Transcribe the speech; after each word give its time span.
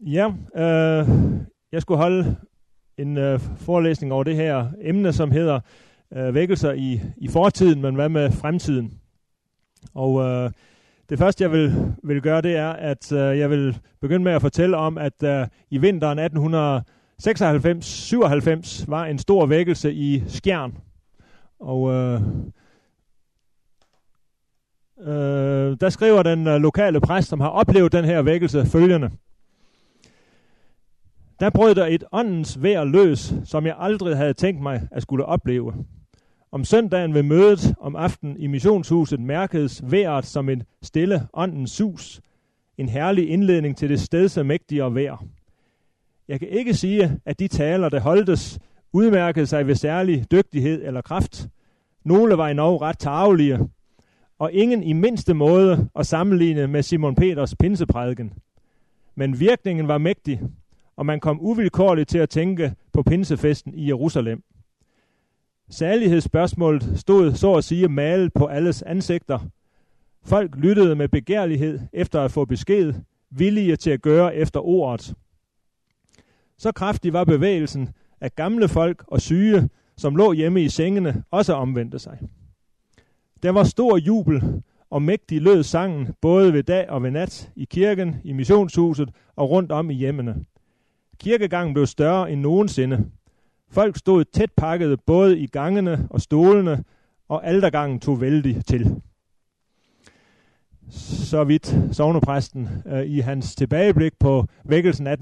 Ja, 0.00 0.32
øh, 0.56 1.08
jeg 1.72 1.82
skulle 1.82 1.98
holde 1.98 2.36
en 2.98 3.18
øh, 3.18 3.40
forelæsning 3.56 4.12
over 4.12 4.24
det 4.24 4.36
her 4.36 4.66
emne, 4.80 5.12
som 5.12 5.30
hedder 5.30 5.60
øh, 6.12 6.34
vækkelser 6.34 6.72
i, 6.72 7.00
i 7.16 7.28
fortiden, 7.28 7.82
men 7.82 7.94
hvad 7.94 8.08
med 8.08 8.32
fremtiden? 8.32 9.00
Og 9.94 10.22
øh, 10.22 10.50
det 11.08 11.18
første, 11.18 11.44
jeg 11.44 11.52
vil, 11.52 11.94
vil 12.02 12.22
gøre, 12.22 12.42
det 12.42 12.56
er, 12.56 12.70
at 12.70 13.12
øh, 13.12 13.38
jeg 13.38 13.50
vil 13.50 13.78
begynde 14.00 14.24
med 14.24 14.32
at 14.32 14.40
fortælle 14.40 14.76
om, 14.76 14.98
at 14.98 15.22
øh, 15.22 15.46
i 15.70 15.78
vinteren 15.78 16.18
1896-97 16.18 16.22
var 18.88 19.04
en 19.04 19.18
stor 19.18 19.46
vækkelse 19.46 19.92
i 19.92 20.22
Skjern. 20.26 20.78
Og 21.60 21.92
øh, 21.92 22.20
øh, 25.00 25.76
der 25.80 25.88
skriver 25.90 26.22
den 26.22 26.46
øh, 26.46 26.60
lokale 26.60 27.00
præst, 27.00 27.28
som 27.28 27.40
har 27.40 27.48
oplevet 27.48 27.92
den 27.92 28.04
her 28.04 28.22
vækkelse, 28.22 28.66
følgende. 28.66 29.10
Der 31.40 31.50
brød 31.50 31.74
der 31.74 31.86
et 31.86 32.04
åndens 32.12 32.62
vejr 32.62 32.84
løs, 32.84 33.34
som 33.44 33.66
jeg 33.66 33.76
aldrig 33.78 34.16
havde 34.16 34.34
tænkt 34.34 34.62
mig 34.62 34.88
at 34.90 35.02
skulle 35.02 35.24
opleve. 35.24 35.74
Om 36.52 36.64
søndagen 36.64 37.14
ved 37.14 37.22
mødet 37.22 37.74
om 37.80 37.96
aftenen 37.96 38.36
i 38.36 38.46
missionshuset 38.46 39.20
mærkedes 39.20 39.82
vejret 39.90 40.26
som 40.26 40.48
en 40.48 40.62
stille 40.82 41.28
åndens 41.32 41.70
sus, 41.70 42.20
en 42.78 42.88
herlig 42.88 43.30
indledning 43.30 43.76
til 43.76 43.88
det 43.88 44.00
stedse 44.00 44.44
mægtigere 44.44 44.94
vejr. 44.94 45.24
Jeg 46.28 46.38
kan 46.38 46.48
ikke 46.48 46.74
sige, 46.74 47.20
at 47.24 47.38
de 47.38 47.48
taler, 47.48 47.88
der 47.88 48.00
holdtes, 48.00 48.58
udmærkede 48.92 49.46
sig 49.46 49.66
ved 49.66 49.74
særlig 49.74 50.24
dygtighed 50.30 50.82
eller 50.84 51.00
kraft. 51.00 51.48
Nogle 52.04 52.36
var 52.38 52.48
endnu 52.48 52.76
ret 52.76 52.98
tarvelige, 52.98 53.58
og 54.38 54.52
ingen 54.52 54.82
i 54.82 54.92
mindste 54.92 55.34
måde 55.34 55.88
at 55.96 56.06
sammenligne 56.06 56.66
med 56.66 56.82
Simon 56.82 57.14
Peters 57.14 57.54
pinseprædiken. 57.56 58.32
Men 59.14 59.40
virkningen 59.40 59.88
var 59.88 59.98
mægtig, 59.98 60.40
og 60.96 61.06
man 61.06 61.20
kom 61.20 61.40
uvilkårligt 61.40 62.08
til 62.08 62.18
at 62.18 62.30
tænke 62.30 62.74
på 62.92 63.02
pinsefesten 63.02 63.74
i 63.74 63.88
Jerusalem. 63.88 64.42
Særlighedsspørgsmålet 65.70 66.92
stod 66.96 67.32
så 67.32 67.54
at 67.54 67.64
sige 67.64 67.88
malet 67.88 68.32
på 68.32 68.46
alles 68.46 68.82
ansigter. 68.82 69.38
Folk 70.22 70.56
lyttede 70.56 70.96
med 70.96 71.08
begærlighed 71.08 71.80
efter 71.92 72.20
at 72.20 72.32
få 72.32 72.44
besked, 72.44 72.94
villige 73.30 73.76
til 73.76 73.90
at 73.90 74.02
gøre 74.02 74.34
efter 74.34 74.60
ordet. 74.60 75.14
Så 76.58 76.72
kraftig 76.72 77.12
var 77.12 77.24
bevægelsen, 77.24 77.88
at 78.20 78.34
gamle 78.34 78.68
folk 78.68 79.04
og 79.06 79.20
syge, 79.20 79.68
som 79.96 80.16
lå 80.16 80.32
hjemme 80.32 80.62
i 80.62 80.68
sengene, 80.68 81.24
også 81.30 81.54
omvendte 81.54 81.98
sig. 81.98 82.18
Der 83.42 83.50
var 83.50 83.64
stor 83.64 83.96
jubel, 83.96 84.62
og 84.90 85.02
mægtig 85.02 85.42
lød 85.42 85.62
sangen 85.62 86.14
både 86.20 86.52
ved 86.52 86.62
dag 86.62 86.90
og 86.90 87.02
ved 87.02 87.10
nat, 87.10 87.50
i 87.56 87.64
kirken, 87.64 88.16
i 88.24 88.32
missionshuset 88.32 89.10
og 89.36 89.50
rundt 89.50 89.72
om 89.72 89.90
i 89.90 89.94
hjemmene. 89.94 90.44
Kirkegangen 91.20 91.74
blev 91.74 91.86
større 91.86 92.32
end 92.32 92.40
nogensinde. 92.40 93.04
Folk 93.70 93.98
stod 93.98 94.24
tæt 94.24 94.50
pakket 94.56 95.00
både 95.06 95.38
i 95.38 95.46
gangene 95.46 96.06
og 96.10 96.20
stolene, 96.20 96.84
og 97.28 97.46
aldergangen 97.46 98.00
tog 98.00 98.20
vældig 98.20 98.64
til. 98.66 99.00
Så 100.90 101.44
vidt 101.44 101.76
sovnepræsten 101.92 102.68
øh, 102.86 103.06
i 103.06 103.20
hans 103.20 103.54
tilbageblik 103.54 104.12
på 104.20 104.46
vækkelsen 104.64 105.06
1896-97 105.06 105.14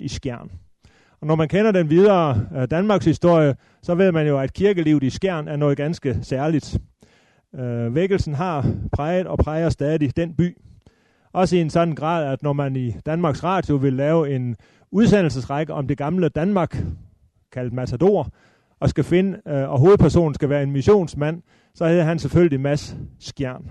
i 0.00 0.08
Skjern. 0.08 0.50
Og 1.20 1.26
når 1.26 1.34
man 1.34 1.48
kender 1.48 1.72
den 1.72 1.90
videre 1.90 2.46
øh, 2.56 2.70
Danmarks 2.70 3.04
historie, 3.04 3.56
så 3.82 3.94
ved 3.94 4.12
man 4.12 4.26
jo, 4.26 4.38
at 4.38 4.52
kirkelivet 4.52 5.02
i 5.02 5.10
Skjern 5.10 5.48
er 5.48 5.56
noget 5.56 5.76
ganske 5.76 6.18
særligt. 6.22 6.78
Øh, 7.54 7.94
vækkelsen 7.94 8.34
har 8.34 8.74
præget 8.92 9.26
og 9.26 9.38
præger 9.38 9.68
stadig 9.68 10.16
den 10.16 10.34
by. 10.34 10.56
Også 11.32 11.56
i 11.56 11.60
en 11.60 11.70
sådan 11.70 11.94
grad, 11.94 12.32
at 12.32 12.42
når 12.42 12.52
man 12.52 12.76
i 12.76 12.90
Danmarks 13.06 13.44
Radio 13.44 13.76
vil 13.76 13.92
lave 13.92 14.34
en 14.34 14.56
udsendelsesrække 14.90 15.72
om 15.72 15.88
det 15.88 15.98
gamle 15.98 16.28
Danmark, 16.28 16.84
kaldt 17.52 17.72
Matador, 17.72 18.28
og 18.80 18.90
skal 18.90 19.04
finde, 19.04 19.40
øh, 19.48 19.70
og 19.70 19.78
hovedpersonen 19.78 20.34
skal 20.34 20.48
være 20.48 20.62
en 20.62 20.70
missionsmand, 20.70 21.42
så 21.74 21.86
hedder 21.86 22.04
han 22.04 22.18
selvfølgelig 22.18 22.60
Mads 22.60 22.96
Skjern. 23.20 23.70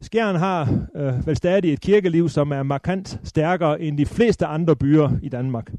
Skjern 0.00 0.36
har 0.36 0.86
øh, 0.96 1.26
vel 1.26 1.36
stadig 1.36 1.72
et 1.72 1.80
kirkeliv, 1.80 2.28
som 2.28 2.52
er 2.52 2.62
markant 2.62 3.20
stærkere 3.24 3.80
end 3.80 3.98
de 3.98 4.06
fleste 4.06 4.46
andre 4.46 4.76
byer 4.76 5.10
i 5.22 5.28
Danmark. 5.28 5.72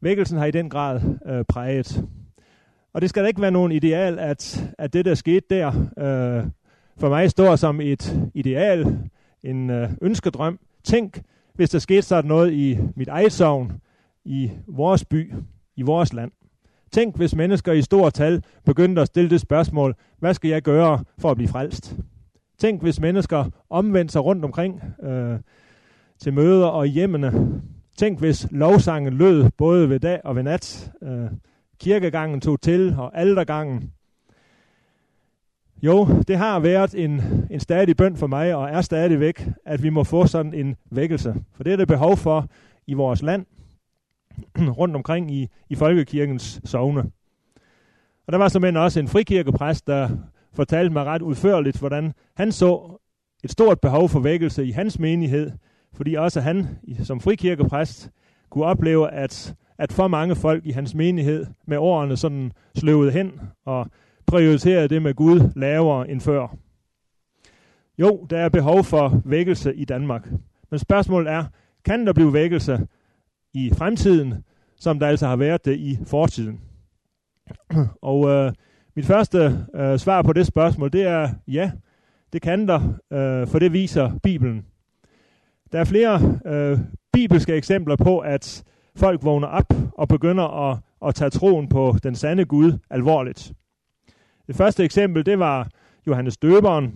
Vækkelsen 0.00 0.38
har 0.38 0.46
i 0.46 0.50
den 0.50 0.70
grad 0.70 1.00
øh, 1.26 1.44
præget. 1.48 2.04
Og 2.92 3.02
det 3.02 3.10
skal 3.10 3.22
da 3.22 3.28
ikke 3.28 3.40
være 3.40 3.50
nogen 3.50 3.72
ideal, 3.72 4.18
at, 4.18 4.70
at 4.78 4.92
det, 4.92 5.04
der 5.04 5.14
skete 5.14 5.46
der, 5.50 5.72
øh, 5.98 6.44
for 6.98 7.08
mig 7.08 7.30
står 7.30 7.56
som 7.56 7.80
et 7.80 8.30
ideal, 8.34 8.98
en 9.42 9.70
øh, 9.70 9.90
ønskedrøm. 10.02 10.58
Tænk, 10.84 11.22
hvis 11.54 11.70
der 11.70 11.78
skete 11.78 12.02
sådan 12.02 12.28
noget 12.28 12.52
i 12.52 12.78
mit 12.96 13.08
eget 13.08 13.32
sovn, 13.32 13.72
i 14.24 14.50
vores 14.66 15.04
by, 15.04 15.34
i 15.76 15.82
vores 15.82 16.12
land. 16.12 16.30
Tænk, 16.92 17.16
hvis 17.16 17.34
mennesker 17.34 17.72
i 17.72 17.82
stort 17.82 18.14
tal 18.14 18.42
begyndte 18.64 19.02
at 19.02 19.06
stille 19.06 19.30
det 19.30 19.40
spørgsmål, 19.40 19.94
hvad 20.18 20.34
skal 20.34 20.50
jeg 20.50 20.62
gøre 20.62 21.04
for 21.18 21.30
at 21.30 21.36
blive 21.36 21.48
frelst? 21.48 21.96
Tænk, 22.58 22.82
hvis 22.82 23.00
mennesker 23.00 23.44
omvendte 23.70 24.12
sig 24.12 24.24
rundt 24.24 24.44
omkring 24.44 24.82
øh, 25.02 25.38
til 26.18 26.32
møder 26.32 26.66
og 26.66 26.86
hjemmene. 26.86 27.60
Tænk, 27.96 28.18
hvis 28.18 28.48
lovsangen 28.50 29.12
lød 29.14 29.50
både 29.50 29.88
ved 29.88 30.00
dag 30.00 30.20
og 30.24 30.36
ved 30.36 30.42
nat. 30.42 30.92
Øh, 31.02 31.30
kirkegangen 31.80 32.40
tog 32.40 32.60
til, 32.60 32.94
og 32.98 33.18
aldergangen. 33.18 33.90
Jo, 35.84 36.08
det 36.28 36.38
har 36.38 36.58
været 36.58 36.94
en, 37.04 37.22
en 37.50 37.60
stadig 37.60 37.96
bøn 37.96 38.16
for 38.16 38.26
mig, 38.26 38.54
og 38.54 38.70
er 38.70 38.80
stadig 38.80 39.20
væk, 39.20 39.48
at 39.64 39.82
vi 39.82 39.88
må 39.88 40.04
få 40.04 40.26
sådan 40.26 40.54
en 40.54 40.76
vækkelse. 40.90 41.34
For 41.56 41.64
det 41.64 41.72
er 41.72 41.76
det 41.76 41.88
behov 41.88 42.16
for 42.16 42.46
i 42.86 42.94
vores 42.94 43.22
land, 43.22 43.46
rundt 44.80 44.96
omkring 44.96 45.30
i, 45.30 45.48
i 45.68 45.74
folkekirkens 45.74 46.60
sovne. 46.64 47.00
Og 48.26 48.32
der 48.32 48.38
var 48.38 48.48
simpelthen 48.48 48.76
også 48.76 49.00
en 49.00 49.08
frikirkepræst, 49.08 49.86
der 49.86 50.08
fortalte 50.52 50.92
mig 50.92 51.04
ret 51.04 51.22
udførligt, 51.22 51.78
hvordan 51.78 52.12
han 52.36 52.52
så 52.52 53.00
et 53.44 53.50
stort 53.50 53.80
behov 53.80 54.08
for 54.08 54.20
vækkelse 54.20 54.66
i 54.66 54.70
hans 54.70 54.98
menighed, 54.98 55.50
fordi 55.92 56.14
også 56.14 56.40
han 56.40 56.68
som 57.02 57.20
frikirkepræst 57.20 58.10
kunne 58.50 58.64
opleve, 58.64 59.10
at, 59.10 59.54
at 59.78 59.92
for 59.92 60.08
mange 60.08 60.36
folk 60.36 60.66
i 60.66 60.70
hans 60.70 60.94
menighed 60.94 61.46
med 61.66 61.76
årene 61.76 62.16
sådan 62.16 62.52
sløvede 62.74 63.10
hen 63.10 63.40
og 63.64 63.86
prioriterede 64.26 64.88
det 64.88 65.02
med 65.02 65.14
Gud 65.14 65.50
lavere 65.56 66.10
end 66.10 66.20
før. 66.20 66.56
Jo, 67.98 68.26
der 68.30 68.38
er 68.38 68.48
behov 68.48 68.84
for 68.84 69.22
vækkelse 69.24 69.74
i 69.74 69.84
Danmark. 69.84 70.30
Men 70.70 70.78
spørgsmålet 70.78 71.32
er, 71.32 71.44
kan 71.84 72.06
der 72.06 72.12
blive 72.12 72.32
vækkelse 72.32 72.86
i 73.52 73.70
fremtiden, 73.76 74.44
som 74.76 74.98
der 74.98 75.06
altså 75.06 75.26
har 75.26 75.36
været 75.36 75.64
det 75.64 75.78
i 75.78 75.98
fortiden? 76.06 76.60
Og 78.02 78.28
øh, 78.28 78.52
mit 78.96 79.06
første 79.06 79.66
øh, 79.74 79.98
svar 79.98 80.22
på 80.22 80.32
det 80.32 80.46
spørgsmål, 80.46 80.92
det 80.92 81.02
er 81.02 81.28
ja, 81.48 81.70
det 82.32 82.42
kan 82.42 82.68
der, 82.68 82.80
øh, 83.12 83.46
for 83.46 83.58
det 83.58 83.72
viser 83.72 84.18
Bibelen. 84.22 84.66
Der 85.72 85.80
er 85.80 85.84
flere 85.84 86.38
øh, 86.46 86.78
bibelske 87.12 87.54
eksempler 87.54 87.96
på, 87.96 88.18
at 88.18 88.64
folk 88.96 89.24
vågner 89.24 89.48
op 89.48 89.72
og 89.92 90.08
begynder 90.08 90.70
at, 90.70 90.78
at 91.06 91.14
tage 91.14 91.30
troen 91.30 91.68
på 91.68 91.96
den 92.02 92.14
sande 92.14 92.44
Gud 92.44 92.78
alvorligt. 92.90 93.52
Det 94.46 94.56
første 94.56 94.84
eksempel, 94.84 95.26
det 95.26 95.38
var 95.38 95.68
Johannes 96.06 96.36
Døberen, 96.36 96.94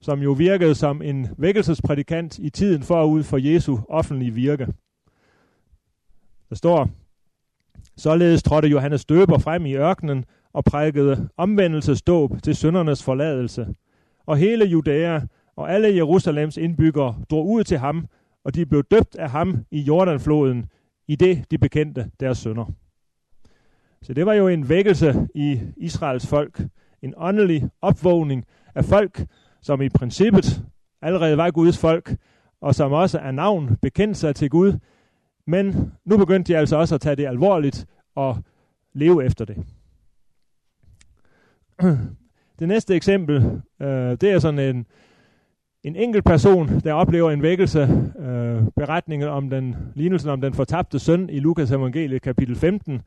som 0.00 0.22
jo 0.22 0.32
virkede 0.32 0.74
som 0.74 1.02
en 1.02 1.28
vækkelsesprædikant 1.38 2.38
i 2.38 2.50
tiden 2.50 2.82
forud 2.82 3.22
for 3.22 3.36
Jesu 3.38 3.78
offentlige 3.88 4.34
virke. 4.34 4.66
Der 6.48 6.54
står, 6.54 6.88
således 7.96 8.42
trådte 8.42 8.68
Johannes 8.68 9.04
Døber 9.04 9.38
frem 9.38 9.66
i 9.66 9.74
ørkenen 9.74 10.24
og 10.52 10.64
prædikede 10.64 11.28
omvendelsesdåb 11.36 12.42
til 12.42 12.56
søndernes 12.56 13.02
forladelse. 13.02 13.74
Og 14.26 14.36
hele 14.36 14.64
Judæa 14.64 15.20
og 15.56 15.72
alle 15.72 15.96
Jerusalems 15.96 16.56
indbyggere 16.56 17.16
drog 17.30 17.48
ud 17.48 17.64
til 17.64 17.78
ham, 17.78 18.06
og 18.44 18.54
de 18.54 18.66
blev 18.66 18.84
døbt 18.90 19.16
af 19.16 19.30
ham 19.30 19.64
i 19.70 19.80
Jordanfloden, 19.80 20.66
i 21.08 21.16
det 21.16 21.44
de 21.50 21.58
bekendte 21.58 22.10
deres 22.20 22.38
sønder. 22.38 22.72
Så 24.02 24.14
det 24.14 24.26
var 24.26 24.32
jo 24.32 24.48
en 24.48 24.68
vækkelse 24.68 25.28
i 25.34 25.60
Israels 25.76 26.26
folk. 26.26 26.62
En 27.02 27.14
åndelig 27.16 27.68
opvågning 27.82 28.44
af 28.74 28.84
folk, 28.84 29.26
som 29.62 29.82
i 29.82 29.88
princippet 29.88 30.62
allerede 31.02 31.36
var 31.36 31.50
Guds 31.50 31.78
folk, 31.78 32.16
og 32.60 32.74
som 32.74 32.92
også 32.92 33.18
er 33.18 33.30
navn 33.30 33.76
bekendt 33.82 34.16
sig 34.16 34.34
til 34.34 34.50
Gud. 34.50 34.72
Men 35.46 35.92
nu 36.04 36.16
begyndte 36.16 36.52
de 36.52 36.58
altså 36.58 36.76
også 36.76 36.94
at 36.94 37.00
tage 37.00 37.16
det 37.16 37.26
alvorligt 37.26 37.86
og 38.14 38.36
leve 38.92 39.24
efter 39.24 39.44
det. 39.44 39.56
Det 42.58 42.68
næste 42.68 42.94
eksempel, 42.94 43.62
øh, 43.82 44.16
det 44.20 44.22
er 44.22 44.38
sådan 44.38 44.76
en, 44.76 44.86
en 45.84 45.96
enkelt 45.96 46.24
person, 46.24 46.68
der 46.68 46.92
oplever 46.92 47.30
en 47.30 47.42
vækkelse. 47.42 47.80
Øh, 48.18 48.62
beretningen 48.76 49.28
om 49.28 49.50
den, 49.50 49.76
lignelsen 49.94 50.30
om 50.30 50.40
den 50.40 50.54
fortabte 50.54 50.98
søn 50.98 51.30
i 51.30 51.38
Lukas 51.38 51.70
evangeliet 51.70 52.22
kapitel 52.22 52.56
15, 52.56 53.02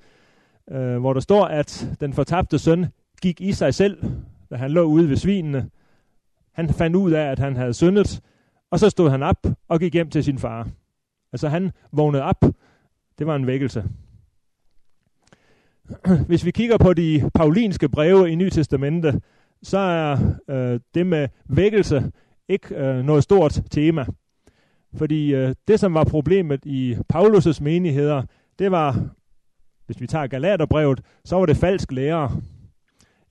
øh, 0.72 0.98
hvor 0.98 1.14
der 1.14 1.20
står, 1.20 1.46
at 1.46 1.90
den 2.00 2.14
fortabte 2.14 2.60
søn 2.60 2.86
gik 3.24 3.42
i 3.42 3.52
sig 3.52 3.74
selv, 3.74 4.04
da 4.50 4.56
han 4.56 4.72
lå 4.72 4.84
ude 4.84 5.10
ved 5.10 5.18
svinene. 5.18 5.70
Han 6.52 6.70
fandt 6.70 6.96
ud 6.96 7.12
af, 7.12 7.32
at 7.32 7.40
han 7.40 7.56
havde 7.56 7.74
syndet, 7.74 8.22
og 8.72 8.80
så 8.80 8.90
stod 8.90 9.10
han 9.10 9.24
op 9.24 9.48
og 9.68 9.80
gik 9.80 9.94
hjem 9.94 10.10
til 10.10 10.24
sin 10.24 10.40
far. 10.40 10.68
Altså 11.34 11.50
han 11.50 11.72
vågnede 11.92 12.24
op. 12.24 12.44
Det 13.20 13.28
var 13.28 13.36
en 13.36 13.48
vækkelse. 13.48 13.84
Hvis 16.28 16.46
vi 16.46 16.52
kigger 16.52 16.78
på 16.78 16.94
de 16.94 17.30
paulinske 17.34 17.90
breve 17.90 18.32
i 18.32 18.36
Nye 18.36 18.50
Testamente, 18.50 19.22
så 19.64 19.78
er 19.78 20.18
øh, 20.50 20.80
det 20.94 21.08
med 21.08 21.28
vækkelse 21.46 22.12
ikke 22.48 22.76
øh, 22.76 23.06
noget 23.06 23.24
stort 23.24 23.62
tema. 23.72 24.06
Fordi 24.96 25.34
øh, 25.34 25.56
det, 25.68 25.80
som 25.80 25.94
var 25.94 26.04
problemet 26.04 26.66
i 26.66 26.98
Paulus' 27.14 27.64
menigheder, 27.64 28.24
det 28.60 28.72
var, 28.72 29.10
hvis 29.86 30.02
vi 30.02 30.08
tager 30.08 30.28
Galaterbrevet, 30.28 31.02
så 31.26 31.36
var 31.36 31.46
det 31.46 31.58
falsk 31.58 31.92
lærer. 31.92 32.42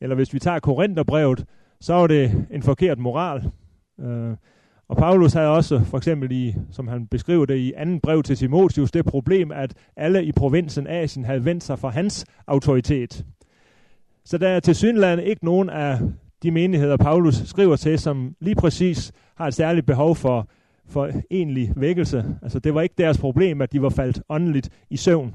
Eller 0.03 0.17
hvis 0.17 0.35
vi 0.35 0.39
tager 0.39 0.59
Korintherbrevet, 0.59 1.45
så 1.81 1.95
var 1.95 2.07
det 2.07 2.47
en 2.51 2.63
forkert 2.63 2.99
moral. 2.99 3.51
Øh, 4.01 4.37
og 4.89 4.97
Paulus 4.97 5.33
havde 5.33 5.49
også, 5.49 5.81
for 5.85 5.97
eksempel 5.97 6.33
i, 6.33 6.55
som 6.71 6.89
han 6.89 7.07
beskriver 7.07 7.47
det 7.47 7.57
i 7.57 7.73
anden 7.77 8.01
brev 8.01 8.23
til 8.23 8.37
Timotheus, 8.37 8.91
det 8.91 9.05
problem, 9.05 9.53
at 9.53 9.75
alle 9.97 10.25
i 10.25 10.33
provinsen 10.33 10.87
Asien 10.87 11.25
havde 11.25 11.45
vendt 11.45 11.65
sig 11.65 11.79
fra 11.79 11.89
hans 11.89 12.27
autoritet. 12.47 13.25
Så 14.25 14.39
der 14.39 14.49
er 14.49 14.61
til 14.61 14.75
synland 14.75 15.21
ikke 15.21 15.45
nogen 15.45 15.71
af 15.71 15.99
de 16.43 16.51
menigheder, 16.51 16.97
Paulus 16.97 17.35
skriver 17.35 17.77
til, 17.77 17.99
som 17.99 18.35
lige 18.41 18.55
præcis 18.55 19.13
har 19.37 19.47
et 19.47 19.55
særligt 19.55 19.87
behov 19.87 20.17
for, 20.17 20.49
for 20.87 21.11
egentlig 21.31 21.73
vækkelse. 21.77 22.25
Altså 22.43 22.59
det 22.59 22.75
var 22.75 22.81
ikke 22.81 22.95
deres 22.99 23.19
problem, 23.19 23.61
at 23.61 23.73
de 23.73 23.83
var 23.83 23.89
faldt 23.89 24.23
åndeligt 24.29 24.69
i 24.91 24.97
søvn. 24.97 25.35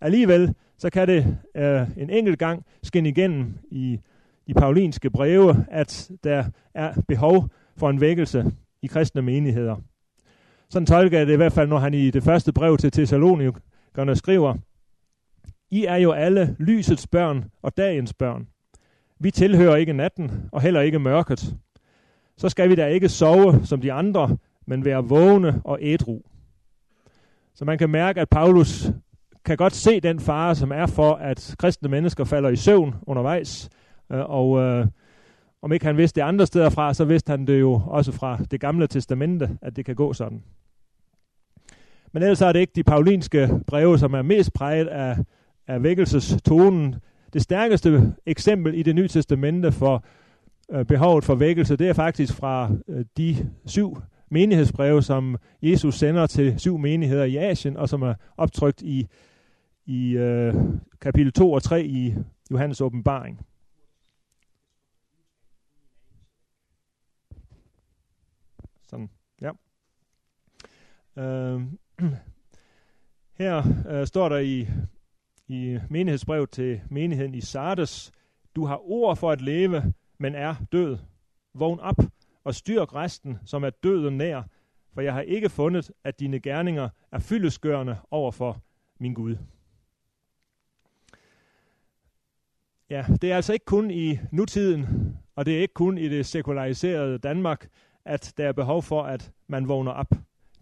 Alligevel, 0.00 0.54
så 0.80 0.90
kan 0.90 1.08
det 1.08 1.38
øh, 1.56 1.88
en 1.96 2.10
enkelt 2.10 2.38
gang 2.38 2.64
skinne 2.82 3.08
igennem 3.08 3.58
i 3.70 4.00
de 4.46 4.54
paulinske 4.54 5.10
breve, 5.10 5.66
at 5.70 6.10
der 6.24 6.44
er 6.74 7.00
behov 7.08 7.48
for 7.76 7.90
en 7.90 8.00
vækkelse 8.00 8.52
i 8.82 8.86
kristne 8.86 9.22
menigheder. 9.22 9.76
Sådan 10.70 10.86
tolker 10.86 11.18
jeg 11.18 11.26
det 11.26 11.32
i 11.32 11.36
hvert 11.36 11.52
fald, 11.52 11.68
når 11.68 11.78
han 11.78 11.94
i 11.94 12.10
det 12.10 12.22
første 12.22 12.52
brev 12.52 12.76
til 12.76 12.90
Thessalonikerne 12.90 14.16
skriver, 14.16 14.54
I 15.70 15.84
er 15.84 15.96
jo 15.96 16.12
alle 16.12 16.56
lysets 16.58 17.06
børn 17.06 17.44
og 17.62 17.76
dagens 17.76 18.14
børn. 18.14 18.48
Vi 19.18 19.30
tilhører 19.30 19.76
ikke 19.76 19.92
natten 19.92 20.48
og 20.52 20.62
heller 20.62 20.80
ikke 20.80 20.98
mørket. 20.98 21.56
Så 22.36 22.48
skal 22.48 22.70
vi 22.70 22.74
da 22.74 22.86
ikke 22.86 23.08
sove 23.08 23.66
som 23.66 23.80
de 23.80 23.92
andre, 23.92 24.36
men 24.66 24.84
være 24.84 25.04
vågne 25.04 25.60
og 25.64 25.78
ædru. 25.82 26.20
Så 27.54 27.64
man 27.64 27.78
kan 27.78 27.90
mærke, 27.90 28.20
at 28.20 28.28
Paulus 28.28 28.90
kan 29.44 29.56
godt 29.56 29.74
se 29.74 30.00
den 30.00 30.20
fare, 30.20 30.54
som 30.54 30.72
er 30.72 30.86
for, 30.86 31.14
at 31.14 31.54
kristne 31.58 31.88
mennesker 31.88 32.24
falder 32.24 32.48
i 32.48 32.56
søvn 32.56 32.94
undervejs. 33.02 33.68
Øh, 34.12 34.30
og 34.30 34.58
øh, 34.58 34.86
om 35.62 35.72
ikke 35.72 35.86
han 35.86 35.96
vidste 35.96 36.20
det 36.20 36.26
andre 36.26 36.46
steder 36.46 36.70
fra, 36.70 36.94
så 36.94 37.04
vidste 37.04 37.30
han 37.30 37.46
det 37.46 37.60
jo 37.60 37.82
også 37.86 38.12
fra 38.12 38.38
det 38.50 38.60
gamle 38.60 38.86
testamente, 38.86 39.58
at 39.62 39.76
det 39.76 39.84
kan 39.84 39.94
gå 39.94 40.12
sådan. 40.12 40.42
Men 42.12 42.22
ellers 42.22 42.42
er 42.42 42.52
det 42.52 42.60
ikke 42.60 42.72
de 42.76 42.82
paulinske 42.82 43.48
breve, 43.66 43.98
som 43.98 44.14
er 44.14 44.22
mest 44.22 44.52
præget 44.52 44.86
af, 44.86 45.16
af 45.66 45.82
vækkelsestonen. 45.82 46.94
Det 47.32 47.42
stærkeste 47.42 48.14
eksempel 48.26 48.74
i 48.74 48.82
det 48.82 48.94
nye 48.94 49.08
testamente 49.08 49.72
for 49.72 50.04
øh, 50.72 50.84
behovet 50.84 51.24
for 51.24 51.34
vækkelse, 51.34 51.76
det 51.76 51.88
er 51.88 51.92
faktisk 51.92 52.34
fra 52.34 52.70
øh, 52.88 53.04
de 53.16 53.50
syv 53.66 53.96
menighedsbreve, 54.30 55.02
som 55.02 55.36
Jesus 55.62 55.94
sender 55.94 56.26
til 56.26 56.54
syv 56.58 56.78
menigheder 56.78 57.24
i 57.24 57.36
Asien, 57.36 57.76
og 57.76 57.88
som 57.88 58.02
er 58.02 58.14
optrykt 58.36 58.82
i, 58.82 59.06
i 59.90 60.16
øh, 60.16 60.54
kapitel 61.00 61.32
2 61.32 61.52
og 61.52 61.62
3 61.62 61.84
i 61.84 62.14
Johannes 62.50 62.80
åbenbaring. 62.80 63.40
Sådan, 68.82 69.10
ja. 69.40 69.50
Øh, 71.16 71.62
her 73.40 73.62
øh, 73.88 74.06
står 74.06 74.28
der 74.28 74.38
i, 74.38 74.68
i 75.48 75.78
menighedsbrev 75.88 76.46
til 76.46 76.80
menigheden 76.90 77.34
i 77.34 77.40
Sardes, 77.40 78.12
du 78.56 78.64
har 78.64 78.90
ord 78.90 79.16
for 79.16 79.30
at 79.30 79.40
leve, 79.40 79.94
men 80.18 80.34
er 80.34 80.54
død. 80.72 80.98
Vågn 81.54 81.80
op 81.80 81.98
og 82.44 82.54
styrk 82.54 82.94
resten, 82.94 83.38
som 83.44 83.64
er 83.64 83.70
døden 83.70 84.16
nær, 84.16 84.42
for 84.94 85.00
jeg 85.00 85.14
har 85.14 85.20
ikke 85.20 85.48
fundet, 85.48 85.90
at 86.04 86.20
dine 86.20 86.40
gerninger 86.40 86.88
er 87.12 87.18
fyldesgørende 87.18 87.96
over 88.10 88.30
for 88.30 88.62
min 88.98 89.14
Gud. 89.14 89.36
Ja, 92.90 93.04
det 93.22 93.32
er 93.32 93.36
altså 93.36 93.52
ikke 93.52 93.64
kun 93.64 93.90
i 93.90 94.18
nutiden, 94.30 94.86
og 95.36 95.46
det 95.46 95.56
er 95.56 95.60
ikke 95.60 95.74
kun 95.74 95.98
i 95.98 96.08
det 96.08 96.26
sekulariserede 96.26 97.18
Danmark, 97.18 97.68
at 98.04 98.34
der 98.36 98.48
er 98.48 98.52
behov 98.52 98.82
for, 98.82 99.02
at 99.02 99.32
man 99.48 99.68
vågner 99.68 99.92
op. 99.92 100.12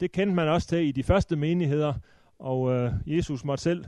Det 0.01 0.13
kendte 0.13 0.35
man 0.35 0.49
også 0.49 0.69
til 0.69 0.79
i 0.79 0.93
de 0.93 1.03
første 1.03 1.37
menigheder, 1.37 1.95
og 2.39 2.73
øh, 2.73 2.93
Jesus 3.07 3.45
måtte 3.45 3.63
selv 3.63 3.85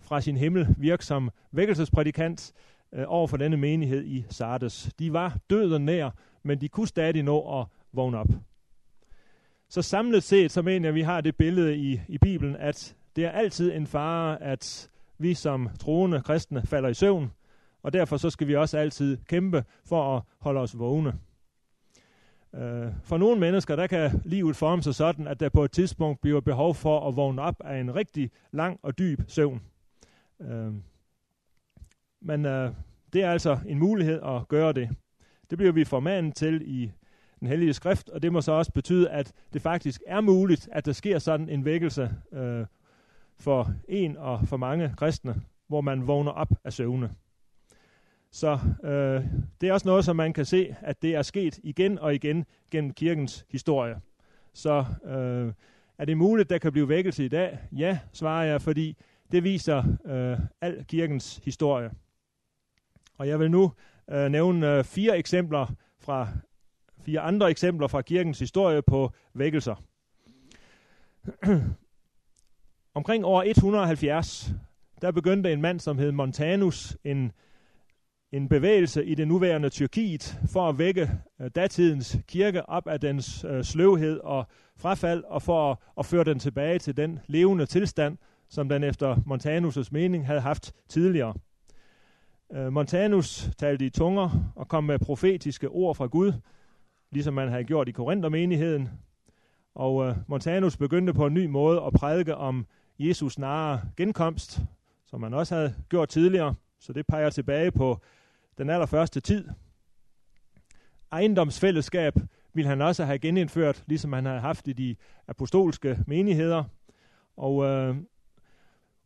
fra 0.00 0.20
sin 0.20 0.36
himmel 0.36 0.74
virke 0.78 1.04
som 1.04 1.30
vækkelsesprædikant 1.50 2.52
øh, 2.92 3.04
over 3.06 3.26
for 3.26 3.36
denne 3.36 3.56
menighed 3.56 4.04
i 4.04 4.24
Sardes. 4.30 4.90
De 4.98 5.12
var 5.12 5.38
døden 5.50 5.84
nær, 5.84 6.10
men 6.42 6.60
de 6.60 6.68
kunne 6.68 6.88
stadig 6.88 7.22
nå 7.22 7.60
at 7.60 7.66
vågne 7.92 8.18
op. 8.18 8.28
Så 9.68 9.82
samlet 9.82 10.22
set, 10.22 10.50
så 10.50 10.62
mener 10.62 10.88
jeg, 10.88 10.88
at 10.88 10.94
vi 10.94 11.02
har 11.02 11.20
det 11.20 11.36
billede 11.36 11.76
i, 11.76 12.00
i 12.08 12.18
Bibelen, 12.18 12.56
at 12.56 12.96
det 13.16 13.24
er 13.24 13.30
altid 13.30 13.72
en 13.72 13.86
fare, 13.86 14.42
at 14.42 14.90
vi 15.18 15.34
som 15.34 15.68
troende 15.80 16.20
kristne 16.20 16.62
falder 16.66 16.88
i 16.88 16.94
søvn, 16.94 17.30
og 17.82 17.92
derfor 17.92 18.16
så 18.16 18.30
skal 18.30 18.48
vi 18.48 18.56
også 18.56 18.78
altid 18.78 19.18
kæmpe 19.28 19.64
for 19.84 20.16
at 20.16 20.22
holde 20.38 20.60
os 20.60 20.78
vågne. 20.78 21.18
Uh, 22.52 22.60
for 23.02 23.18
nogle 23.18 23.40
mennesker, 23.40 23.76
der 23.76 23.86
kan 23.86 24.22
livet 24.24 24.56
forme 24.56 24.82
sig 24.82 24.94
sådan, 24.94 25.26
at 25.26 25.40
der 25.40 25.48
på 25.48 25.64
et 25.64 25.72
tidspunkt 25.72 26.20
bliver 26.20 26.40
behov 26.40 26.74
for 26.74 27.08
at 27.08 27.16
vågne 27.16 27.42
op 27.42 27.56
af 27.64 27.80
en 27.80 27.94
rigtig 27.94 28.30
lang 28.50 28.80
og 28.82 28.98
dyb 28.98 29.20
søvn. 29.28 29.62
Uh, 30.38 30.74
men 32.20 32.46
øh, 32.46 32.72
det 33.12 33.22
er 33.22 33.30
altså 33.30 33.58
en 33.66 33.78
mulighed 33.78 34.20
at 34.22 34.48
gøre 34.48 34.72
det. 34.72 34.90
Det 35.50 35.58
bliver 35.58 35.72
vi 35.72 35.84
formanet 35.84 36.34
til 36.34 36.62
i 36.64 36.92
den 37.40 37.48
hellige 37.48 37.74
skrift, 37.74 38.08
og 38.08 38.22
det 38.22 38.32
må 38.32 38.40
så 38.40 38.52
også 38.52 38.72
betyde, 38.72 39.10
at 39.10 39.32
det 39.52 39.62
faktisk 39.62 40.02
er 40.06 40.20
muligt, 40.20 40.68
at 40.72 40.86
der 40.86 40.92
sker 40.92 41.18
sådan 41.18 41.48
en 41.48 41.64
vækkelse 41.64 42.10
uh, 42.32 42.66
for 43.38 43.72
en 43.88 44.16
og 44.16 44.48
for 44.48 44.56
mange 44.56 44.94
kristne, 44.96 45.42
hvor 45.68 45.80
man 45.80 46.06
vågner 46.06 46.30
op 46.30 46.52
af 46.64 46.72
søvne. 46.72 47.10
Så 48.32 48.58
øh, 48.84 49.24
det 49.60 49.68
er 49.68 49.72
også 49.72 49.88
noget, 49.88 50.04
som 50.04 50.16
man 50.16 50.32
kan 50.32 50.44
se, 50.44 50.76
at 50.80 51.02
det 51.02 51.14
er 51.14 51.22
sket 51.22 51.58
igen 51.62 51.98
og 51.98 52.14
igen 52.14 52.44
gennem 52.70 52.92
kirkens 52.92 53.46
historie. 53.50 54.00
Så 54.52 54.84
øh, 55.04 55.52
er 55.98 56.04
det 56.04 56.16
muligt, 56.16 56.50
der 56.50 56.58
kan 56.58 56.72
blive 56.72 56.88
vækkelse 56.88 57.24
i 57.24 57.28
dag? 57.28 57.58
Ja, 57.72 57.98
svarer 58.12 58.44
jeg, 58.44 58.62
fordi 58.62 58.96
det 59.32 59.44
viser 59.44 59.84
øh, 60.04 60.38
al 60.60 60.84
kirkens 60.84 61.40
historie. 61.44 61.90
Og 63.18 63.28
jeg 63.28 63.40
vil 63.40 63.50
nu 63.50 63.72
øh, 64.10 64.28
nævne 64.28 64.76
øh, 64.76 64.84
fire 64.84 65.18
eksempler 65.18 65.66
fra 65.98 66.28
fire 67.04 67.20
andre 67.20 67.50
eksempler 67.50 67.86
fra 67.86 68.02
kirkens 68.02 68.38
historie 68.38 68.82
på 68.82 69.12
vækkelser. 69.34 69.74
Omkring 72.94 73.24
år 73.24 73.42
170, 73.42 74.52
der 75.02 75.10
begyndte 75.10 75.52
en 75.52 75.60
mand, 75.60 75.80
som 75.80 75.98
hed 75.98 76.12
Montanus, 76.12 76.96
en 77.04 77.32
en 78.32 78.48
bevægelse 78.48 79.04
i 79.04 79.14
det 79.14 79.28
nuværende 79.28 79.68
Tyrkiet 79.68 80.40
for 80.46 80.68
at 80.68 80.78
vække 80.78 81.10
øh, 81.40 81.50
datidens 81.54 82.18
kirke 82.28 82.68
op 82.68 82.88
af 82.88 83.00
dens 83.00 83.44
øh, 83.48 83.64
sløvhed 83.64 84.18
og 84.18 84.46
frafald, 84.76 85.24
og 85.24 85.42
for 85.42 85.70
at, 85.70 85.78
at 85.98 86.06
føre 86.06 86.24
den 86.24 86.38
tilbage 86.38 86.78
til 86.78 86.96
den 86.96 87.18
levende 87.26 87.66
tilstand, 87.66 88.18
som 88.48 88.68
den 88.68 88.84
efter 88.84 89.16
Montanus' 89.16 89.88
mening 89.92 90.26
havde 90.26 90.40
haft 90.40 90.72
tidligere. 90.88 91.34
Øh, 92.52 92.72
Montanus 92.72 93.50
talte 93.58 93.86
i 93.86 93.90
tunger 93.90 94.52
og 94.56 94.68
kom 94.68 94.84
med 94.84 94.98
profetiske 94.98 95.68
ord 95.68 95.94
fra 95.94 96.06
Gud, 96.06 96.32
ligesom 97.10 97.34
man 97.34 97.48
havde 97.48 97.64
gjort 97.64 97.88
i 97.88 97.92
Korinthermenigheden. 97.92 98.88
Og 99.74 100.06
øh, 100.06 100.16
Montanus 100.26 100.76
begyndte 100.76 101.14
på 101.14 101.26
en 101.26 101.34
ny 101.34 101.46
måde 101.46 101.82
at 101.86 101.92
prædike 101.92 102.34
om 102.34 102.66
Jesus 102.98 103.38
nære 103.38 103.80
genkomst, 103.96 104.60
som 105.06 105.20
man 105.20 105.34
også 105.34 105.54
havde 105.54 105.74
gjort 105.88 106.08
tidligere. 106.08 106.54
Så 106.80 106.92
det 106.92 107.06
peger 107.06 107.30
tilbage 107.30 107.70
på 107.70 108.00
den 108.58 108.70
allerførste 108.70 109.20
tid. 109.20 109.48
Ejendomsfællesskab 111.12 112.14
ville 112.54 112.68
han 112.68 112.80
også 112.80 113.04
have 113.04 113.18
genindført, 113.18 113.84
ligesom 113.86 114.12
han 114.12 114.26
havde 114.26 114.40
haft 114.40 114.68
i 114.68 114.72
de 114.72 114.96
apostolske 115.28 115.98
menigheder. 116.06 116.64
Og 117.36 117.64
øh, 117.64 117.96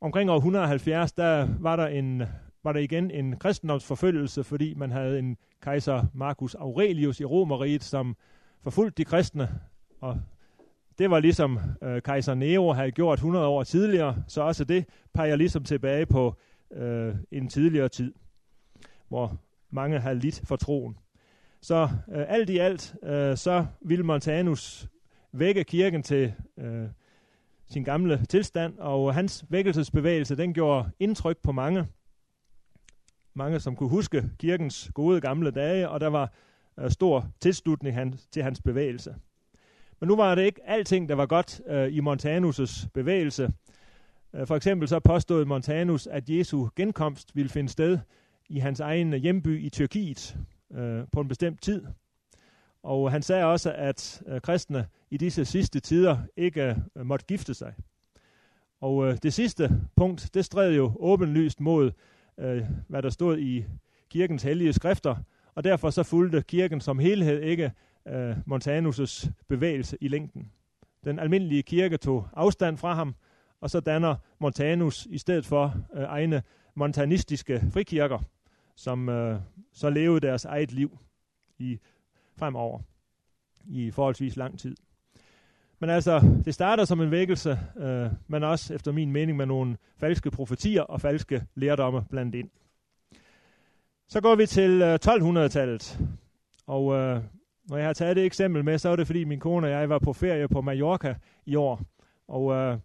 omkring 0.01 0.31
år 0.31 0.37
170, 0.37 1.13
der 1.13 1.49
var 1.61 1.77
der, 1.77 1.87
en, 1.87 2.23
var 2.65 2.73
der 2.73 2.81
igen 2.81 3.11
en 3.11 3.37
kristendomsforfølgelse, 3.39 4.45
fordi 4.45 4.75
man 4.75 4.91
havde 4.91 5.19
en 5.19 5.37
kejser 5.63 6.05
Marcus 6.15 6.55
Aurelius 6.55 7.21
i 7.21 7.25
Romeriet, 7.25 7.85
som 7.85 8.17
forfulgte 8.63 8.99
de 8.99 9.05
kristne. 9.05 9.49
Og 10.01 10.21
det 10.99 11.11
var 11.11 11.21
ligesom 11.21 11.59
øh, 11.83 12.03
kejser 12.03 12.35
Nero 12.35 12.73
havde 12.73 12.91
gjort 12.91 13.19
100 13.19 13.47
år 13.47 13.65
tidligere, 13.65 14.17
så 14.29 14.43
også 14.43 14.65
det 14.65 14.85
peger 15.15 15.37
ligesom 15.37 15.65
tilbage 15.65 16.07
på 16.07 16.35
øh, 16.73 17.15
en 17.31 17.49
tidligere 17.49 17.89
tid 17.89 18.15
hvor 19.09 19.41
mange 19.71 20.01
har 20.01 20.13
lidt 20.13 20.43
for 20.45 20.57
troen. 20.57 20.99
Så 21.61 21.89
øh, 22.13 22.25
alt 22.29 22.51
i 22.51 22.59
alt, 22.59 22.95
øh, 23.03 23.37
så 23.37 23.67
ville 23.81 24.05
Montanus 24.05 24.89
vække 25.33 25.65
kirken 25.65 26.03
til 26.03 26.35
øh, 26.59 26.89
sin 27.67 27.85
gamle 27.85 28.25
tilstand, 28.29 28.79
og 28.79 29.15
hans 29.15 29.45
vækkelsesbevægelse, 29.49 30.37
den 30.37 30.55
gjorde 30.55 30.91
indtryk 31.01 31.37
på 31.43 31.53
mange. 31.53 31.87
Mange, 33.35 33.61
som 33.61 33.77
kunne 33.77 33.89
huske 33.89 34.31
kirkens 34.39 34.91
gode 34.95 35.21
gamle 35.21 35.51
dage, 35.51 35.89
og 35.89 36.01
der 36.01 36.09
var 36.09 36.33
øh, 36.79 36.91
stor 36.91 37.29
tilslutning 37.41 37.97
han, 37.97 38.19
til 38.31 38.43
hans 38.43 38.61
bevægelse. 38.61 39.15
Men 40.01 40.09
nu 40.09 40.17
var 40.17 40.35
det 40.35 40.43
ikke 40.43 40.61
alting, 40.65 41.09
der 41.09 41.15
var 41.15 41.27
godt 41.27 41.61
øh, 41.67 41.93
i 41.93 42.01
Montanus' 42.01 42.89
bevægelse. 42.95 43.53
Øh, 44.35 44.47
for 44.47 44.57
eksempel 44.57 44.89
så 44.89 45.01
påstod 45.01 45.45
Montanus, 45.45 46.07
at 46.07 46.31
Jesu 46.31 46.69
genkomst 46.77 47.37
ville 47.37 47.49
finde 47.49 47.69
sted 47.69 47.99
i 48.49 48.59
hans 48.59 48.81
egen 48.81 49.13
hjemby 49.13 49.63
i 49.63 49.69
Tyrkiet 49.69 50.37
øh, 50.75 51.05
på 51.13 51.21
en 51.21 51.29
bestemt 51.29 51.63
tid. 51.63 51.87
Og 52.83 53.13
han 53.13 53.23
sagde 53.23 53.45
også, 53.45 53.73
at 53.73 54.23
øh, 54.27 54.41
kristne 54.41 54.87
i 55.11 55.17
disse 55.17 55.45
sidste 55.45 55.81
tider 55.81 56.19
ikke 56.37 56.77
øh, 56.97 57.07
måtte 57.07 57.27
gifte 57.27 57.55
sig. 57.55 57.75
Og 58.81 59.07
øh, 59.07 59.19
det 59.23 59.33
sidste 59.33 59.81
punkt, 59.97 60.31
det 60.35 60.45
stred 60.45 60.75
jo 60.75 60.93
åbenlyst 61.01 61.61
mod, 61.61 61.91
øh, 62.39 62.63
hvad 62.89 63.03
der 63.03 63.11
stod 63.11 63.39
i 63.39 63.65
kirkens 64.11 64.43
hellige 64.43 64.73
skrifter, 64.73 65.17
og 65.55 65.65
derfor 65.65 65.91
så 65.91 66.03
fulgte 66.03 66.43
kirken 66.43 66.81
som 66.81 66.99
helhed 66.99 67.43
ikke 67.43 67.73
øh, 68.09 68.37
Montanus' 68.37 69.31
bevægelse 69.49 69.97
i 70.01 70.09
længden. 70.09 70.53
Den 71.05 71.19
almindelige 71.19 71.63
kirke 71.63 71.97
tog 71.97 72.29
afstand 72.33 72.77
fra 72.77 72.95
ham, 72.95 73.15
og 73.61 73.71
så 73.71 73.81
danner 73.81 74.17
Montanus 74.39 75.07
i 75.11 75.19
stedet 75.19 75.47
for 75.47 75.75
øh, 75.95 76.03
egne 76.03 76.43
montanistiske 76.75 77.63
frikirker, 77.73 78.19
som 78.77 79.09
øh, 79.09 79.41
så 79.73 79.91
levede 79.91 80.27
deres 80.27 80.45
eget 80.45 80.73
liv 80.73 80.99
i 81.59 81.79
fremover 82.39 82.81
i 83.67 83.91
forholdsvis 83.91 84.37
lang 84.37 84.59
tid. 84.59 84.77
Men 85.79 85.91
altså, 85.91 86.41
det 86.45 86.55
starter 86.55 86.85
som 86.85 87.01
en 87.01 87.11
vækkelse, 87.11 87.59
øh, 87.77 88.11
men 88.27 88.43
også 88.43 88.75
efter 88.75 88.93
min 88.93 89.13
mening 89.13 89.37
med 89.37 89.47
nogle 89.47 89.77
falske 89.97 90.31
profetier 90.31 90.83
og 90.83 91.01
falske 91.01 91.43
lærdomme 91.55 92.05
blandt 92.11 92.35
ind. 92.35 92.51
Så 94.09 94.21
går 94.21 94.35
vi 94.35 94.47
til 94.47 94.83
øh, 94.83 94.99
1200-tallet, 95.05 95.99
og 96.67 96.95
øh, 96.95 97.23
når 97.69 97.77
jeg 97.77 97.87
har 97.87 97.93
taget 97.93 98.17
det 98.17 98.25
eksempel 98.25 98.65
med, 98.65 98.79
så 98.79 98.89
er 98.89 98.97
det 98.97 99.07
fordi 99.07 99.25
min 99.25 99.41
kone 99.41 99.67
og 99.67 99.71
jeg 99.71 99.89
var 99.89 99.99
på 99.99 100.13
ferie 100.13 100.49
på 100.49 100.61
Mallorca 100.61 101.15
i 101.47 101.55
år, 101.55 101.81
og 102.29 102.53
øh, 102.53 102.79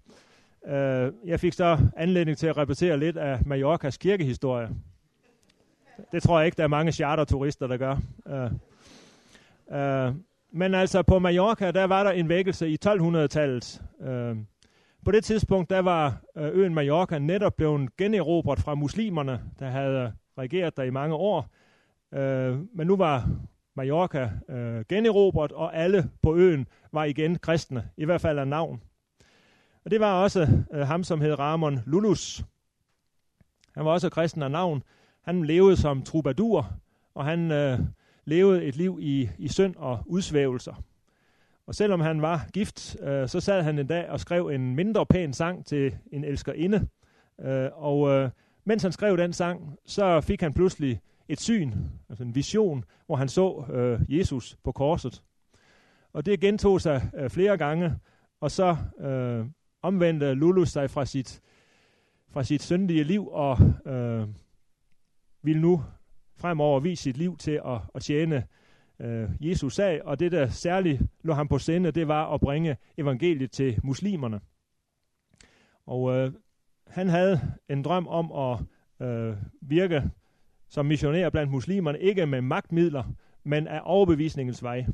øh, 0.67 1.11
jeg 1.25 1.39
fik 1.39 1.53
så 1.53 1.77
anledning 1.97 2.37
til 2.37 2.47
at 2.47 2.57
repetere 2.57 2.99
lidt 2.99 3.17
af 3.17 3.39
Mallorcas 3.45 3.97
kirkehistorie. 3.97 4.69
Det 6.11 6.23
tror 6.23 6.39
jeg 6.39 6.45
ikke, 6.45 6.57
der 6.57 6.63
er 6.63 6.67
mange 6.67 6.91
charterturister, 6.91 7.67
der 7.67 7.77
gør. 7.77 7.97
Øh, 8.27 8.51
øh, 9.79 10.15
men 10.51 10.75
altså 10.75 11.03
på 11.03 11.19
Mallorca, 11.19 11.71
der 11.71 11.83
var 11.83 12.03
der 12.03 12.11
en 12.11 12.29
vækkelse 12.29 12.69
i 12.69 12.77
1200-tallet. 12.85 13.81
Øh, 14.01 14.37
på 15.05 15.11
det 15.11 15.23
tidspunkt, 15.23 15.69
der 15.69 15.79
var 15.79 16.21
øh, 16.37 16.49
øen 16.53 16.73
Mallorca 16.73 17.19
netop 17.19 17.55
blevet 17.55 17.97
generobret 17.97 18.59
fra 18.59 18.75
muslimerne, 18.75 19.41
der 19.59 19.69
havde 19.69 20.13
regeret 20.37 20.77
der 20.77 20.83
i 20.83 20.89
mange 20.89 21.15
år. 21.15 21.49
Øh, 22.13 22.59
men 22.73 22.87
nu 22.87 22.95
var 22.95 23.29
Mallorca 23.75 24.31
øh, 24.49 24.85
generobret, 24.89 25.51
og 25.51 25.75
alle 25.75 26.09
på 26.21 26.35
øen 26.35 26.67
var 26.91 27.03
igen 27.03 27.39
kristne, 27.39 27.89
i 27.97 28.05
hvert 28.05 28.21
fald 28.21 28.39
af 28.39 28.47
navn. 28.47 28.81
Og 29.85 29.91
det 29.91 29.99
var 29.99 30.23
også 30.23 30.47
øh, 30.71 30.87
ham, 30.87 31.03
som 31.03 31.21
hed 31.21 31.39
Ramon 31.39 31.79
Lulus. 31.85 32.43
Han 33.75 33.85
var 33.85 33.91
også 33.91 34.09
kristen 34.09 34.43
af 34.43 34.51
navn. 34.51 34.83
Han 35.21 35.45
levede 35.45 35.77
som 35.77 36.01
troubadour, 36.01 36.73
og 37.15 37.25
han 37.25 37.51
øh, 37.51 37.79
levede 38.25 38.63
et 38.63 38.75
liv 38.75 38.99
i, 39.01 39.29
i 39.37 39.47
synd 39.47 39.75
og 39.75 39.99
udsvævelser. 40.05 40.83
Og 41.67 41.75
selvom 41.75 41.99
han 41.99 42.21
var 42.21 42.47
gift, 42.53 42.97
øh, 43.01 43.27
så 43.27 43.39
sad 43.39 43.63
han 43.63 43.79
en 43.79 43.87
dag 43.87 44.09
og 44.09 44.19
skrev 44.19 44.47
en 44.47 44.75
mindre 44.75 45.05
pæn 45.05 45.33
sang 45.33 45.65
til 45.65 45.97
en 46.11 46.23
elskerinde. 46.23 46.87
Øh, 47.41 47.69
og 47.73 48.09
øh, 48.09 48.29
mens 48.65 48.83
han 48.83 48.91
skrev 48.91 49.17
den 49.17 49.33
sang, 49.33 49.77
så 49.85 50.21
fik 50.21 50.41
han 50.41 50.53
pludselig 50.53 51.01
et 51.29 51.41
syn, 51.41 51.73
altså 52.09 52.23
en 52.23 52.35
vision, 52.35 52.83
hvor 53.05 53.15
han 53.15 53.29
så 53.29 53.65
øh, 53.73 54.17
Jesus 54.17 54.57
på 54.63 54.71
korset. 54.71 55.23
Og 56.13 56.25
det 56.25 56.39
gentog 56.39 56.81
sig 56.81 57.09
øh, 57.15 57.29
flere 57.29 57.57
gange, 57.57 57.95
og 58.41 58.51
så 58.51 58.77
øh, 58.99 59.45
omvendte 59.81 60.33
Lulu 60.33 60.65
sig 60.65 60.89
fra 60.89 61.05
sit, 61.05 61.41
fra 62.29 62.43
sit 62.43 62.63
syndige 62.63 63.03
liv 63.03 63.27
og 63.27 63.57
øh, 63.85 64.27
vil 65.43 65.61
nu 65.61 65.83
fremover 66.37 66.79
vise 66.79 67.03
sit 67.03 67.17
liv 67.17 67.37
til 67.37 67.61
at, 67.65 67.81
at 67.95 68.01
tjene 68.01 68.43
øh, 68.99 69.29
Jesus 69.39 69.75
sag, 69.75 70.05
og 70.05 70.19
det 70.19 70.31
der 70.31 70.47
særligt 70.47 71.01
lå 71.23 71.33
ham 71.33 71.47
på 71.47 71.57
sinde, 71.57 71.91
det 71.91 72.07
var 72.07 72.33
at 72.33 72.41
bringe 72.41 72.77
evangeliet 72.97 73.51
til 73.51 73.79
muslimerne. 73.83 74.39
Og 75.85 76.15
øh, 76.15 76.33
han 76.87 77.09
havde 77.09 77.41
en 77.69 77.83
drøm 77.83 78.07
om 78.07 78.31
at 78.31 78.59
øh, 79.07 79.35
virke 79.61 80.11
som 80.69 80.85
missionær 80.85 81.29
blandt 81.29 81.51
muslimerne, 81.51 81.99
ikke 81.99 82.25
med 82.25 82.41
magtmidler, 82.41 83.03
men 83.43 83.67
af 83.67 83.81
overbevisningens 83.83 84.63
vej. 84.63 84.85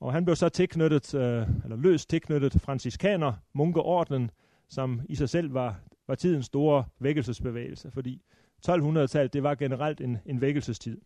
Og 0.00 0.12
han 0.12 0.24
blev 0.24 0.36
så 0.36 0.48
tilknyttet, 0.48 1.14
øh, 1.14 1.46
eller 1.64 1.76
løst 1.76 2.10
tilknyttet 2.10 2.60
franciskaner, 2.60 3.32
munkeordenen, 3.52 4.30
som 4.68 5.00
i 5.08 5.14
sig 5.14 5.28
selv 5.28 5.54
var, 5.54 5.80
var 6.06 6.14
tidens 6.14 6.46
store 6.46 6.84
vækkelsesbevægelse, 7.00 7.90
fordi 7.90 8.22
1200-tallet, 8.68 9.32
det 9.32 9.42
var 9.42 9.54
generelt 9.54 10.00
en, 10.00 10.18
en 10.26 10.40
vækkelsestid. 10.40 11.00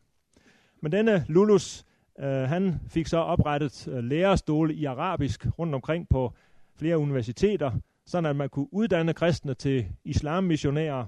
Men 0.81 0.93
denne 0.93 1.25
Lulus, 1.29 1.85
øh, 2.19 2.27
han 2.27 2.81
fik 2.89 3.07
så 3.07 3.17
oprettet 3.17 3.89
øh, 3.89 4.05
lærerstole 4.05 4.75
i 4.75 4.85
arabisk 4.85 5.47
rundt 5.59 5.75
omkring 5.75 6.09
på 6.09 6.33
flere 6.77 6.99
universiteter, 6.99 7.71
sådan 8.07 8.31
at 8.31 8.37
man 8.37 8.49
kunne 8.49 8.75
uddanne 8.75 9.15
kristne 9.15 9.55
til 9.55 9.87
islammissionærer, 10.05 11.07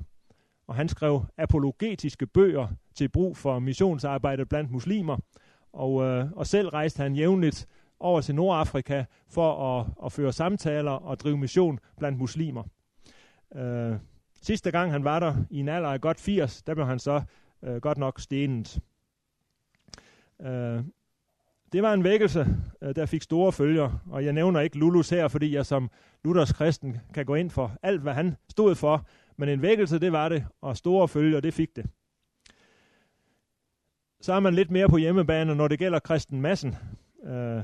og 0.67 0.75
han 0.75 0.89
skrev 0.89 1.25
apologetiske 1.39 2.27
bøger 2.27 2.69
til 2.95 3.09
brug 3.09 3.37
for 3.37 3.59
missionsarbejdet 3.59 4.49
blandt 4.49 4.71
muslimer, 4.71 5.17
og, 5.73 6.03
øh, 6.03 6.33
og 6.33 6.47
selv 6.47 6.69
rejste 6.69 7.03
han 7.03 7.17
jævnligt 7.17 7.67
over 8.01 8.21
til 8.21 8.35
Nordafrika 8.35 9.05
for 9.29 9.79
at, 9.81 9.87
at 10.05 10.13
føre 10.13 10.33
samtaler 10.33 10.91
og 10.91 11.21
drive 11.21 11.39
mission 11.39 11.79
blandt 11.99 12.19
muslimer. 12.19 12.63
Øh, 13.55 13.97
sidste 14.45 14.71
gang 14.71 14.93
han 14.93 15.05
var 15.05 15.21
der 15.21 15.35
i 15.51 15.61
en 15.61 15.69
alder 15.69 15.89
af 15.89 16.01
godt 16.01 16.21
80, 16.21 16.63
der 16.63 16.75
blev 16.75 16.87
han 16.87 16.99
så 16.99 17.23
øh, 17.63 17.77
godt 17.77 17.99
nok 17.99 18.21
stenet. 18.21 18.79
Øh, 20.43 20.83
det 21.73 21.83
var 21.83 21.93
en 21.93 22.05
vækkelse, 22.05 22.47
øh, 22.83 22.97
der 22.97 23.07
fik 23.07 23.23
store 23.23 23.53
følger, 23.53 24.03
og 24.11 24.25
jeg 24.25 24.33
nævner 24.33 24.61
ikke 24.61 24.79
Lulus 24.79 25.11
her, 25.11 25.29
fordi 25.29 25.55
jeg 25.55 25.67
som 25.67 25.91
Luthers 26.25 26.53
kristen 26.53 26.97
kan 27.15 27.27
gå 27.27 27.35
ind 27.35 27.51
for 27.51 27.77
alt, 27.83 28.01
hvad 28.01 28.15
han 28.15 28.37
stod 28.51 28.75
for, 28.75 29.07
men 29.37 29.49
en 29.49 29.63
vækkelse, 29.63 29.99
det 29.99 30.13
var 30.13 30.29
det, 30.29 30.47
og 30.61 30.77
store 30.77 31.09
følger, 31.09 31.41
det 31.41 31.55
fik 31.55 31.77
det. 31.77 31.87
Så 34.21 34.33
er 34.33 34.41
man 34.41 34.55
lidt 34.55 34.71
mere 34.71 34.89
på 34.89 34.97
hjemmebane, 34.97 35.55
når 35.55 35.69
det 35.69 35.79
gælder 35.79 35.99
Kristen 35.99 36.41
Massen 36.41 36.77
øh, 37.25 37.63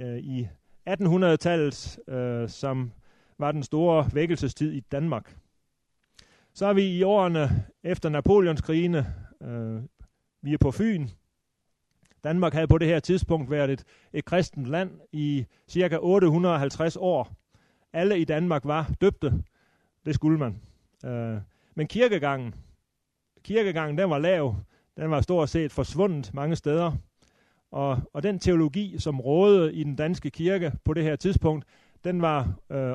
øh, 0.00 0.18
i 0.18 0.48
1800-tallet, 0.88 1.98
øh, 2.08 2.48
som 2.48 2.92
var 3.38 3.52
den 3.52 3.62
store 3.62 4.10
vækkelsestid 4.12 4.72
i 4.72 4.80
Danmark. 4.80 5.36
Så 6.54 6.66
er 6.66 6.72
vi 6.72 6.82
i 6.82 7.02
årene 7.02 7.64
efter 7.82 8.08
Napoleonskrigene, 8.08 9.14
øh, 9.42 9.82
vi 10.42 10.52
er 10.52 10.58
på 10.58 10.70
Fyn. 10.70 11.08
Danmark 12.24 12.52
havde 12.52 12.68
på 12.68 12.78
det 12.78 12.88
her 12.88 13.00
tidspunkt 13.00 13.50
været 13.50 13.70
et, 13.70 13.84
et 14.12 14.24
kristent 14.24 14.66
land 14.66 14.90
i 15.12 15.46
cirka 15.68 15.98
850 16.00 16.96
år. 16.96 17.32
Alle 17.92 18.18
i 18.18 18.24
Danmark 18.24 18.64
var 18.64 18.90
døbte. 19.00 19.42
Det 20.06 20.14
skulle 20.14 20.38
man. 20.38 20.60
Øh, 21.04 21.40
men 21.74 21.86
kirkegangen, 21.86 22.54
kirkegangen, 23.44 23.98
den 23.98 24.10
var 24.10 24.18
lav. 24.18 24.56
Den 24.96 25.10
var 25.10 25.20
stort 25.20 25.48
set 25.48 25.72
forsvundet 25.72 26.34
mange 26.34 26.56
steder. 26.56 26.92
Og, 27.70 27.98
og 28.12 28.22
den 28.22 28.38
teologi, 28.38 28.98
som 28.98 29.20
rådede 29.20 29.74
i 29.74 29.84
den 29.84 29.96
danske 29.96 30.30
kirke 30.30 30.72
på 30.84 30.94
det 30.94 31.04
her 31.04 31.16
tidspunkt, 31.16 31.64
den 32.04 32.22
var 32.22 32.54
øh, 32.70 32.94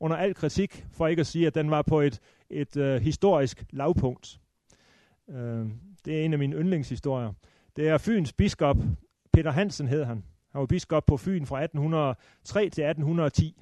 under 0.00 0.16
al 0.16 0.34
kritik, 0.34 0.86
for 0.92 1.06
ikke 1.06 1.20
at 1.20 1.26
sige, 1.26 1.46
at 1.46 1.54
den 1.54 1.70
var 1.70 1.82
på 1.82 2.00
et, 2.00 2.20
et 2.50 2.76
øh, 2.76 3.02
historisk 3.02 3.64
lavpunkt. 3.70 4.40
Øh, 5.28 5.66
det 6.04 6.20
er 6.20 6.24
en 6.24 6.32
af 6.32 6.38
mine 6.38 6.56
yndlingshistorier. 6.56 7.32
Det 7.76 7.88
er 7.88 7.98
Fyns 7.98 8.32
biskop, 8.32 8.76
Peter 9.32 9.50
Hansen 9.50 9.88
hed 9.88 10.04
han. 10.04 10.24
Han 10.52 10.60
var 10.60 10.66
biskop 10.66 11.06
på 11.06 11.16
Fyn 11.16 11.46
fra 11.46 11.62
1803 11.62 12.60
til 12.60 12.84
1810. 12.84 13.56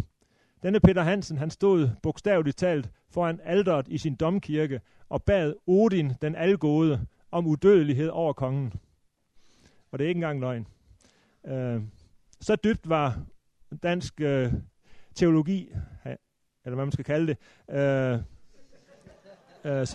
Denne 0.63 0.81
Peter 0.81 1.03
Hansen, 1.03 1.39
han 1.39 1.51
stod 1.51 1.91
bogstaveligt 2.03 2.57
talt 2.57 2.91
foran 3.11 3.41
alderet 3.45 3.89
i 3.89 3.99
sin 3.99 4.15
domkirke 4.15 4.81
og 5.09 5.23
bad 5.23 5.55
Odin, 5.67 6.13
den 6.23 6.35
algode, 6.35 7.07
om 7.31 7.47
udødelighed 7.47 8.09
over 8.09 8.33
kongen. 8.33 8.73
Og 9.91 9.99
det 9.99 10.05
er 10.05 10.09
ikke 10.09 10.19
engang 10.19 10.41
løgn. 10.41 10.67
Øh, 11.47 11.83
så 12.41 12.57
dybt 12.57 12.89
var 12.89 13.21
dansk 13.83 14.21
øh, 14.21 14.53
teologi, 15.15 15.73
eller 16.65 16.75
hvad 16.75 16.85
man 16.85 16.93
skal 16.93 17.05
kalde 17.05 17.27
det, 17.27 17.39
øh, 17.77 18.19
øh, 19.65 19.87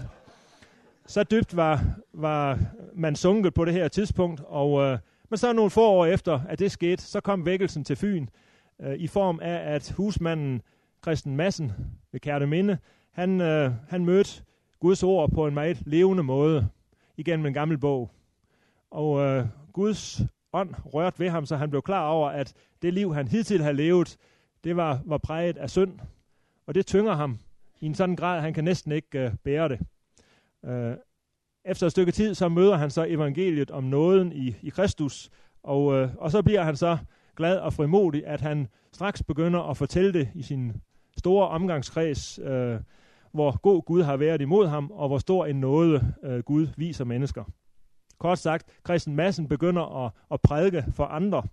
så 1.06 1.24
dybt 1.24 1.56
var, 1.56 1.84
var 2.14 2.60
man 2.94 3.16
sunket 3.16 3.54
på 3.54 3.66
det 3.66 3.74
her 3.74 3.88
tidspunkt, 3.88 4.42
og 4.46 4.82
øh, 4.82 5.00
men 5.30 5.38
så 5.38 5.54
nogle 5.54 5.72
få 5.72 5.88
år 5.88 6.06
efter, 6.06 6.40
at 6.50 6.60
det 6.60 6.72
skete, 6.72 7.04
så 7.04 7.22
kom 7.22 7.46
vækkelsen 7.46 7.84
til 7.84 7.96
Fyn, 7.96 8.28
øh, 8.82 8.96
i 8.96 9.08
form 9.08 9.40
af, 9.42 9.74
at 9.74 9.92
husmanden 9.98 10.62
Christen 11.04 11.36
Madsen 11.36 11.72
ved 12.12 12.20
Kærteminde, 12.20 12.78
han, 13.12 13.42
øh, 13.42 13.72
han 13.90 14.06
mødte 14.06 14.44
Guds 14.80 15.04
ord 15.04 15.32
på 15.32 15.48
en 15.48 15.54
meget 15.54 15.82
levende 15.86 16.24
måde 16.24 16.68
igennem 17.18 17.46
en 17.46 17.54
gammel 17.54 17.78
bog. 17.78 18.12
Og 18.92 19.20
øh, 19.20 19.46
Guds 19.74 20.22
ånd 20.54 20.76
rørte 20.94 21.20
ved 21.20 21.30
ham, 21.30 21.46
så 21.46 21.56
han 21.56 21.70
blev 21.70 21.82
klar 21.82 22.08
over, 22.08 22.30
at 22.30 22.54
det 22.82 22.94
liv, 22.94 23.14
han 23.14 23.28
hidtil 23.28 23.62
havde 23.62 23.78
levet, 23.78 24.18
det 24.64 24.76
var, 24.76 25.02
var 25.06 25.18
præget 25.18 25.58
af 25.58 25.70
synd. 25.70 26.00
Og 26.66 26.76
det 26.76 26.86
tynger 26.86 27.14
ham 27.14 27.40
i 27.80 27.86
en 27.86 27.96
sådan 27.96 28.16
grad, 28.16 28.38
at 28.38 28.44
han 28.44 28.54
kan 28.54 28.64
næsten 28.64 28.92
ikke 28.92 29.20
øh, 29.20 29.32
bære 29.44 29.70
det. 29.70 29.80
Øh, 30.66 30.96
efter 31.66 31.86
et 31.86 31.92
stykke 31.92 32.12
tid, 32.12 32.34
så 32.34 32.50
møder 32.50 32.78
han 32.78 32.90
så 32.90 33.06
evangeliet 33.10 33.72
om 33.72 33.84
nåden 33.84 34.32
i, 34.32 34.56
i 34.62 34.70
Kristus, 34.70 35.30
og, 35.64 35.94
øh, 35.94 36.10
og 36.18 36.32
så 36.32 36.42
bliver 36.42 36.64
han 36.64 36.76
så 36.76 36.98
glad 37.36 37.58
og 37.58 37.74
frimodig, 37.74 38.28
at 38.28 38.42
han 38.42 38.68
straks 38.94 39.24
begynder 39.24 39.60
at 39.60 39.78
fortælle 39.78 40.14
det 40.14 40.30
i 40.36 40.42
sin 40.42 40.82
store 41.18 41.48
omgangskreds, 41.48 42.40
øh, 42.40 42.80
hvor 43.32 43.60
god 43.62 43.82
Gud 43.82 44.04
har 44.04 44.18
været 44.18 44.42
imod 44.42 44.68
ham, 44.68 44.92
og 44.92 45.08
hvor 45.08 45.18
stor 45.18 45.46
en 45.46 45.60
nåde 45.60 46.14
øh, 46.24 46.40
Gud 46.40 46.68
viser 46.78 47.06
mennesker. 47.06 47.44
Kort 48.18 48.40
sagt, 48.40 48.72
Christian 48.86 49.16
Madsen 49.16 49.48
begynder 49.48 50.06
at, 50.06 50.12
at 50.32 50.42
prædike 50.42 50.86
for 50.92 51.06
andre. 51.06 51.44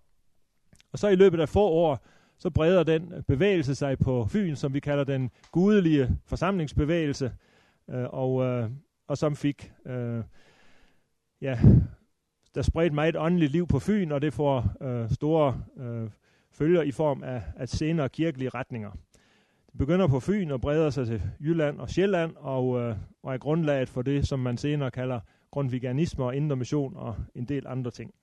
Og 0.93 0.99
så 0.99 1.09
i 1.09 1.15
løbet 1.15 1.41
af 1.41 1.49
få 1.49 1.63
år, 1.63 2.05
så 2.41 2.51
breder 2.51 2.83
den 2.83 3.13
bevægelse 3.29 3.75
sig 3.75 3.99
på 3.99 4.27
Fyn, 4.27 4.57
som 4.57 4.75
vi 4.75 4.81
kalder 4.81 5.05
den 5.05 5.31
gudelige 5.53 6.19
forsamlingsbevægelse, 6.27 7.33
øh, 7.91 8.05
og, 8.05 8.43
øh, 8.45 8.71
og 9.07 9.19
som 9.19 9.37
fik, 9.37 9.73
øh, 9.87 10.23
ja, 11.41 11.59
der 12.55 12.63
spredt 12.63 12.93
meget 12.93 13.17
åndeligt 13.17 13.53
liv 13.53 13.67
på 13.67 13.79
Fyn, 13.79 14.13
og 14.13 14.23
det 14.23 14.33
får 14.33 14.85
øh, 14.85 15.11
store 15.11 15.63
øh, 15.77 16.11
følger 16.53 16.83
i 16.83 16.91
form 16.91 17.23
af, 17.23 17.43
af 17.57 17.69
senere 17.69 18.09
kirkelige 18.09 18.49
retninger. 18.49 18.91
Det 19.67 19.79
begynder 19.79 20.07
på 20.07 20.21
Fyn 20.21 20.51
og 20.51 20.61
breder 20.61 20.91
sig 20.91 21.07
til 21.07 21.23
Jylland 21.41 21.81
og 21.81 21.91
Sjælland, 21.91 22.37
og, 22.37 22.81
øh, 22.81 22.97
og 23.23 23.35
er 23.35 23.39
grundlaget 23.39 23.89
for 23.89 24.03
det, 24.03 24.29
som 24.29 24.39
man 24.39 24.57
senere 24.57 24.91
kalder 24.91 25.21
grundviganisme 25.51 26.25
og 26.25 26.37
indre 26.37 26.57
mission 26.57 26.97
og 26.97 27.17
en 27.35 27.45
del 27.45 27.67
andre 27.67 27.91
ting. 27.91 28.15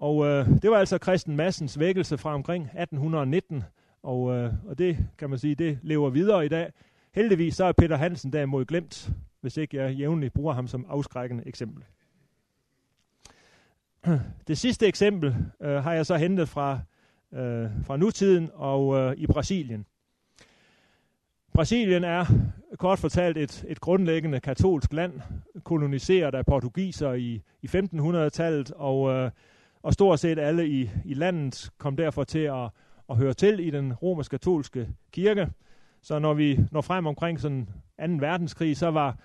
Og 0.00 0.26
øh, 0.26 0.48
det 0.62 0.70
var 0.70 0.76
altså 0.76 0.98
Christen 1.02 1.36
Massens 1.36 1.78
vækkelse 1.78 2.18
fra 2.18 2.34
omkring 2.34 2.64
1819, 2.64 3.64
og, 4.02 4.36
øh, 4.36 4.52
og 4.66 4.78
det 4.78 4.98
kan 5.18 5.30
man 5.30 5.38
sige, 5.38 5.54
det 5.54 5.78
lever 5.82 6.10
videre 6.10 6.44
i 6.44 6.48
dag. 6.48 6.72
Heldigvis 7.14 7.54
så 7.54 7.64
er 7.64 7.72
Peter 7.72 7.96
Hansen 7.96 8.32
derimod 8.32 8.64
glemt, 8.64 9.10
hvis 9.40 9.56
ikke 9.56 9.76
jeg 9.76 9.94
jævnligt 9.94 10.34
bruger 10.34 10.54
ham 10.54 10.66
som 10.66 10.86
afskrækkende 10.88 11.42
eksempel. 11.46 11.84
Det 14.48 14.58
sidste 14.58 14.86
eksempel 14.86 15.36
øh, 15.60 15.74
har 15.76 15.92
jeg 15.92 16.06
så 16.06 16.16
hentet 16.16 16.48
fra, 16.48 16.80
øh, 17.32 17.70
fra 17.84 17.96
nutiden 17.96 18.50
og 18.54 18.96
øh, 18.96 19.16
i 19.16 19.26
Brasilien. 19.26 19.86
Brasilien 21.52 22.04
er 22.04 22.24
kort 22.78 22.98
fortalt 22.98 23.36
et, 23.36 23.64
et 23.68 23.80
grundlæggende 23.80 24.40
katolsk 24.40 24.92
land, 24.92 25.20
koloniseret 25.64 26.34
af 26.34 26.46
portugiser 26.46 27.12
i, 27.12 27.42
i 27.62 27.66
1500-tallet, 27.66 28.70
og, 28.70 29.10
øh, 29.10 29.30
og 29.82 29.92
stort 29.92 30.20
set 30.20 30.38
alle 30.38 30.68
i, 30.68 30.90
i 31.04 31.14
landet 31.14 31.70
kom 31.78 31.96
derfor 31.96 32.24
til 32.24 32.38
at, 32.38 32.68
at 33.10 33.16
høre 33.16 33.34
til 33.34 33.60
i 33.60 33.70
den 33.70 33.92
romersk-katolske 33.92 34.88
kirke. 35.12 35.48
Så 36.02 36.18
når 36.18 36.34
vi 36.34 36.58
når 36.70 36.80
frem 36.80 37.06
omkring 37.06 37.40
sådan 37.40 37.68
2. 37.98 38.04
verdenskrig, 38.20 38.76
så 38.76 38.90
var, 38.90 39.18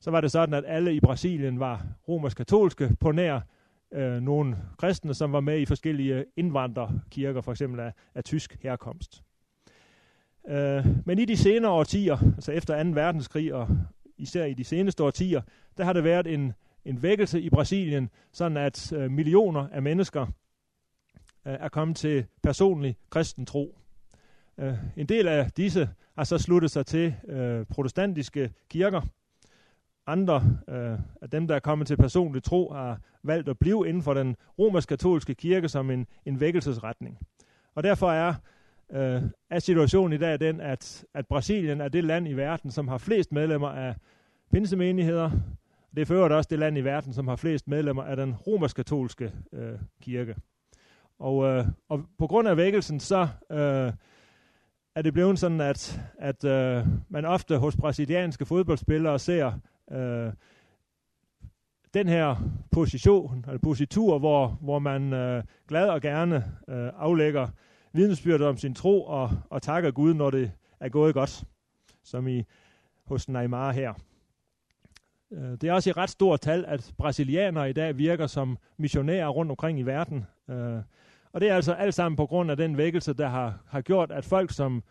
så 0.00 0.10
var 0.10 0.20
det 0.20 0.30
sådan, 0.30 0.54
at 0.54 0.64
alle 0.66 0.94
i 0.94 1.00
Brasilien 1.00 1.60
var 1.60 1.86
romersk-katolske 2.08 2.96
på 3.00 3.12
nær 3.12 3.40
øh, 3.92 4.22
nogle 4.22 4.56
kristne, 4.78 5.14
som 5.14 5.32
var 5.32 5.40
med 5.40 5.60
i 5.60 5.66
forskellige 5.66 6.24
indvandrerkirker, 6.36 7.40
for 7.40 7.50
eksempel 7.50 7.80
af, 7.80 7.92
af 8.14 8.24
tysk 8.24 8.56
herkomst. 8.62 9.22
Øh, 10.48 10.86
men 11.06 11.18
i 11.18 11.24
de 11.24 11.36
senere 11.36 11.70
årtier, 11.70 12.18
altså 12.34 12.52
efter 12.52 12.84
2. 12.84 12.90
verdenskrig 12.90 13.54
og 13.54 13.68
især 14.16 14.44
i 14.44 14.54
de 14.54 14.64
seneste 14.64 15.04
årtier, 15.04 15.42
der 15.78 15.84
har 15.84 15.92
det 15.92 16.04
været 16.04 16.26
en, 16.26 16.52
en 16.84 17.02
vækkelse 17.02 17.40
i 17.40 17.50
Brasilien, 17.50 18.10
sådan 18.32 18.56
at 18.56 18.92
øh, 18.92 19.10
millioner 19.10 19.68
af 19.72 19.82
mennesker 19.82 20.26
øh, 21.46 21.56
er 21.60 21.68
kommet 21.68 21.96
til 21.96 22.26
personlig 22.42 22.96
kristen 23.10 23.46
tro. 23.46 23.78
Øh, 24.58 24.74
en 24.96 25.06
del 25.06 25.28
af 25.28 25.50
disse 25.50 25.88
har 26.16 26.24
så 26.24 26.38
sluttet 26.38 26.70
sig 26.70 26.86
til 26.86 27.14
øh, 27.28 27.66
protestantiske 27.66 28.52
kirker. 28.68 29.00
Andre 30.06 30.44
øh, 30.68 30.98
af 31.22 31.30
dem, 31.32 31.48
der 31.48 31.54
er 31.54 31.60
kommet 31.60 31.86
til 31.86 31.96
personlig 31.96 32.42
tro, 32.42 32.72
har 32.72 33.00
valgt 33.22 33.48
at 33.48 33.58
blive 33.58 33.88
inden 33.88 34.02
for 34.02 34.14
den 34.14 34.36
romersk-katolske 34.58 35.34
kirke 35.34 35.68
som 35.68 35.90
en, 35.90 36.06
en 36.26 36.40
vækkelsesretning. 36.40 37.18
Og 37.74 37.82
derfor 37.82 38.10
er 38.10 38.34
øh, 38.92 39.22
er 39.50 39.58
situationen 39.58 40.12
i 40.12 40.18
dag 40.18 40.40
den, 40.40 40.60
at, 40.60 41.04
at 41.14 41.26
Brasilien 41.26 41.80
er 41.80 41.88
det 41.88 42.04
land 42.04 42.28
i 42.28 42.32
verden, 42.32 42.70
som 42.70 42.88
har 42.88 42.98
flest 42.98 43.32
medlemmer 43.32 43.68
af 43.68 43.94
pinsemenigheder. 44.52 45.30
Det 45.96 46.08
fører 46.08 46.36
også 46.36 46.48
det 46.50 46.58
land 46.58 46.78
i 46.78 46.80
verden, 46.80 47.12
som 47.12 47.28
har 47.28 47.36
flest 47.36 47.68
medlemmer 47.68 48.02
af 48.02 48.16
den 48.16 48.34
romersk-katolske 48.34 49.32
øh, 49.52 49.78
kirke. 50.02 50.34
Og, 51.18 51.44
øh, 51.44 51.66
og 51.88 52.04
på 52.18 52.26
grund 52.26 52.48
af 52.48 52.56
vækkelsen, 52.56 53.00
så 53.00 53.28
øh, 53.50 53.92
er 54.94 55.02
det 55.02 55.12
blevet 55.12 55.38
sådan, 55.38 55.60
at, 55.60 56.00
at 56.18 56.44
øh, 56.44 56.86
man 57.08 57.24
ofte 57.24 57.58
hos 57.58 57.76
brasilianske 57.76 58.46
fodboldspillere 58.46 59.18
ser 59.18 59.52
øh, 59.92 60.32
den 61.94 62.08
her 62.08 62.36
position, 62.70 63.44
eller 63.46 63.58
positur, 63.58 64.18
hvor, 64.18 64.58
hvor 64.60 64.78
man 64.78 65.12
øh, 65.12 65.44
glad 65.68 65.88
og 65.88 66.00
gerne 66.00 66.36
øh, 66.68 66.90
aflægger 66.96 67.48
vidnesbyrd 67.92 68.40
om 68.40 68.56
sin 68.56 68.74
tro 68.74 69.04
og, 69.04 69.30
og 69.50 69.62
takker 69.62 69.90
Gud, 69.90 70.14
når 70.14 70.30
det 70.30 70.52
er 70.80 70.88
gået 70.88 71.14
godt, 71.14 71.44
som 72.02 72.28
i 72.28 72.44
hos 73.04 73.28
Neymar 73.28 73.72
her. 73.72 73.94
Øh, 75.32 75.52
det 75.52 75.64
er 75.64 75.72
også 75.72 75.90
i 75.90 75.92
ret 75.92 76.10
stort 76.10 76.40
tal, 76.40 76.64
at 76.68 76.92
brasilianere 76.98 77.70
i 77.70 77.72
dag 77.72 77.98
virker 77.98 78.26
som 78.26 78.58
missionærer 78.76 79.28
rundt 79.28 79.50
omkring 79.50 79.78
i 79.78 79.82
verden. 79.82 80.26
Øh, 80.50 80.78
og 81.32 81.40
det 81.40 81.48
er 81.48 81.54
altså 81.54 81.72
alt 81.72 81.94
sammen 81.94 82.16
på 82.16 82.26
grund 82.26 82.50
af 82.50 82.56
den 82.56 82.76
vækkelse, 82.76 83.12
der 83.12 83.28
har, 83.28 83.58
har 83.66 83.80
gjort, 83.80 84.10
at 84.10 84.24
folk, 84.24 84.52
som 84.52 84.82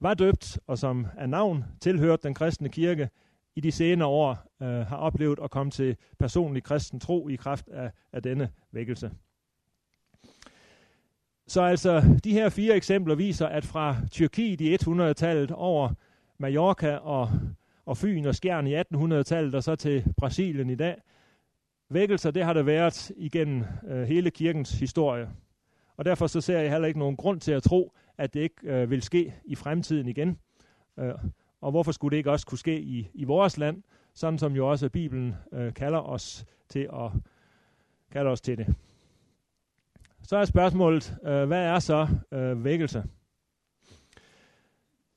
var 0.00 0.14
døbt 0.14 0.58
og 0.66 0.78
som 0.78 1.06
af 1.18 1.28
navn 1.28 1.64
tilhørte 1.80 2.22
den 2.22 2.34
kristne 2.34 2.68
kirke, 2.68 3.08
i 3.56 3.60
de 3.60 3.72
senere 3.72 4.08
år 4.08 4.38
øh, 4.62 4.68
har 4.68 4.96
oplevet 4.96 5.38
at 5.42 5.50
komme 5.50 5.70
til 5.70 5.96
personlig 6.18 6.62
kristen 6.62 7.00
tro 7.00 7.28
i 7.28 7.36
kraft 7.36 7.68
af, 7.68 7.90
af 8.12 8.22
denne 8.22 8.50
vækkelse. 8.72 9.10
Så 11.46 11.62
altså, 11.62 12.18
de 12.24 12.32
her 12.32 12.48
fire 12.48 12.76
eksempler 12.76 13.14
viser, 13.14 13.46
at 13.46 13.64
fra 13.64 13.96
Tyrkiet 14.10 14.60
i 14.60 14.74
100-tallet 14.74 15.50
over 15.50 15.90
Mallorca 16.38 16.96
og, 16.96 17.30
og 17.88 17.96
Fyn 17.96 18.26
og 18.26 18.34
Skjern 18.34 18.66
i 18.66 18.80
1800-tallet 18.80 19.54
og 19.54 19.62
så 19.62 19.76
til 19.76 20.04
Brasilien 20.16 20.70
i 20.70 20.74
dag, 20.74 20.96
vækkelser, 21.88 22.30
det 22.30 22.44
har 22.44 22.52
der 22.52 22.62
været 22.62 23.12
igennem 23.16 23.64
øh, 23.86 24.02
hele 24.02 24.30
kirkens 24.30 24.72
historie. 24.72 25.28
Og 25.96 26.04
derfor 26.04 26.26
så 26.26 26.40
ser 26.40 26.58
jeg 26.58 26.70
heller 26.70 26.88
ikke 26.88 26.98
nogen 26.98 27.16
grund 27.16 27.40
til 27.40 27.52
at 27.52 27.62
tro, 27.62 27.92
at 28.18 28.34
det 28.34 28.40
ikke 28.40 28.54
øh, 28.62 28.90
vil 28.90 29.02
ske 29.02 29.34
i 29.44 29.54
fremtiden 29.54 30.08
igen. 30.08 30.38
Øh, 30.98 31.14
og 31.60 31.70
hvorfor 31.70 31.92
skulle 31.92 32.10
det 32.10 32.16
ikke 32.16 32.30
også 32.30 32.46
kunne 32.46 32.58
ske 32.58 32.80
i, 32.80 33.08
i 33.14 33.24
vores 33.24 33.58
land, 33.58 33.82
sådan 34.14 34.38
som 34.38 34.52
jo 34.52 34.70
også 34.70 34.88
Bibelen 34.88 35.34
øh, 35.52 35.74
kalder 35.74 36.00
os 36.00 36.46
til 36.68 36.88
at 36.92 37.10
kalder 38.10 38.30
os 38.30 38.40
til 38.40 38.58
det. 38.58 38.74
Så 40.22 40.36
er 40.36 40.44
spørgsmålet, 40.44 41.16
øh, 41.24 41.44
hvad 41.44 41.64
er 41.64 41.78
så 41.78 42.08
øh, 42.32 42.64
vækkelse? 42.64 43.04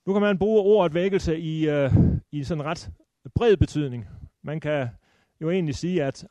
Nu 0.05 0.13
kan 0.13 0.21
man 0.21 0.37
bruge 0.37 0.61
ordet 0.61 0.93
vækkelse 0.93 1.39
i, 1.39 1.69
øh, 1.69 1.93
i 2.31 2.43
sådan 2.43 2.65
ret 2.65 2.89
bred 3.35 3.57
betydning. 3.57 4.07
Man 4.43 4.59
kan 4.59 4.87
jo 5.41 5.49
egentlig 5.49 5.75
sige, 5.75 6.03
at 6.03 6.27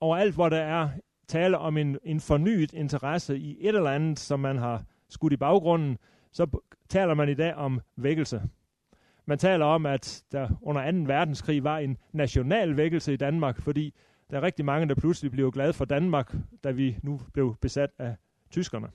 overalt, 0.00 0.34
hvor 0.34 0.48
der 0.48 0.62
er 0.62 0.88
tale 1.28 1.58
om 1.58 1.76
en, 1.76 1.98
en 2.02 2.20
fornyet 2.20 2.72
interesse 2.72 3.38
i 3.38 3.56
et 3.60 3.74
eller 3.74 3.90
andet, 3.90 4.18
som 4.18 4.40
man 4.40 4.58
har 4.58 4.84
skudt 5.08 5.32
i 5.32 5.36
baggrunden, 5.36 5.98
så 6.32 6.46
taler 6.88 7.14
man 7.14 7.28
i 7.28 7.34
dag 7.34 7.54
om 7.54 7.80
vækkelse. 7.96 8.42
Man 9.26 9.38
taler 9.38 9.64
om, 9.64 9.86
at 9.86 10.24
der 10.32 10.48
under 10.62 10.92
2. 10.92 10.98
verdenskrig 10.98 11.64
var 11.64 11.78
en 11.78 11.96
national 12.12 12.76
vækkelse 12.76 13.12
i 13.12 13.16
Danmark, 13.16 13.60
fordi 13.60 13.94
der 14.30 14.36
er 14.36 14.42
rigtig 14.42 14.64
mange, 14.64 14.88
der 14.88 14.94
pludselig 14.94 15.32
blev 15.32 15.52
glade 15.52 15.72
for 15.72 15.84
Danmark, 15.84 16.34
da 16.64 16.70
vi 16.70 16.98
nu 17.02 17.20
blev 17.32 17.56
besat 17.60 17.90
af 17.98 18.16
tyskerne. 18.50 18.88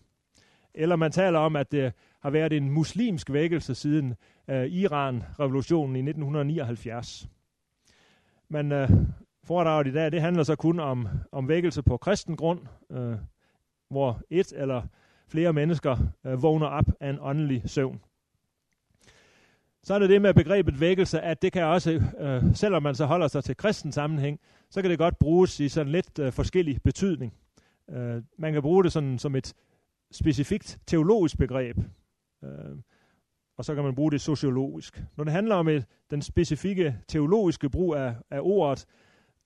Eller 0.74 0.96
man 0.96 1.12
taler 1.12 1.40
om, 1.40 1.56
at 1.56 1.72
det 1.72 1.94
har 2.22 2.30
været 2.30 2.54
en 2.54 2.72
muslimsk 2.72 3.32
vækkelse 3.32 3.76
siden 3.76 4.16
øh, 4.50 4.66
Iran-revolutionen 4.66 5.96
i 5.96 6.00
1979. 6.00 7.30
Men 8.50 8.72
øh, 8.72 8.90
foredraget 9.44 9.88
i 9.88 9.92
dag, 9.92 10.12
det 10.12 10.22
handler 10.22 10.44
så 10.44 10.56
kun 10.56 10.80
om, 10.80 11.08
om 11.32 11.48
vækkelse 11.48 11.84
på 11.84 11.98
kristen 11.98 12.36
grund, 12.36 12.60
øh, 12.92 13.16
hvor 13.90 14.22
et 14.30 14.54
eller 14.56 14.82
flere 15.28 15.54
mennesker 15.54 15.98
øh, 16.26 16.42
vågner 16.42 16.68
op 16.68 16.86
af 17.00 17.10
en 17.10 17.18
åndelig 17.22 17.62
søvn. 17.66 18.02
Så 19.84 19.94
er 19.94 20.00
det 20.00 20.10
det 20.10 20.22
med 20.22 20.34
begrebet 20.34 20.80
vækkelse, 20.80 21.22
at 21.22 21.42
det 21.42 21.54
kan 21.54 21.64
også, 21.64 22.02
øh, 22.20 22.56
selvom 22.56 22.84
man 22.84 22.96
så 22.96 23.06
holder 23.06 23.28
sig 23.28 23.44
til 23.44 23.58
kristen 23.58 23.92
sammenhæng, 23.92 24.40
så 24.70 24.82
kan 24.82 24.92
det 24.92 25.00
godt 25.00 25.20
bruges 25.20 25.60
i 25.60 25.70
sådan 25.70 25.92
lidt 25.92 26.20
øh, 26.20 26.32
forskellig 26.32 26.82
betydning. 26.84 27.34
Øh, 27.90 28.24
man 28.38 28.54
kan 28.54 28.62
bruge 28.62 28.84
det 28.84 28.92
sådan 28.92 29.20
som 29.20 29.36
et 29.36 29.54
specifikt 30.12 30.80
teologisk 30.88 31.38
begreb, 31.38 31.78
øh, 32.44 32.78
og 33.58 33.66
så 33.66 33.76
kan 33.76 33.84
man 33.84 33.96
bruge 33.96 34.12
det 34.12 34.22
sociologisk. 34.22 35.04
Når 35.18 35.24
det 35.24 35.34
handler 35.34 35.56
om 35.56 35.68
et, 35.68 35.86
den 36.12 36.22
specifikke 36.22 36.96
teologiske 37.08 37.70
brug 37.70 37.96
af, 37.96 38.16
af 38.32 38.40
ordet, 38.42 38.86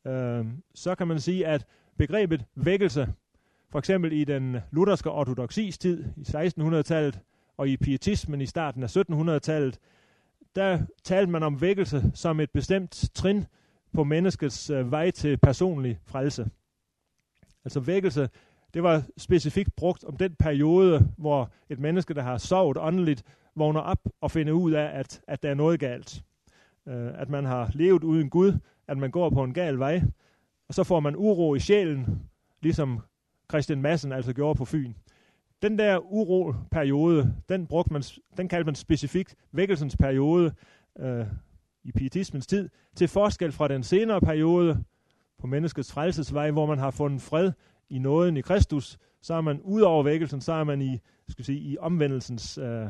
øh, 0.07 0.45
så 0.75 0.95
kan 0.95 1.07
man 1.07 1.19
sige, 1.19 1.47
at 1.47 1.65
begrebet 1.97 2.45
vækkelse, 2.55 3.13
for 3.69 3.79
eksempel 3.79 4.11
i 4.11 4.23
den 4.23 4.57
lutherske 4.71 5.09
ortodoxis 5.09 5.77
tid 5.77 6.05
i 6.17 6.21
1600-tallet, 6.21 7.19
og 7.57 7.69
i 7.69 7.77
pietismen 7.77 8.41
i 8.41 8.45
starten 8.45 8.83
af 8.83 8.97
1700-tallet, 8.97 9.79
der 10.55 10.79
talte 11.03 11.31
man 11.31 11.43
om 11.43 11.61
vækkelse 11.61 12.11
som 12.13 12.39
et 12.39 12.51
bestemt 12.51 13.09
trin 13.13 13.45
på 13.93 14.03
menneskets 14.03 14.69
øh, 14.69 14.91
vej 14.91 15.11
til 15.11 15.37
personlig 15.37 15.99
frelse. 16.05 16.49
Altså 17.65 17.79
vækkelse, 17.79 18.29
det 18.73 18.83
var 18.83 19.03
specifikt 19.17 19.75
brugt 19.75 20.03
om 20.03 20.17
den 20.17 20.35
periode, 20.39 21.11
hvor 21.17 21.51
et 21.69 21.79
menneske, 21.79 22.13
der 22.13 22.21
har 22.21 22.37
sovet 22.37 22.77
åndeligt, 22.77 23.23
vågner 23.55 23.79
op 23.79 23.99
og 24.21 24.31
finder 24.31 24.53
ud 24.53 24.71
af, 24.71 24.99
at, 24.99 25.21
at 25.27 25.43
der 25.43 25.49
er 25.49 25.53
noget 25.53 25.79
galt. 25.79 26.23
Øh, 26.87 27.21
at 27.21 27.29
man 27.29 27.45
har 27.45 27.71
levet 27.73 28.03
uden 28.03 28.29
Gud, 28.29 28.53
at 28.87 28.97
man 28.97 29.11
går 29.11 29.29
på 29.29 29.43
en 29.43 29.53
gal 29.53 29.79
vej, 29.79 30.01
og 30.67 30.73
så 30.73 30.83
får 30.83 30.99
man 30.99 31.15
uro 31.15 31.55
i 31.55 31.59
sjælen, 31.59 32.29
ligesom 32.61 32.99
Christian 33.51 33.81
Madsen 33.81 34.11
altså 34.11 34.33
gjorde 34.33 34.57
på 34.57 34.65
Fyn. 34.65 34.93
Den 35.61 35.79
der 35.79 35.97
uroperiode, 35.97 37.33
den, 37.49 37.67
brugte 37.67 37.93
man, 37.93 38.03
den 38.37 38.47
kaldte 38.47 38.65
man 38.65 38.75
specifikt 38.75 39.35
vækkelsens 39.51 39.97
periode 39.97 40.53
øh, 40.99 41.25
i 41.83 41.91
pietismens 41.91 42.47
tid, 42.47 42.69
til 42.95 43.07
forskel 43.07 43.51
fra 43.51 43.67
den 43.67 43.83
senere 43.83 44.21
periode 44.21 44.83
på 45.39 45.47
menneskets 45.47 45.91
frelsesvej, 45.91 46.51
hvor 46.51 46.65
man 46.65 46.79
har 46.79 46.91
fundet 46.91 47.21
fred 47.21 47.51
i 47.89 47.99
nåden 47.99 48.37
i 48.37 48.41
Kristus, 48.41 48.97
så 49.21 49.33
er 49.33 49.41
man 49.41 49.61
ud 49.61 49.81
over 49.81 50.03
vækkelsen, 50.03 50.41
så 50.41 50.53
er 50.53 50.63
man 50.63 50.81
i, 50.81 50.99
skal 51.29 51.45
sige, 51.45 51.59
i 51.59 51.77
omvendelsens 51.77 52.57
øh, 52.57 52.87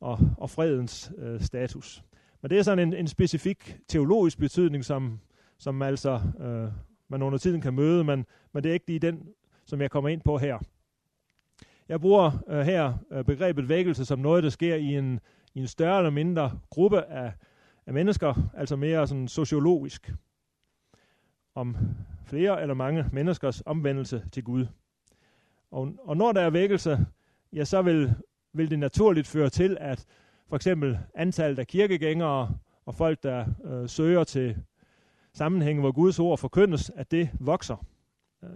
og, 0.00 0.18
og 0.38 0.50
fredens 0.50 1.12
øh, 1.18 1.40
status. 1.40 2.04
Men 2.42 2.50
det 2.50 2.58
er 2.58 2.62
sådan 2.62 2.88
en, 2.88 2.94
en 2.94 3.08
specifik 3.08 3.78
teologisk 3.88 4.38
betydning, 4.38 4.84
som, 4.84 5.20
som 5.58 5.82
altså 5.82 6.20
øh, 6.40 6.72
man 7.08 7.22
under 7.22 7.38
tiden 7.38 7.60
kan 7.60 7.74
møde, 7.74 8.04
men, 8.04 8.26
men 8.52 8.62
det 8.62 8.70
er 8.70 8.74
ikke 8.74 8.86
lige 8.86 8.98
den, 8.98 9.28
som 9.64 9.80
jeg 9.80 9.90
kommer 9.90 10.08
ind 10.08 10.20
på 10.20 10.38
her. 10.38 10.58
Jeg 11.88 12.00
bruger 12.00 12.44
øh, 12.48 12.60
her 12.60 12.94
øh, 13.10 13.24
begrebet 13.24 13.68
vækkelse 13.68 14.04
som 14.04 14.18
noget, 14.18 14.44
der 14.44 14.50
sker 14.50 14.74
i 14.74 14.96
en, 14.96 15.20
i 15.54 15.60
en 15.60 15.66
større 15.66 15.98
eller 15.98 16.10
mindre 16.10 16.58
gruppe 16.70 17.02
af, 17.02 17.32
af 17.86 17.92
mennesker, 17.92 18.50
altså 18.54 18.76
mere 18.76 19.06
sådan 19.06 19.28
sociologisk, 19.28 20.12
om 21.54 21.76
flere 22.30 22.62
eller 22.62 22.74
mange 22.74 23.04
menneskers 23.12 23.62
omvendelse 23.66 24.24
til 24.32 24.44
Gud. 24.44 24.66
Og, 25.70 25.92
og 25.98 26.16
når 26.16 26.32
der 26.32 26.40
er 26.40 26.50
vækkelse, 26.50 27.06
ja, 27.52 27.64
så 27.64 27.82
vil, 27.82 28.14
vil 28.52 28.70
det 28.70 28.78
naturligt 28.78 29.26
føre 29.26 29.50
til, 29.50 29.76
at 29.80 30.06
for 30.48 30.56
eksempel 30.56 30.98
antallet 31.14 31.58
af 31.58 31.66
kirkegængere 31.66 32.56
og 32.86 32.94
folk, 32.94 33.22
der 33.22 33.44
øh, 33.64 33.88
søger 33.88 34.24
til 34.24 34.56
sammenhænge, 35.32 35.80
hvor 35.80 35.92
Guds 35.92 36.18
ord 36.18 36.38
forkyndes, 36.38 36.90
at 36.96 37.10
det 37.10 37.30
vokser. 37.40 37.86
Øh, 38.44 38.50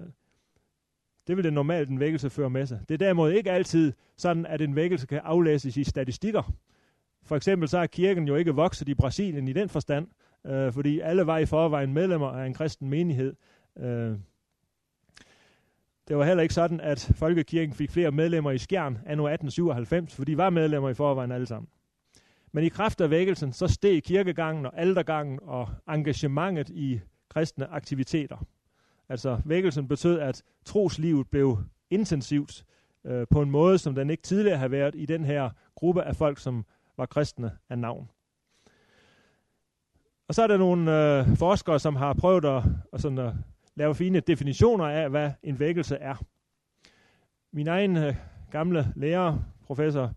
det 1.27 1.37
vil 1.37 1.45
det 1.45 1.53
normalt 1.53 1.89
en 1.89 2.01
vækkelse 2.01 2.31
føre 2.31 2.51
med 2.51 2.67
sig. 2.67 2.81
Det 2.89 2.95
er 2.95 2.99
derimod 2.99 3.33
ikke 3.33 3.51
altid 3.51 3.93
sådan, 4.17 4.47
at 4.47 4.61
en 4.61 4.77
vækkelse 4.77 5.07
kan 5.07 5.21
aflæses 5.25 5.77
i 5.77 5.85
statistikker. 5.85 6.53
For 7.23 7.37
eksempel 7.37 7.69
så 7.69 7.79
er 7.79 7.87
kirken 7.87 8.29
jo 8.29 8.35
ikke 8.35 8.55
vokset 8.55 8.89
i 8.89 8.95
Brasilien 8.95 9.49
i 9.49 9.53
den 9.53 9.69
forstand, 9.69 10.07
øh, 10.47 10.73
fordi 10.73 11.01
alle 11.01 11.27
var 11.27 11.39
i 11.39 11.47
forvejen 11.47 11.93
medlemmer 11.93 12.29
af 12.29 12.47
en 12.47 12.55
kristen 12.55 12.91
menighed. 12.91 13.35
Øh, 13.79 14.19
det 16.09 16.17
var 16.17 16.25
heller 16.25 16.43
ikke 16.43 16.55
sådan, 16.55 16.81
at 16.81 17.13
Folkekirken 17.15 17.75
fik 17.75 17.91
flere 17.91 18.11
medlemmer 18.11 18.51
i 18.51 18.59
Skjern 18.59 18.99
anno 19.07 19.27
1897, 19.27 20.15
for 20.15 20.25
de 20.25 20.37
var 20.37 20.51
medlemmer 20.51 20.89
i 20.89 20.95
forvejen 20.95 21.33
alle 21.33 21.47
sammen. 21.47 21.69
Men 22.53 22.65
i 22.65 22.69
kraft 22.69 23.01
af 23.01 23.11
vækkelsen, 23.11 23.53
så 23.53 23.69
steg 23.69 24.03
kirkegangen 24.03 24.67
og 24.67 24.73
aldergangen 24.77 25.39
og 25.43 25.69
engagementet 25.89 26.71
i 26.71 27.01
kristne 27.29 27.67
aktiviteter. 27.67 28.37
Altså 29.09 29.41
vækkelsen 29.45 29.89
betød, 29.89 30.19
at 30.19 30.43
troslivet 30.65 31.31
blev 31.31 31.59
intensivt 31.91 32.65
øh, 33.05 33.27
på 33.31 33.43
en 33.43 33.51
måde, 33.51 33.79
som 33.79 33.95
den 33.95 34.11
ikke 34.11 34.23
tidligere 34.23 34.59
har 34.59 34.69
været 34.69 34.95
i 34.95 35.07
den 35.07 35.25
her 35.25 35.51
gruppe 35.75 36.03
af 36.03 36.17
folk, 36.17 36.39
som 36.39 36.65
var 36.97 37.07
kristne 37.07 37.51
af 37.69 37.79
navn. 37.79 38.11
Og 40.29 40.35
så 40.35 40.43
er 40.43 40.47
der 40.47 40.57
nogle 40.57 41.19
øh, 41.19 41.37
forskere, 41.37 41.81
som 41.81 41.97
har 41.97 42.13
prøvet 42.13 42.45
at, 42.45 42.63
at, 42.93 43.01
sådan 43.01 43.19
at 43.19 43.33
laver 43.77 43.93
fine 43.93 44.21
definitioner 44.21 44.85
af, 44.85 45.11
hvad 45.11 45.31
en 45.43 45.59
vækkelse 45.59 45.97
er. 45.97 46.25
Min 47.53 47.69
egen 47.69 47.97
øh, 47.97 48.15
gamle 48.51 48.93
lærer, 48.97 49.39
professor 49.67 50.13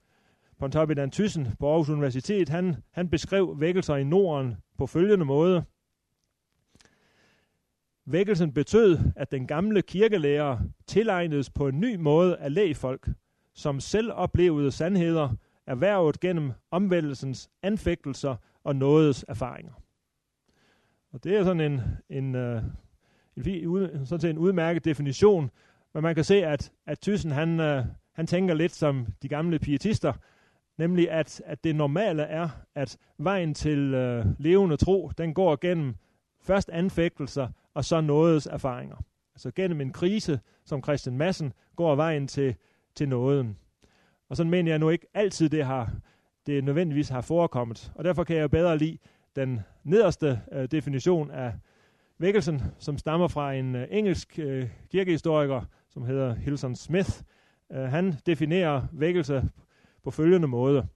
Pontoppidan 0.60 1.12
Thyssen 1.12 1.48
på 1.60 1.70
Aarhus 1.70 1.89
Universitet, 1.89 2.50
han, 2.50 2.76
han 2.91 3.10
beskrev 3.10 3.60
vækkelser 3.60 3.96
i 3.96 4.04
Norden 4.04 4.56
på 4.78 4.88
følgende 4.88 5.26
måde– 5.26 5.63
Vækkelsen 8.10 8.54
betød, 8.54 9.00
at 9.15 9.32
den 9.32 9.48
gamle 9.48 9.82
kirkelærer 9.82 10.60
tilegnedes 10.86 11.50
på 11.50 11.67
en 11.67 11.80
ny 11.80 11.96
måde 11.96 12.38
af 12.38 12.54
lægfolk, 12.54 13.10
som 13.54 13.80
selv 13.80 14.12
oplevede 14.12 14.72
sandheder, 14.72 15.36
erhvervet 15.65 16.20
gennem 16.20 16.52
omvendelsens 16.72 17.50
anfægtelser 17.62 18.36
og 18.63 18.76
nådes 18.76 19.26
erfaringer. 19.28 19.74
Og 21.12 21.24
det 21.24 21.38
er 21.38 21.43
sådan 21.43 21.72
en, 21.72 21.82
en, 22.10 22.36
øh, 22.36 22.63
en, 23.45 24.06
sådan 24.06 24.21
set 24.21 24.30
en 24.30 24.38
udmærket 24.38 24.86
definition, 24.86 25.52
men 25.93 26.04
man 26.04 26.15
kan 26.15 26.23
se, 26.23 26.45
at, 26.45 26.71
at 26.86 27.00
Thyssen 27.00 27.32
han, 27.32 27.60
øh, 27.60 27.86
han 28.13 28.28
tænker 28.28 28.54
lidt 28.54 28.71
som 28.71 29.08
de 29.21 29.28
gamle 29.28 29.60
pietister, 29.60 30.13
nemlig 30.78 31.12
at, 31.12 31.41
at 31.45 31.63
det 31.63 31.76
normale 31.76 32.23
er, 32.23 32.50
at 32.76 32.97
vejen 33.17 33.54
til 33.54 33.93
øh, 33.93 34.26
levende 34.39 34.78
tro, 34.78 35.12
den 35.17 35.34
går 35.34 35.56
gennem 35.56 35.95
først 36.41 36.69
anfægtelser, 36.69 37.47
og 37.73 37.86
så 37.86 38.02
nådes 38.02 38.45
erfaringer. 38.45 38.97
Altså 39.36 39.52
gennem 39.52 39.82
en 39.82 39.93
krise, 39.93 40.39
som 40.65 40.84
Christian 40.84 41.17
Madsen, 41.17 41.54
går 41.76 41.95
vejen 41.95 42.28
til, 42.28 42.56
til 42.95 43.10
nåden. 43.10 43.58
Og 44.30 44.38
sådan 44.38 44.50
mener 44.50 44.71
jeg 44.71 44.80
nu 44.80 44.89
ikke 44.89 45.08
altid, 45.13 45.50
det 45.50 45.65
har 45.65 45.91
det 46.47 46.63
nødvendigvis 46.63 47.10
har 47.10 47.21
forekommet. 47.21 47.91
Og 47.95 48.04
derfor 48.04 48.23
kan 48.23 48.36
jeg 48.36 48.52
bedre 48.52 48.78
lide 48.78 48.97
den 49.36 49.60
nederste 49.84 50.41
øh, 50.52 50.71
definition 50.71 51.32
af 51.32 51.54
vækkelsen, 52.19 52.62
som 52.80 52.97
stammer 52.97 53.27
fra 53.27 53.53
en 53.53 53.75
øh, 53.75 53.88
engelsk 53.91 54.39
øh, 54.39 54.69
kirkehistoriker, 54.91 55.62
som 55.89 56.06
hedder 56.06 56.34
Hilson 56.34 56.75
Smith. 56.75 57.10
Uh, 57.69 57.77
han 57.77 58.13
definerer 58.25 58.88
vækkelse 58.91 59.43
på 60.03 60.12
følgende 60.12 60.47
måde. 60.47 60.88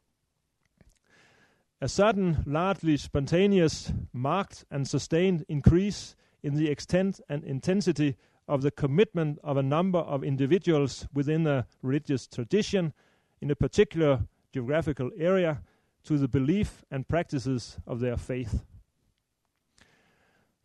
A 1.82 1.88
sudden, 1.88 2.36
largely 2.46 2.96
spontaneous, 2.96 3.94
marked 4.14 4.66
and 4.72 4.86
sustained 4.86 5.42
increase 5.50 6.16
in 6.44 6.56
the 6.56 6.72
extent 6.72 7.22
and 7.30 7.44
intensity 7.44 8.12
of 8.48 8.62
the 8.62 8.70
commitment 8.70 9.40
of 9.44 9.58
a 9.58 9.62
number 9.62 10.00
of 10.00 10.24
individuals 10.24 11.08
within 11.16 11.48
a 11.48 11.64
religious 11.84 12.28
tradition 12.28 12.94
in 13.42 13.52
a 13.52 13.56
particular 13.56 14.20
geographical 14.54 15.12
area 15.18 15.58
to 16.04 16.18
the 16.18 16.28
belief 16.28 16.84
and 16.92 17.08
practices 17.08 17.80
of 17.88 18.00
their 18.00 18.18
faith. 18.18 18.64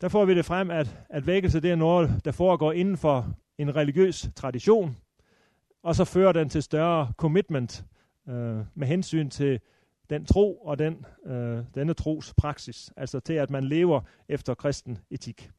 Der 0.01 0.09
får 0.09 0.25
vi 0.25 0.35
det 0.35 0.45
frem, 0.45 0.71
at, 0.71 0.97
at 1.11 1.27
vækkelse 1.27 1.61
det 1.61 1.71
er 1.71 1.77
noget, 1.77 2.25
der 2.25 2.33
foregår 2.33 2.73
inden 2.73 2.97
for 2.97 3.37
en 3.59 3.77
religiøs 3.77 4.29
tradition, 4.37 4.97
og 5.83 5.95
så 5.95 6.05
fører 6.05 6.33
den 6.33 6.49
til 6.49 6.63
større 6.63 7.13
commitment 7.17 7.85
øh, 8.29 8.59
med 8.75 8.87
hensyn 8.87 9.31
til 9.31 9.61
den 10.11 10.27
tro 10.27 10.57
og 10.57 10.79
den, 10.79 11.07
øh, 11.27 11.65
denne 11.75 11.95
tros 11.95 12.35
praksis, 12.37 12.93
altså 12.97 13.21
til 13.21 13.33
at 13.33 13.51
man 13.51 13.65
lever 13.65 14.01
efter 14.29 14.55
kristen 14.55 14.99
etik. 15.11 15.51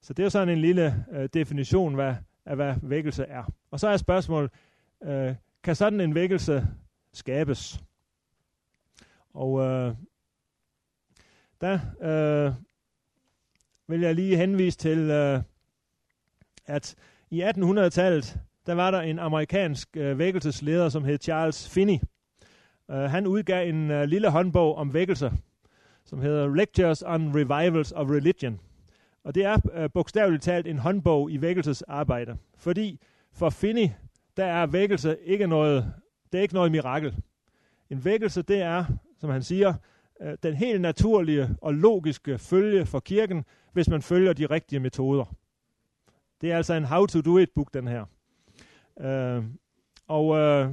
Så 0.00 0.12
det 0.12 0.24
er 0.24 0.28
sådan 0.28 0.48
en 0.48 0.60
lille 0.60 1.04
øh, 1.12 1.28
definition 1.34 1.94
hvad, 1.94 2.14
af, 2.46 2.56
hvad 2.56 2.74
vækkelse 2.82 3.24
er. 3.24 3.52
Og 3.70 3.80
så 3.80 3.88
er 3.88 3.96
spørgsmålet, 3.96 4.50
øh, 5.02 5.34
kan 5.62 5.76
sådan 5.76 6.00
en 6.00 6.14
vækkelse 6.14 6.66
skabes? 7.12 7.80
Og 9.34 9.60
øh, 9.60 9.94
der 11.60 11.78
øh, 12.00 12.52
vil 13.88 14.00
jeg 14.00 14.14
lige 14.14 14.36
henvise 14.36 14.78
til, 14.78 14.98
øh, 14.98 15.40
at 16.66 16.94
i 17.30 17.42
1800-tallet, 17.42 18.38
der 18.66 18.74
var 18.74 18.90
der 18.90 19.00
en 19.00 19.18
amerikansk 19.18 19.96
øh, 19.96 20.18
vækkelsesleder, 20.18 20.88
som 20.88 21.04
hed 21.04 21.18
Charles 21.18 21.68
Finney. 21.68 21.98
Øh, 22.90 22.96
han 22.96 23.26
udgav 23.26 23.68
en 23.68 23.90
øh, 23.90 24.04
lille 24.04 24.30
håndbog 24.30 24.76
om 24.76 24.94
vækkelse, 24.94 25.32
som 26.04 26.20
hedder 26.20 26.54
Lectures 26.54 27.02
on 27.06 27.32
Revivals 27.34 27.92
of 27.92 28.10
Religion. 28.10 28.60
Og 29.24 29.34
det 29.34 29.44
er 29.44 29.56
øh, 29.74 29.90
bogstaveligt 29.94 30.42
talt 30.42 30.66
en 30.66 30.78
håndbog 30.78 31.30
i 31.30 31.40
vækkelsesarbejde. 31.40 32.36
Fordi 32.56 33.00
for 33.32 33.50
Finney, 33.50 33.88
der 34.36 34.44
er 34.44 34.66
vækkelse 34.66 35.16
ikke 35.24 35.46
noget, 35.46 35.92
det 36.32 36.38
er 36.38 36.42
ikke 36.42 36.54
noget 36.54 36.72
mirakel. 36.72 37.16
En 37.90 38.04
vækkelse, 38.04 38.42
det 38.42 38.62
er, 38.62 38.84
som 39.20 39.30
han 39.30 39.42
siger, 39.42 39.74
øh, 40.20 40.36
den 40.42 40.54
helt 40.54 40.80
naturlige 40.80 41.48
og 41.62 41.74
logiske 41.74 42.38
følge 42.38 42.86
for 42.86 43.00
kirken, 43.00 43.44
hvis 43.78 43.88
man 43.88 44.02
følger 44.02 44.32
de 44.32 44.46
rigtige 44.46 44.80
metoder. 44.80 45.34
Det 46.40 46.52
er 46.52 46.56
altså 46.56 46.74
en 46.74 46.84
how 46.84 47.06
to 47.06 47.20
do 47.20 47.38
it 47.38 47.50
book, 47.54 47.74
den 47.74 47.88
her. 47.88 48.04
Øh, 49.00 49.44
Og, 50.08 50.36
øh, 50.36 50.70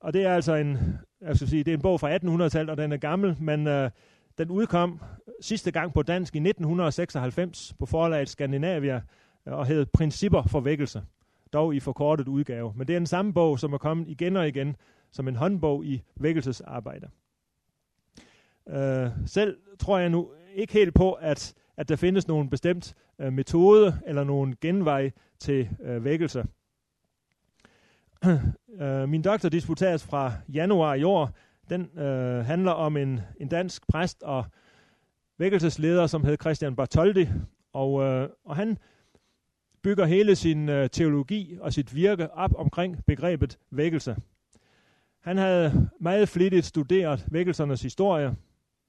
og 0.00 0.12
det 0.12 0.22
er 0.24 0.34
altså 0.34 0.54
en, 0.54 0.78
jeg 1.20 1.36
skal 1.36 1.48
sige, 1.48 1.64
det 1.64 1.70
er 1.70 1.76
en 1.76 1.82
bog 1.82 2.00
fra 2.00 2.16
1800-tallet, 2.16 2.70
og 2.70 2.76
den 2.76 2.92
er 2.92 2.96
gammel, 2.96 3.36
men 3.40 3.66
øh, 3.66 3.90
den 4.38 4.50
udkom 4.50 5.00
sidste 5.40 5.70
gang 5.70 5.94
på 5.94 6.02
dansk 6.02 6.34
i 6.34 6.38
1996 6.38 7.74
på 7.78 7.86
forlaget 7.86 8.28
Skandinavia 8.28 9.02
øh, 9.46 9.52
og 9.52 9.66
hed 9.66 9.86
Principper 9.86 10.42
for 10.42 10.60
vækkelse, 10.60 11.02
dog 11.52 11.74
i 11.74 11.80
forkortet 11.80 12.28
udgave. 12.28 12.72
Men 12.76 12.88
det 12.88 12.94
er 12.94 13.00
den 13.00 13.06
samme 13.06 13.32
bog, 13.34 13.58
som 13.58 13.72
er 13.72 13.78
kommet 13.78 14.08
igen 14.08 14.36
og 14.36 14.48
igen 14.48 14.76
som 15.10 15.28
en 15.28 15.36
håndbog 15.36 15.84
i 15.84 16.02
vækkelsesarbejde. 16.16 17.08
Øh, 18.68 19.10
selv 19.26 19.58
tror 19.78 19.98
jeg 19.98 20.10
nu 20.10 20.30
ikke 20.54 20.72
helt 20.72 20.94
på, 20.94 21.12
at, 21.12 21.54
at 21.76 21.88
der 21.88 21.96
findes 21.96 22.28
nogen 22.28 22.50
bestemt 22.50 22.94
øh, 23.18 23.32
metode 23.32 24.00
eller 24.06 24.24
nogen 24.24 24.56
genvej 24.60 25.10
til 25.38 25.68
øh, 25.82 26.04
vækkelse. 26.04 26.44
øh, 28.80 29.08
min 29.08 29.22
doktordisputats 29.22 30.04
fra 30.04 30.32
januar 30.48 30.94
i 30.94 31.02
år, 31.02 31.30
den 31.70 31.98
øh, 31.98 32.44
handler 32.44 32.72
om 32.72 32.96
en, 32.96 33.20
en 33.40 33.48
dansk 33.48 33.88
præst 33.88 34.22
og 34.22 34.44
vækkelsesleder, 35.38 36.06
som 36.06 36.24
hed 36.24 36.36
Christian 36.40 36.76
Bartoldi, 36.76 37.28
og, 37.72 38.02
øh, 38.02 38.28
og 38.44 38.56
han 38.56 38.78
bygger 39.82 40.04
hele 40.04 40.36
sin 40.36 40.68
øh, 40.68 40.90
teologi 40.90 41.56
og 41.60 41.72
sit 41.72 41.94
virke 41.94 42.32
op 42.32 42.50
omkring 42.56 43.04
begrebet 43.06 43.58
vækkelse. 43.70 44.16
Han 45.20 45.38
havde 45.38 45.88
meget 46.00 46.28
flittigt 46.28 46.66
studeret 46.66 47.26
vækkelsernes 47.30 47.82
historie 47.82 48.36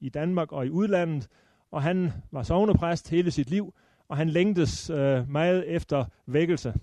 i 0.00 0.08
Danmark 0.08 0.52
og 0.52 0.66
i 0.66 0.70
udlandet, 0.70 1.28
og 1.70 1.82
han 1.82 2.12
var 2.30 2.42
sovnepræst 2.42 3.10
hele 3.10 3.30
sit 3.30 3.50
liv, 3.50 3.74
og 4.08 4.16
han 4.16 4.28
længtes 4.28 4.90
øh, 4.90 5.30
meget 5.30 5.68
efter 5.68 6.04
vækkelse 6.26 6.74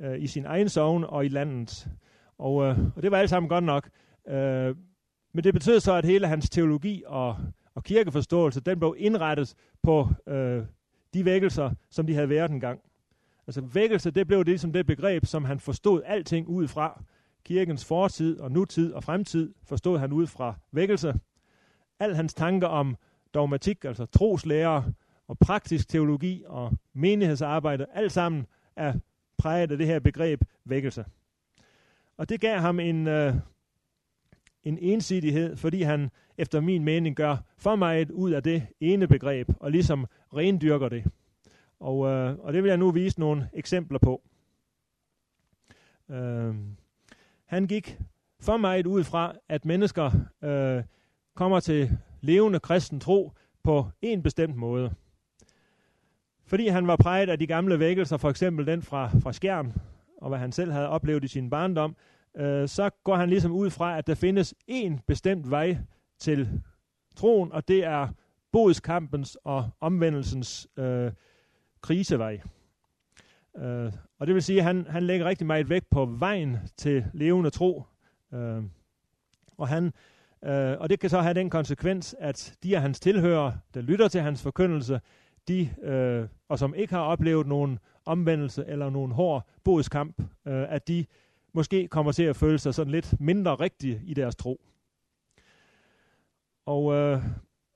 øh, 0.00 0.22
i 0.22 0.26
sin 0.26 0.44
egen 0.44 0.68
sovn 0.68 1.04
og 1.04 1.24
i 1.24 1.28
landet. 1.28 1.88
Og, 2.38 2.64
øh, 2.64 2.78
og 2.96 3.02
det 3.02 3.10
var 3.10 3.18
alt 3.18 3.30
sammen 3.30 3.48
godt 3.48 3.64
nok. 3.64 3.88
Øh, 4.28 4.76
men 5.32 5.44
det 5.44 5.54
betød 5.54 5.80
så, 5.80 5.94
at 5.94 6.04
hele 6.04 6.28
hans 6.28 6.50
teologi 6.50 7.02
og, 7.06 7.36
og 7.74 7.84
kirkeforståelse, 7.84 8.60
den 8.60 8.78
blev 8.78 8.94
indrettet 8.98 9.54
på 9.82 10.08
øh, 10.26 10.62
de 11.14 11.24
vækkelser, 11.24 11.70
som 11.90 12.06
de 12.06 12.14
havde 12.14 12.28
været 12.28 12.50
engang. 12.50 12.80
Altså 13.46 13.60
vækkelse, 13.60 14.10
det 14.10 14.26
blev 14.26 14.38
det 14.38 14.46
ligesom 14.46 14.72
det 14.72 14.86
begreb, 14.86 15.26
som 15.26 15.44
han 15.44 15.60
forstod 15.60 16.02
alting 16.04 16.48
ud 16.48 16.68
fra. 16.68 17.02
Kirkens 17.44 17.84
fortid 17.84 18.40
og 18.40 18.52
nutid 18.52 18.92
og 18.92 19.04
fremtid 19.04 19.54
forstod 19.64 19.98
han 19.98 20.12
ud 20.12 20.26
fra 20.26 20.54
vækkelse. 20.72 21.14
Al 22.00 22.14
hans 22.14 22.34
tanker 22.34 22.66
om 22.66 22.96
dogmatik, 23.34 23.84
altså 23.84 24.06
troslærer 24.06 24.82
og 25.28 25.38
praktisk 25.38 25.88
teologi 25.88 26.44
og 26.46 26.72
menighedsarbejde, 26.92 27.86
alt 27.94 28.12
sammen 28.12 28.46
er 28.76 28.94
præget 29.38 29.70
af 29.72 29.78
det 29.78 29.86
her 29.86 29.98
begreb 29.98 30.40
vækkelse. 30.64 31.04
Og 32.16 32.28
det 32.28 32.40
gav 32.40 32.58
ham 32.58 32.80
en, 32.80 33.06
øh, 33.06 33.34
en 34.62 34.78
ensidighed, 34.78 35.56
fordi 35.56 35.82
han 35.82 36.10
efter 36.38 36.60
min 36.60 36.84
mening 36.84 37.16
gør 37.16 37.36
for 37.58 37.76
meget 37.76 38.10
ud 38.10 38.30
af 38.30 38.42
det 38.42 38.66
ene 38.80 39.08
begreb, 39.08 39.48
og 39.60 39.70
ligesom 39.70 40.06
rendyrker 40.34 40.88
det. 40.88 41.04
Og, 41.80 42.06
øh, 42.06 42.38
og 42.38 42.52
det 42.52 42.62
vil 42.62 42.68
jeg 42.68 42.78
nu 42.78 42.90
vise 42.90 43.20
nogle 43.20 43.50
eksempler 43.52 43.98
på. 43.98 44.22
Øh, 46.10 46.54
han 47.46 47.66
gik 47.66 47.98
for 48.40 48.56
meget 48.56 48.86
ud 48.86 49.04
fra, 49.04 49.34
at 49.48 49.64
mennesker 49.64 50.10
øh, 50.42 50.84
kommer 51.34 51.60
til 51.60 51.98
levende 52.20 52.60
kristen 52.60 53.00
tro 53.00 53.32
på 53.62 53.86
en 54.02 54.22
bestemt 54.22 54.56
måde. 54.56 54.94
Fordi 56.46 56.68
han 56.68 56.86
var 56.86 56.96
præget 56.96 57.28
af 57.28 57.38
de 57.38 57.46
gamle 57.46 57.78
vækkelser, 57.78 58.16
for 58.16 58.30
eksempel 58.30 58.66
den 58.66 58.82
fra, 58.82 59.10
fra 59.22 59.32
Skjern, 59.32 59.72
og 60.16 60.28
hvad 60.28 60.38
han 60.38 60.52
selv 60.52 60.72
havde 60.72 60.88
oplevet 60.88 61.24
i 61.24 61.28
sin 61.28 61.50
barndom, 61.50 61.96
øh, 62.36 62.68
så 62.68 62.90
går 63.04 63.16
han 63.16 63.28
ligesom 63.28 63.52
ud 63.52 63.70
fra, 63.70 63.98
at 63.98 64.06
der 64.06 64.14
findes 64.14 64.54
en 64.66 65.00
bestemt 65.06 65.50
vej 65.50 65.78
til 66.18 66.62
troen, 67.16 67.52
og 67.52 67.68
det 67.68 67.84
er 67.84 68.08
bodskampens 68.52 69.38
og 69.44 69.70
omvendelsens 69.80 70.68
øh, 70.76 71.12
krisevej. 71.80 72.40
Øh, 73.56 73.92
og 74.18 74.26
det 74.26 74.34
vil 74.34 74.42
sige, 74.42 74.58
at 74.58 74.64
han, 74.64 74.86
han 74.86 75.02
lægger 75.02 75.26
rigtig 75.26 75.46
meget 75.46 75.68
vægt 75.68 75.90
på 75.90 76.04
vejen 76.04 76.56
til 76.76 77.04
levende 77.12 77.50
tro. 77.50 77.82
Øh, 78.34 78.62
og, 79.58 79.68
han, 79.68 79.92
øh, 80.44 80.76
og 80.80 80.90
det 80.90 81.00
kan 81.00 81.10
så 81.10 81.20
have 81.20 81.34
den 81.34 81.50
konsekvens, 81.50 82.14
at 82.18 82.54
de 82.62 82.76
af 82.76 82.82
hans 82.82 83.00
tilhører, 83.00 83.52
der 83.74 83.80
lytter 83.80 84.08
til 84.08 84.20
hans 84.20 84.42
forkyndelse, 84.42 85.00
de, 85.48 85.70
øh, 85.82 86.28
og 86.48 86.58
som 86.58 86.74
ikke 86.74 86.94
har 86.94 87.00
oplevet 87.00 87.46
nogen 87.46 87.78
omvendelse 88.04 88.64
eller 88.66 88.90
nogen 88.90 89.12
hård 89.12 89.48
bodskamp, 89.64 90.20
øh, 90.20 90.72
at 90.72 90.88
de 90.88 91.04
måske 91.54 91.88
kommer 91.88 92.12
til 92.12 92.22
at 92.22 92.36
føle 92.36 92.58
sig 92.58 92.74
sådan 92.74 92.90
lidt 92.90 93.20
mindre 93.20 93.54
rigtige 93.54 94.00
i 94.04 94.14
deres 94.14 94.36
tro. 94.36 94.60
Og 96.66 96.94
øh, 96.94 97.22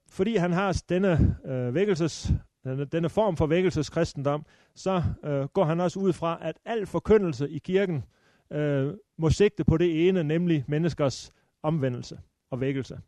fordi 0.09 0.37
han 0.37 0.53
har 0.53 0.83
denne 0.89 1.37
øh, 1.45 1.75
vækkelses 1.75 2.33
denne, 2.65 2.85
denne 2.85 3.09
form 3.09 3.37
for 3.37 3.47
vækkelseskristendom, 3.47 4.47
så 4.75 5.03
øh, 5.25 5.45
går 5.45 5.65
han 5.65 5.81
også 5.81 6.01
ud 6.01 6.13
fra, 6.13 6.39
at 6.43 6.57
al 6.65 6.87
forkyndelse 6.87 7.51
i 7.51 7.59
kirken 7.59 8.05
øh, 8.53 8.95
må 9.19 9.31
sigte 9.31 9.65
på 9.65 9.77
det 9.77 10.09
ene, 10.09 10.25
nemlig 10.25 10.65
menneskers 10.69 11.33
omvendelse 11.63 12.21
og 12.51 12.61
vækkelse. 12.61 13.01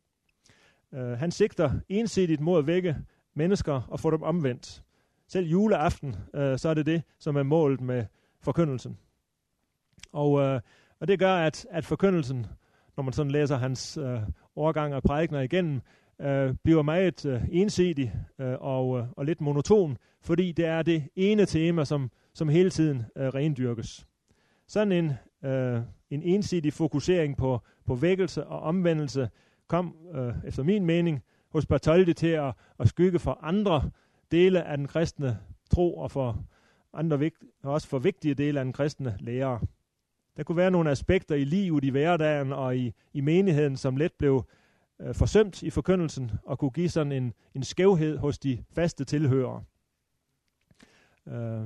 Øh, 0.94 1.18
han 1.18 1.30
sigter 1.30 1.70
ensidigt 1.88 2.40
mod 2.40 2.58
at 2.58 2.66
vække 2.66 2.96
mennesker 3.34 3.80
og 3.88 4.00
få 4.00 4.10
dem 4.10 4.22
omvendt. 4.22 4.82
Selv 5.28 5.46
juleaften, 5.46 6.16
øh, 6.34 6.58
så 6.58 6.68
er 6.68 6.74
det 6.74 6.86
det, 6.86 7.02
som 7.18 7.36
er 7.36 7.42
målet 7.42 7.80
med 7.80 8.04
forkyndelsen. 8.40 8.98
Og, 10.12 10.40
øh, 10.40 10.60
og 11.00 11.08
det 11.08 11.18
gør, 11.18 11.34
at, 11.34 11.66
at 11.70 11.84
forkyndelsen, 11.84 12.46
når 12.96 13.02
man 13.02 13.12
sådan 13.12 13.32
læser 13.32 13.56
hans 13.56 13.96
øh, 13.96 14.20
overgang 14.56 14.94
og 14.94 15.02
prædikner 15.02 15.40
igennem, 15.40 15.80
øh, 16.20 16.54
bliver 16.64 16.82
meget 16.82 17.26
øh, 17.26 17.42
ensidig 17.50 18.14
øh, 18.38 18.54
og, 18.60 18.98
øh, 18.98 19.04
og 19.16 19.24
lidt 19.24 19.40
monoton, 19.40 19.98
fordi 20.20 20.52
det 20.52 20.64
er 20.64 20.82
det 20.82 21.08
ene 21.16 21.46
tema, 21.46 21.84
som, 21.84 22.10
som 22.34 22.48
hele 22.48 22.70
tiden 22.70 23.02
øh, 23.16 23.28
rendyrkes. 23.28 24.06
Sådan 24.66 24.92
en, 24.92 25.12
øh, 25.50 25.80
en 26.14 26.22
ensidig 26.22 26.72
fokusering 26.72 27.36
på, 27.36 27.60
på 27.86 27.94
vækkelse 27.94 28.46
og 28.46 28.60
omvendelse 28.60 29.30
kom, 29.68 29.96
øh, 30.14 30.34
efter 30.44 30.62
min 30.62 30.86
mening, 30.86 31.22
hos 31.48 31.66
Bartoldi 31.66 32.14
til 32.14 32.26
at, 32.26 32.54
at 32.78 32.88
skygge 32.88 33.18
for 33.18 33.38
andre 33.42 33.90
dele 34.30 34.62
af 34.62 34.76
den 34.76 34.86
kristne 34.86 35.38
tro 35.70 35.96
og 35.98 36.10
for 36.10 36.44
andre 36.92 37.18
vigt, 37.18 37.36
også 37.62 37.88
for 37.88 37.98
vigtige 37.98 38.34
dele 38.34 38.60
af 38.60 38.64
den 38.64 38.72
kristne 38.72 39.16
lære. 39.20 39.60
Der 40.36 40.42
kunne 40.42 40.56
være 40.56 40.70
nogle 40.70 40.90
aspekter 40.90 41.34
i 41.34 41.44
livet, 41.44 41.84
i 41.84 41.88
hverdagen 41.88 42.52
og 42.52 42.76
i, 42.76 42.92
i 43.12 43.20
menigheden, 43.20 43.76
som 43.76 43.96
let 43.96 44.12
blev 44.12 44.46
øh, 45.00 45.14
forsømt 45.14 45.62
i 45.62 45.70
forkyndelsen 45.70 46.30
og 46.44 46.58
kunne 46.58 46.70
give 46.70 46.88
sådan 46.88 47.12
en, 47.12 47.32
en 47.54 47.62
skævhed 47.62 48.18
hos 48.18 48.38
de 48.38 48.64
faste 48.72 49.04
tilhørere. 49.04 49.64
Øh, 51.28 51.62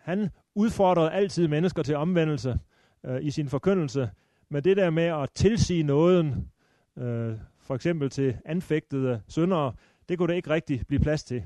han 0.00 0.28
udfordrede 0.54 1.10
altid 1.10 1.48
mennesker 1.48 1.82
til 1.82 1.96
omvendelse 1.96 2.58
øh, 3.04 3.24
i 3.24 3.30
sin 3.30 3.48
forkyndelse, 3.48 4.10
men 4.48 4.64
det 4.64 4.76
der 4.76 4.90
med 4.90 5.04
at 5.04 5.28
tilsige 5.34 5.82
nåden, 5.82 6.50
øh, 6.96 7.34
for 7.60 7.74
eksempel 7.74 8.10
til 8.10 8.36
anfægtede 8.44 9.22
syndere, 9.28 9.72
det 10.08 10.18
kunne 10.18 10.28
der 10.28 10.34
ikke 10.34 10.50
rigtig 10.50 10.86
blive 10.86 11.00
plads 11.00 11.24
til. 11.24 11.44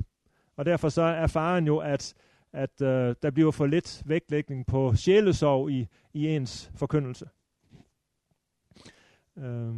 Og 0.57 0.65
derfor 0.65 0.89
så 0.89 1.03
er 1.03 1.27
faren 1.27 1.67
jo, 1.67 1.79
at, 1.79 2.15
at 2.53 2.83
øh, 2.83 3.15
der 3.23 3.31
bliver 3.31 3.51
for 3.51 3.67
lidt 3.67 4.03
vægtlægning 4.07 4.67
på 4.67 4.95
sjælesorg 4.95 5.71
i, 5.71 5.89
i 6.13 6.29
ens 6.29 6.71
forkyndelse. 6.75 7.29
Øh, 9.39 9.75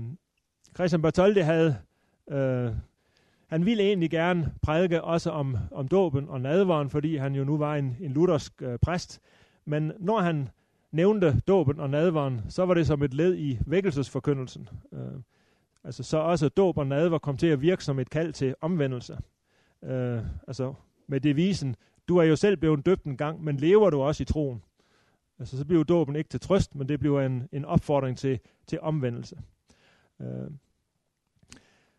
Christian 0.75 1.03
Bartoldi 1.03 1.41
havde, 1.41 1.77
øh, 2.31 2.73
han 3.47 3.67
ville 3.67 3.83
egentlig 3.83 4.11
gerne 4.11 4.55
prædike 4.63 5.03
også 5.03 5.31
om, 5.31 5.57
om 5.71 5.89
dåben 5.89 6.29
og 6.29 6.41
nadveren, 6.41 6.91
fordi 6.91 7.17
han 7.17 7.35
jo 7.35 7.45
nu 7.45 7.59
var 7.59 7.77
en, 7.77 7.97
en 8.01 8.13
luthersk 8.13 8.63
øh, 8.63 8.79
præst. 8.79 9.21
Men 9.65 9.93
når 10.01 10.21
han 10.21 10.49
nævnte 10.95 11.41
dåben 11.49 11.81
og 11.81 11.91
nadveren, 11.91 12.41
så 12.49 12.67
var 12.67 12.75
det 12.75 12.87
som 12.87 13.03
et 13.03 13.15
led 13.15 13.37
i 13.39 13.59
vækkelsesforkyndelsen. 13.67 14.69
Øh, 14.93 15.21
altså 15.85 16.03
så 16.03 16.17
også 16.17 16.49
dåb 16.49 16.79
og 16.79 16.87
nadver 16.87 17.19
kom 17.19 17.37
til 17.37 17.47
at 17.47 17.61
virke 17.61 17.85
som 17.85 17.99
et 17.99 18.11
kald 18.11 18.33
til 18.33 18.55
omvendelse. 18.61 19.19
Øh, 19.83 20.19
altså 20.47 20.75
med 21.07 21.21
devisen, 21.21 21.77
du 22.09 22.17
er 22.17 22.25
jo 22.25 22.37
selv 22.37 22.57
blevet 22.57 22.87
døbt 22.87 23.05
en 23.05 23.17
gang, 23.17 23.45
men 23.45 23.57
lever 23.57 23.91
du 23.91 24.03
også 24.03 24.23
i 24.23 24.27
troen? 24.27 24.63
Altså 25.39 25.59
så 25.59 25.65
bliver 25.65 25.85
dåben 25.85 26.17
ikke 26.17 26.29
til 26.29 26.41
trøst, 26.41 26.75
men 26.75 26.89
det 26.89 27.01
bliver 27.01 27.21
en, 27.21 27.49
en 27.53 27.65
opfordring 27.65 28.19
til, 28.19 28.39
til 28.67 28.81
omvendelse. 28.81 29.37
Øh, 30.21 30.51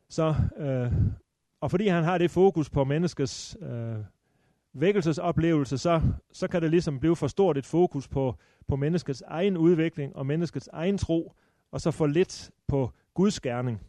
så, 0.09 0.35
øh, 0.57 0.91
og 1.61 1.71
fordi 1.71 1.87
han 1.87 2.03
har 2.03 2.17
det 2.17 2.31
fokus 2.31 2.69
på 2.69 2.83
menneskets 2.83 3.57
øh, 3.61 3.95
vækkelsesoplevelse, 4.75 5.77
så, 5.77 6.01
så 6.33 6.47
kan 6.47 6.61
det 6.61 6.71
ligesom 6.71 6.99
blive 6.99 7.15
for 7.15 7.27
stort 7.27 7.57
et 7.57 7.65
fokus 7.65 8.07
på, 8.07 8.35
på 8.67 8.75
menneskets 8.75 9.23
egen 9.27 9.57
udvikling 9.57 10.15
og 10.15 10.25
menneskets 10.25 10.69
egen 10.73 10.97
tro, 10.97 11.33
og 11.71 11.81
så 11.81 11.91
for 11.91 12.07
lidt 12.07 12.51
på 12.67 12.91
Guds 13.13 13.39
gerning. 13.39 13.81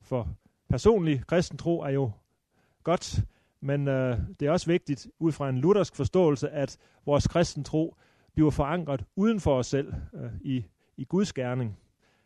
For 0.00 0.28
personlig 0.68 1.26
kristen 1.26 1.58
tro 1.58 1.80
er 1.80 1.90
jo 1.90 2.10
godt, 2.82 3.20
men 3.60 3.88
øh, 3.88 4.18
det 4.40 4.48
er 4.48 4.52
også 4.52 4.66
vigtigt 4.66 5.08
ud 5.18 5.32
fra 5.32 5.48
en 5.48 5.58
luthersk 5.58 5.96
forståelse, 5.96 6.50
at 6.50 6.78
vores 7.06 7.26
kristen 7.26 7.64
tro 7.64 7.96
bliver 8.34 8.50
forankret 8.50 9.04
uden 9.16 9.40
for 9.40 9.58
os 9.58 9.66
selv 9.66 9.94
øh, 10.14 10.30
i, 10.40 10.64
i 10.96 11.04
Guds 11.04 11.32
gerning. 11.32 11.78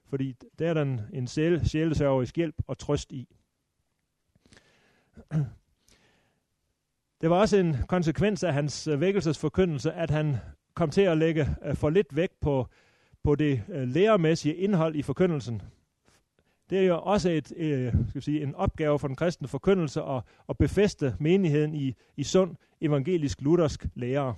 Fordi 0.09 0.37
der 0.59 0.69
er 0.69 0.75
der 0.75 0.99
en 1.13 1.27
sjæl, 1.27 1.69
sjælesørgerisk 1.69 2.37
hjælp 2.37 2.55
og 2.67 2.79
trøst 2.79 3.13
i. 3.13 3.29
Det 7.23 7.31
var 7.31 7.37
også 7.37 7.57
en 7.57 7.77
konsekvens 7.89 8.45
af 8.45 8.53
hans 8.55 8.87
øh, 8.87 9.01
vækkelsesforkyndelse, 9.01 9.93
at 9.93 10.11
han 10.11 10.37
kom 10.75 10.91
til 10.91 11.01
at 11.01 11.19
lægge 11.19 11.49
øh, 11.65 11.77
for 11.77 11.91
lidt 11.91 12.17
vægt 12.17 12.41
på, 12.41 12.67
på 13.25 13.35
det 13.35 13.63
øh, 13.69 13.89
læremæssige 13.89 14.55
indhold 14.55 14.97
i 14.97 15.03
forkyndelsen. 15.03 15.63
Det 16.71 16.79
er 16.79 16.83
jo 16.83 17.01
også 17.01 17.31
et, 17.31 17.53
øh, 17.57 17.95
skal 18.09 18.23
sige, 18.23 18.43
en 18.43 18.55
opgave 18.55 18.99
for 18.99 19.09
den 19.09 19.17
kristne 19.17 19.49
forkyndelse 19.49 20.03
at, 20.03 20.23
at 20.49 20.59
befeste 20.59 21.17
menigheden 21.21 21.75
i, 21.75 21.95
i 22.17 22.25
sund 22.25 22.57
evangelisk 22.81 23.41
luthersk 23.41 23.87
lære. 23.95 24.35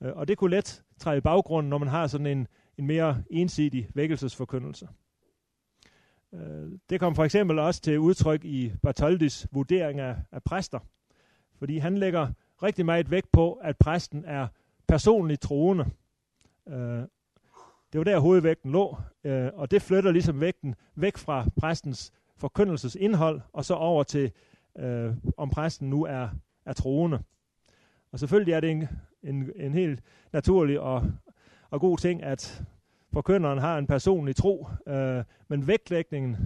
Og 0.00 0.28
det 0.28 0.38
kunne 0.38 0.56
let 0.56 0.82
træde 0.98 1.18
i 1.18 1.20
baggrunden, 1.20 1.70
når 1.70 1.78
man 1.78 1.88
har 1.88 2.06
sådan 2.06 2.26
en, 2.26 2.46
en 2.78 2.86
mere 2.86 3.22
ensidig 3.30 3.88
vækkelsesforkyndelse. 3.94 4.88
Det 6.90 7.00
kom 7.00 7.14
for 7.14 7.24
eksempel 7.24 7.58
også 7.58 7.80
til 7.80 7.98
udtryk 7.98 8.44
i 8.44 8.72
Bartoldis 8.82 9.46
vurdering 9.52 10.00
af, 10.00 10.16
af 10.32 10.42
præster, 10.42 10.78
fordi 11.64 11.78
han 11.78 11.98
lægger 11.98 12.28
rigtig 12.62 12.84
meget 12.86 13.10
vægt 13.10 13.32
på, 13.32 13.52
at 13.52 13.76
præsten 13.78 14.24
er 14.26 14.46
personligt 14.88 15.40
troende. 15.40 15.84
Øh, 16.68 17.02
det 17.92 17.98
var 17.98 18.04
der 18.04 18.18
hovedvægten 18.18 18.72
lå, 18.72 18.96
øh, 19.24 19.50
og 19.54 19.70
det 19.70 19.82
flytter 19.82 20.12
ligesom 20.12 20.40
vægten 20.40 20.74
væk 20.94 21.16
fra 21.16 21.46
præstens 21.56 22.12
forkyndelsesindhold, 22.36 23.40
og 23.52 23.64
så 23.64 23.74
over 23.74 24.02
til, 24.02 24.32
øh, 24.78 25.12
om 25.36 25.50
præsten 25.50 25.90
nu 25.90 26.04
er, 26.04 26.28
er 26.66 26.72
troende. 26.72 27.22
Og 28.12 28.18
selvfølgelig 28.18 28.52
er 28.52 28.60
det 28.60 28.70
en, 28.70 28.88
en, 29.22 29.50
en 29.56 29.74
helt 29.74 30.00
naturlig 30.32 30.80
og, 30.80 31.02
og 31.70 31.80
god 31.80 31.98
ting, 31.98 32.22
at 32.22 32.62
forkynderen 33.12 33.58
har 33.58 33.78
en 33.78 33.86
personlig 33.86 34.36
tro, 34.36 34.68
øh, 34.86 35.24
men 35.48 35.66
vægtlægningen, 35.66 36.36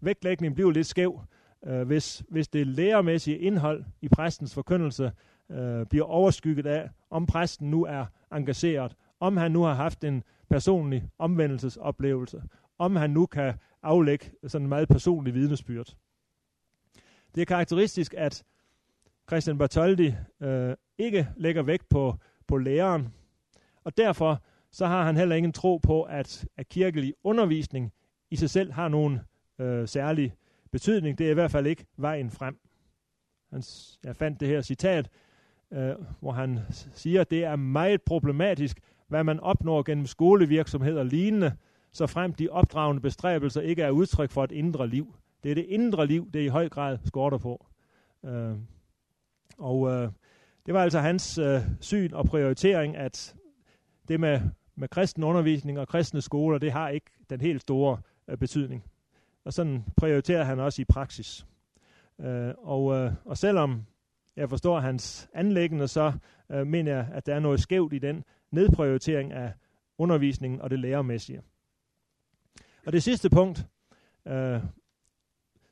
vægtlægningen 0.00 0.54
bliver 0.54 0.70
lidt 0.70 0.86
skæv, 0.86 1.20
øh, 1.66 1.86
hvis, 1.86 2.22
hvis 2.28 2.48
det 2.48 2.66
læremæssige 2.66 3.38
indhold 3.38 3.84
i 4.00 4.08
præstens 4.08 4.54
forkyndelse 4.54 5.12
øh, 5.50 5.86
bliver 5.86 6.04
overskygget 6.04 6.66
af, 6.66 6.90
om 7.10 7.26
præsten 7.26 7.70
nu 7.70 7.84
er 7.84 8.06
engageret, 8.32 8.96
om 9.20 9.36
han 9.36 9.52
nu 9.52 9.62
har 9.62 9.74
haft 9.74 10.04
en 10.04 10.22
personlig 10.50 11.08
omvendelsesoplevelse, 11.18 12.42
om 12.78 12.96
han 12.96 13.10
nu 13.10 13.26
kan 13.26 13.54
aflægge 13.82 14.30
sådan 14.46 14.64
en 14.64 14.68
meget 14.68 14.88
personlig 14.88 15.34
vidnesbyrd. 15.34 15.96
Det 17.34 17.40
er 17.40 17.44
karakteristisk, 17.44 18.14
at 18.14 18.44
Christian 19.28 19.58
Bartoldi 19.58 20.14
øh, 20.40 20.74
ikke 20.98 21.28
lægger 21.36 21.62
vægt 21.62 21.88
på, 21.88 22.14
på 22.46 22.56
læreren, 22.56 23.08
og 23.84 23.96
derfor 23.96 24.42
så 24.70 24.86
har 24.86 25.04
han 25.04 25.16
heller 25.16 25.36
ingen 25.36 25.52
tro 25.52 25.76
på, 25.76 26.02
at, 26.02 26.46
at 26.56 26.68
kirkelig 26.68 27.14
undervisning 27.24 27.92
i 28.30 28.36
sig 28.36 28.50
selv 28.50 28.72
har 28.72 28.88
nogen 28.88 29.20
øh, 29.58 29.88
særlig 29.88 30.34
betydning. 30.70 31.18
Det 31.18 31.26
er 31.26 31.30
i 31.30 31.34
hvert 31.34 31.50
fald 31.50 31.66
ikke 31.66 31.86
vejen 31.96 32.30
frem. 32.30 32.58
Han, 33.50 33.62
jeg 34.04 34.16
fandt 34.16 34.40
det 34.40 34.48
her 34.48 34.62
citat, 34.62 35.08
øh, 35.72 35.94
hvor 36.20 36.32
han 36.32 36.58
siger, 36.94 37.20
at 37.20 37.30
det 37.30 37.44
er 37.44 37.56
meget 37.56 38.02
problematisk, 38.02 38.80
hvad 39.08 39.24
man 39.24 39.40
opnår 39.40 39.82
gennem 39.82 40.06
skolevirksomhed 40.06 40.98
og 40.98 41.06
lignende, 41.06 41.52
så 41.92 42.06
frem 42.06 42.32
de 42.32 42.48
opdragende 42.48 43.02
bestræbelser 43.02 43.60
ikke 43.60 43.82
er 43.82 43.90
udtryk 43.90 44.30
for 44.30 44.44
et 44.44 44.52
indre 44.52 44.88
liv. 44.88 45.14
Det 45.42 45.50
er 45.50 45.54
det 45.54 45.66
indre 45.68 46.06
liv, 46.06 46.30
det 46.32 46.40
i 46.40 46.48
høj 46.48 46.68
grad 46.68 46.98
skorter 47.04 47.38
på. 47.38 47.66
Øh, 48.24 48.56
og 49.58 49.90
øh, 49.90 50.10
det 50.66 50.74
var 50.74 50.82
altså 50.82 51.00
hans 51.00 51.38
øh, 51.38 51.60
syn 51.80 52.12
og 52.12 52.24
prioritering, 52.24 52.96
at 52.96 53.34
det 54.08 54.20
med, 54.20 54.40
med 54.74 54.88
kristen 54.88 55.24
undervisning 55.24 55.78
og 55.78 55.88
kristne 55.88 56.20
skoler, 56.20 56.58
det 56.58 56.72
har 56.72 56.88
ikke 56.88 57.10
den 57.30 57.40
helt 57.40 57.62
store 57.62 57.98
øh, 58.28 58.36
betydning. 58.36 58.84
Og 59.48 59.54
sådan 59.54 59.84
prioriterer 59.96 60.44
han 60.44 60.60
også 60.60 60.82
i 60.82 60.84
praksis. 60.84 61.46
Øh, 62.20 62.54
og, 62.58 62.94
øh, 62.94 63.12
og 63.24 63.38
selvom 63.38 63.86
jeg 64.36 64.48
forstår 64.48 64.80
hans 64.80 65.28
anlæggende, 65.34 65.88
så 65.88 66.12
øh, 66.50 66.66
mener 66.66 66.92
jeg, 66.92 67.08
at 67.12 67.26
der 67.26 67.34
er 67.34 67.40
noget 67.40 67.60
skævt 67.60 67.92
i 67.92 67.98
den 67.98 68.24
nedprioritering 68.50 69.32
af 69.32 69.52
undervisningen 69.98 70.60
og 70.60 70.70
det 70.70 70.78
lærermæssige. 70.78 71.42
Og 72.86 72.92
det 72.92 73.02
sidste 73.02 73.30
punkt, 73.30 73.66
øh, 74.26 74.60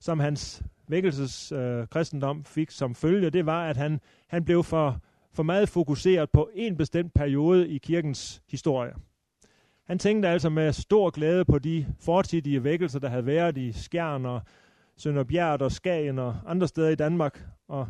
som 0.00 0.20
hans 0.20 0.62
vækkelses 0.88 1.52
øh, 1.52 1.86
kristendom 1.86 2.44
fik 2.44 2.70
som 2.70 2.94
følge, 2.94 3.30
det 3.30 3.46
var, 3.46 3.68
at 3.68 3.76
han, 3.76 4.00
han 4.28 4.44
blev 4.44 4.64
for, 4.64 5.00
for 5.32 5.42
meget 5.42 5.68
fokuseret 5.68 6.30
på 6.30 6.50
en 6.54 6.76
bestemt 6.76 7.14
periode 7.14 7.68
i 7.68 7.78
kirkens 7.78 8.42
historie. 8.48 8.94
Han 9.86 9.98
tænkte 9.98 10.28
altså 10.28 10.48
med 10.48 10.72
stor 10.72 11.10
glæde 11.10 11.44
på 11.44 11.58
de 11.58 11.86
fortidige 12.00 12.64
vækkelser, 12.64 12.98
der 12.98 13.08
havde 13.08 13.26
været 13.26 13.58
i 13.58 13.72
Skjern 13.72 14.26
og 14.26 14.40
Sønderbjerg 14.96 15.62
og 15.62 15.72
Skagen 15.72 16.18
og 16.18 16.36
andre 16.46 16.68
steder 16.68 16.88
i 16.88 16.94
Danmark. 16.94 17.46
Og 17.68 17.88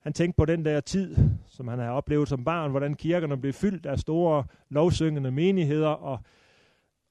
han 0.00 0.12
tænkte 0.12 0.36
på 0.36 0.44
den 0.44 0.64
der 0.64 0.80
tid, 0.80 1.16
som 1.46 1.68
han 1.68 1.78
havde 1.78 1.92
oplevet 1.92 2.28
som 2.28 2.44
barn, 2.44 2.70
hvordan 2.70 2.94
kirkerne 2.94 3.40
blev 3.40 3.52
fyldt 3.52 3.86
af 3.86 3.98
store 3.98 4.44
lovsyngende 4.68 5.30
menigheder, 5.30 5.88
og, 5.88 6.18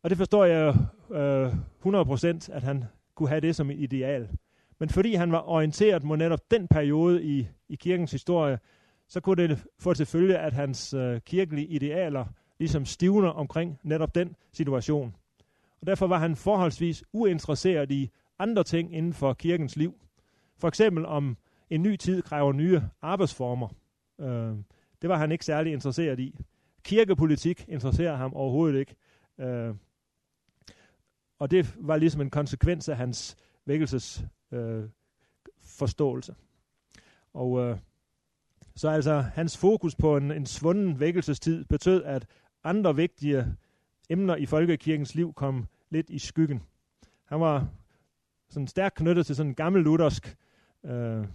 og 0.03 0.09
det 0.09 0.17
forstår 0.17 0.45
jeg 0.45 0.75
øh, 1.11 1.47
100%, 1.85 2.53
at 2.53 2.63
han 2.63 2.83
kunne 3.15 3.29
have 3.29 3.41
det 3.41 3.55
som 3.55 3.71
et 3.71 3.79
ideal. 3.79 4.29
Men 4.79 4.89
fordi 4.89 5.13
han 5.13 5.31
var 5.31 5.49
orienteret 5.49 6.03
mod 6.03 6.17
netop 6.17 6.51
den 6.51 6.67
periode 6.67 7.23
i, 7.23 7.47
i 7.69 7.75
kirkens 7.75 8.11
historie, 8.11 8.59
så 9.07 9.19
kunne 9.19 9.47
det 9.47 9.63
få 9.79 9.93
til 9.93 10.05
følge, 10.05 10.37
at 10.37 10.53
hans 10.53 10.93
øh, 10.93 11.21
kirkelige 11.21 11.67
idealer 11.67 12.25
ligesom 12.61 12.85
stivner 12.85 13.29
omkring 13.29 13.79
netop 13.83 14.15
den 14.15 14.35
situation. 14.53 15.15
Og 15.81 15.87
derfor 15.87 16.07
var 16.07 16.17
han 16.17 16.35
forholdsvis 16.35 17.03
uinteresseret 17.13 17.91
i 17.91 18.09
andre 18.39 18.63
ting 18.63 18.95
inden 18.95 19.13
for 19.13 19.33
kirkens 19.33 19.75
liv. 19.75 19.95
For 20.57 20.67
eksempel 20.67 21.05
om 21.05 21.37
en 21.69 21.83
ny 21.83 21.95
tid 21.95 22.21
kræver 22.21 22.53
nye 22.53 22.81
arbejdsformer. 23.01 23.67
Øh, 24.19 24.55
det 25.01 25.09
var 25.09 25.17
han 25.17 25.31
ikke 25.31 25.45
særlig 25.45 25.73
interesseret 25.73 26.19
i. 26.19 26.35
Kirkepolitik 26.83 27.65
interesserer 27.67 28.15
ham 28.15 28.33
overhovedet 28.33 28.79
ikke. 28.79 28.95
Øh, 29.39 29.75
og 31.39 31.51
det 31.51 31.75
var 31.79 31.97
ligesom 31.97 32.21
en 32.21 32.29
konsekvens 32.29 32.89
af 32.89 32.97
hans 32.97 33.37
vækkelses 33.65 34.25
øh, 34.51 34.83
forståelse. 35.61 36.35
Og 37.33 37.59
øh, 37.59 37.77
så 38.75 38.89
altså 38.89 39.19
hans 39.19 39.57
fokus 39.57 39.95
på 39.95 40.17
en, 40.17 40.31
en 40.31 40.45
svunden 40.45 40.99
vækkelsestid 40.99 41.65
betød, 41.65 42.03
at 42.03 42.27
andre 42.63 42.95
vigtige 42.95 43.45
emner 44.09 44.35
i 44.35 44.45
folkekirkens 44.45 45.15
liv 45.15 45.33
kom 45.33 45.67
lidt 45.89 46.09
i 46.09 46.19
skyggen. 46.19 46.61
Han 47.25 47.39
var 47.39 47.67
sådan 48.49 48.67
stærkt 48.67 48.95
knyttet 48.95 49.25
til 49.25 49.35
sådan 49.35 49.49
en 49.49 49.55
gammel 49.55 49.83
luthersk 49.83 50.37
øh, 50.85 51.25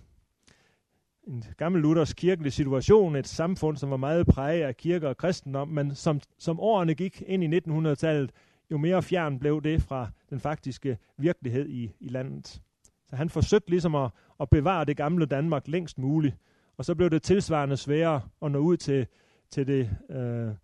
en 1.26 1.44
gammel 1.56 1.82
luthersk 1.82 2.16
kirkelig 2.16 2.52
situation, 2.52 3.16
et 3.16 3.26
samfund, 3.26 3.76
som 3.76 3.90
var 3.90 3.96
meget 3.96 4.26
præget 4.26 4.62
af 4.62 4.76
kirke 4.76 5.08
og 5.08 5.16
kristendom, 5.16 5.68
men 5.68 5.94
som, 5.94 6.20
som 6.38 6.60
årene 6.60 6.94
gik 6.94 7.22
ind 7.26 7.44
i 7.44 7.58
1900-tallet, 7.58 8.30
jo 8.70 8.78
mere 8.78 9.02
fjern 9.02 9.38
blev 9.38 9.62
det 9.62 9.82
fra 9.82 10.10
den 10.30 10.40
faktiske 10.40 10.98
virkelighed 11.16 11.68
i, 11.68 11.92
i 12.00 12.08
landet. 12.08 12.62
Så 13.10 13.16
han 13.16 13.30
forsøgte 13.30 13.70
ligesom 13.70 13.94
at, 13.94 14.10
at 14.40 14.50
bevare 14.50 14.84
det 14.84 14.96
gamle 14.96 15.26
Danmark 15.26 15.68
længst 15.68 15.98
muligt, 15.98 16.36
og 16.76 16.84
så 16.84 16.94
blev 16.94 17.10
det 17.10 17.22
tilsvarende 17.22 17.76
sværere 17.76 18.20
at 18.42 18.52
nå 18.52 18.58
ud 18.58 18.76
til, 18.76 19.06
til 19.50 19.66
det 19.66 19.90
øh, 20.10 20.54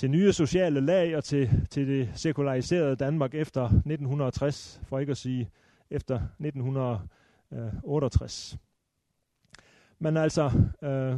til 0.00 0.10
nye 0.10 0.32
sociale 0.32 0.80
lag 0.80 1.16
og 1.16 1.24
til, 1.24 1.66
til 1.70 1.88
det 1.88 2.10
sekulariserede 2.14 2.96
Danmark 2.96 3.34
efter 3.34 3.64
1960, 3.64 4.80
for 4.84 4.98
ikke 4.98 5.10
at 5.10 5.16
sige 5.16 5.50
efter 5.90 6.14
1968. 6.14 8.58
Men 9.98 10.16
altså, 10.16 10.50
øh, 10.82 11.16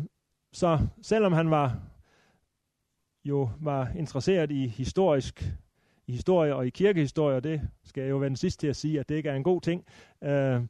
så 0.52 0.78
selvom 1.02 1.32
han 1.32 1.50
var 1.50 1.78
jo 3.24 3.50
var 3.60 3.92
interesseret 3.96 4.50
i 4.50 4.66
historisk 4.66 5.54
i 6.06 6.12
historie 6.12 6.54
og 6.54 6.66
i 6.66 6.70
kirkehistorie, 6.70 7.36
og 7.36 7.44
det 7.44 7.60
skal 7.84 8.02
jeg 8.02 8.10
jo 8.10 8.16
være 8.16 8.28
den 8.28 8.36
sidste 8.36 8.60
til 8.60 8.68
at 8.68 8.76
sige, 8.76 9.00
at 9.00 9.08
det 9.08 9.14
ikke 9.14 9.28
er 9.28 9.34
en 9.34 9.44
god 9.44 9.60
ting, 9.60 9.84
øh, 10.22 10.60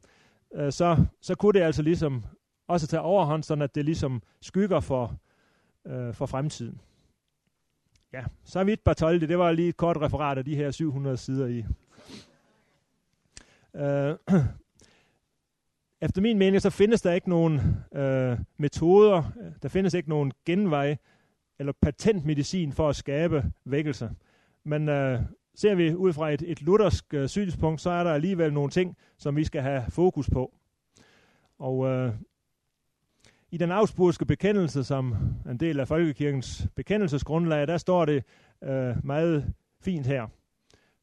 øh, 0.55 0.71
så, 0.71 1.05
så 1.21 1.35
kunne 1.35 1.53
det 1.53 1.61
altså 1.65 1.81
ligesom 1.81 2.23
også 2.67 2.87
tage 2.87 3.01
overhånd, 3.01 3.43
sådan 3.43 3.61
at 3.61 3.75
det 3.75 3.85
ligesom 3.85 4.21
skygger 4.41 4.79
for, 4.79 5.19
øh, 5.87 6.13
for 6.13 6.25
fremtiden. 6.25 6.81
Ja, 8.13 8.23
så 8.43 8.63
vidt 8.63 8.83
Bartoldi, 8.83 9.25
det 9.25 9.37
var 9.37 9.51
lige 9.51 9.69
et 9.69 9.77
kort 9.77 9.97
referat 9.97 10.37
af 10.37 10.45
de 10.45 10.55
her 10.55 10.71
700 10.71 11.17
sider 11.17 11.47
i. 11.47 11.65
Øh, 13.75 14.15
efter 16.05 16.21
min 16.21 16.37
mening, 16.37 16.61
så 16.61 16.69
findes 16.69 17.01
der 17.01 17.13
ikke 17.13 17.29
nogen 17.29 17.61
øh, 17.95 18.37
metoder, 18.57 19.23
der 19.61 19.69
findes 19.69 19.93
ikke 19.93 20.09
nogen 20.09 20.31
genvej 20.45 20.97
eller 21.59 21.73
patentmedicin 21.81 22.71
for 22.71 22.89
at 22.89 22.95
skabe 22.95 23.51
vækkelse. 23.65 24.11
Men 24.63 24.89
øh, 24.89 25.19
ser 25.55 25.75
vi 25.75 25.95
ud 25.95 26.13
fra 26.13 26.31
et, 26.31 26.41
et 26.41 26.61
luthersk 26.61 27.13
øh, 27.13 27.29
synspunkt, 27.29 27.81
så 27.81 27.89
er 27.89 28.03
der 28.03 28.13
alligevel 28.13 28.53
nogle 28.53 28.69
ting, 28.69 28.97
som 29.17 29.35
vi 29.35 29.43
skal 29.43 29.61
have 29.61 29.83
fokus 29.89 30.29
på. 30.29 30.53
Og 31.59 31.87
øh, 31.87 32.13
i 33.53 33.57
den 33.57 33.71
augsburgske 33.71 34.25
bekendelse, 34.25 34.83
som 34.83 35.15
en 35.49 35.57
del 35.57 35.79
af 35.79 35.87
folkekirkens 35.87 36.67
bekendelsesgrundlag, 36.75 37.67
der 37.67 37.77
står 37.77 38.05
det 38.05 38.23
øh, 38.63 39.05
meget 39.05 39.53
fint 39.81 40.07
her. 40.07 40.27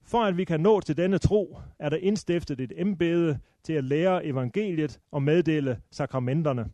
For 0.03 0.19
at 0.25 0.37
vi 0.37 0.45
kan 0.45 0.61
nå 0.61 0.81
til 0.81 0.97
denne 0.97 1.19
tro, 1.19 1.59
er 1.79 1.89
der 1.89 1.97
indstiftet 1.97 2.61
et 2.61 2.73
embede 2.77 3.39
til 3.65 3.73
at 3.73 3.85
lære 3.85 4.25
evangeliet 4.25 5.01
og 5.11 5.23
meddele 5.23 5.81
sakramenterne. 5.91 6.71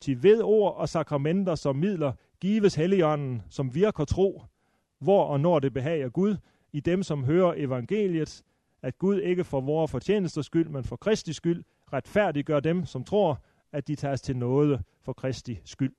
Til 0.00 0.22
ved 0.22 0.42
ord 0.42 0.76
og 0.76 0.88
sakramenter 0.88 1.54
som 1.54 1.76
midler 1.76 2.12
gives 2.40 2.74
Helligånden, 2.74 3.42
som 3.50 3.74
virker 3.74 4.04
tro, 4.04 4.42
hvor 4.98 5.24
og 5.24 5.40
når 5.40 5.58
det 5.58 5.72
behager 5.72 6.08
Gud, 6.08 6.36
i 6.72 6.80
dem, 6.80 7.02
som 7.02 7.24
hører 7.24 7.54
evangeliet, 7.56 8.42
at 8.82 8.98
Gud 8.98 9.20
ikke 9.20 9.44
for 9.44 9.60
vores 9.60 9.90
fortjenesters 9.90 10.46
skyld, 10.46 10.68
men 10.68 10.84
for 10.84 10.96
Kristi 10.96 11.32
skyld, 11.32 11.64
retfærdiggør 11.92 12.60
dem, 12.60 12.84
som 12.84 13.04
tror, 13.04 13.40
at 13.72 13.88
de 13.88 13.94
tages 13.94 14.20
til 14.20 14.36
noget 14.36 14.82
for 15.00 15.12
Kristi 15.12 15.60
skyld. 15.64 15.94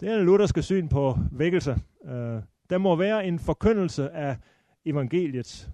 Det 0.00 0.08
er 0.08 0.18
en 0.18 0.26
lutherske 0.26 0.62
syn 0.62 0.88
på 0.88 1.18
vækkelse. 1.32 1.76
Øh, 2.04 2.42
der 2.70 2.78
må 2.78 2.96
være 2.96 3.26
en 3.26 3.38
forkyndelse 3.38 4.10
af 4.10 4.36
evangeliet. 4.84 5.70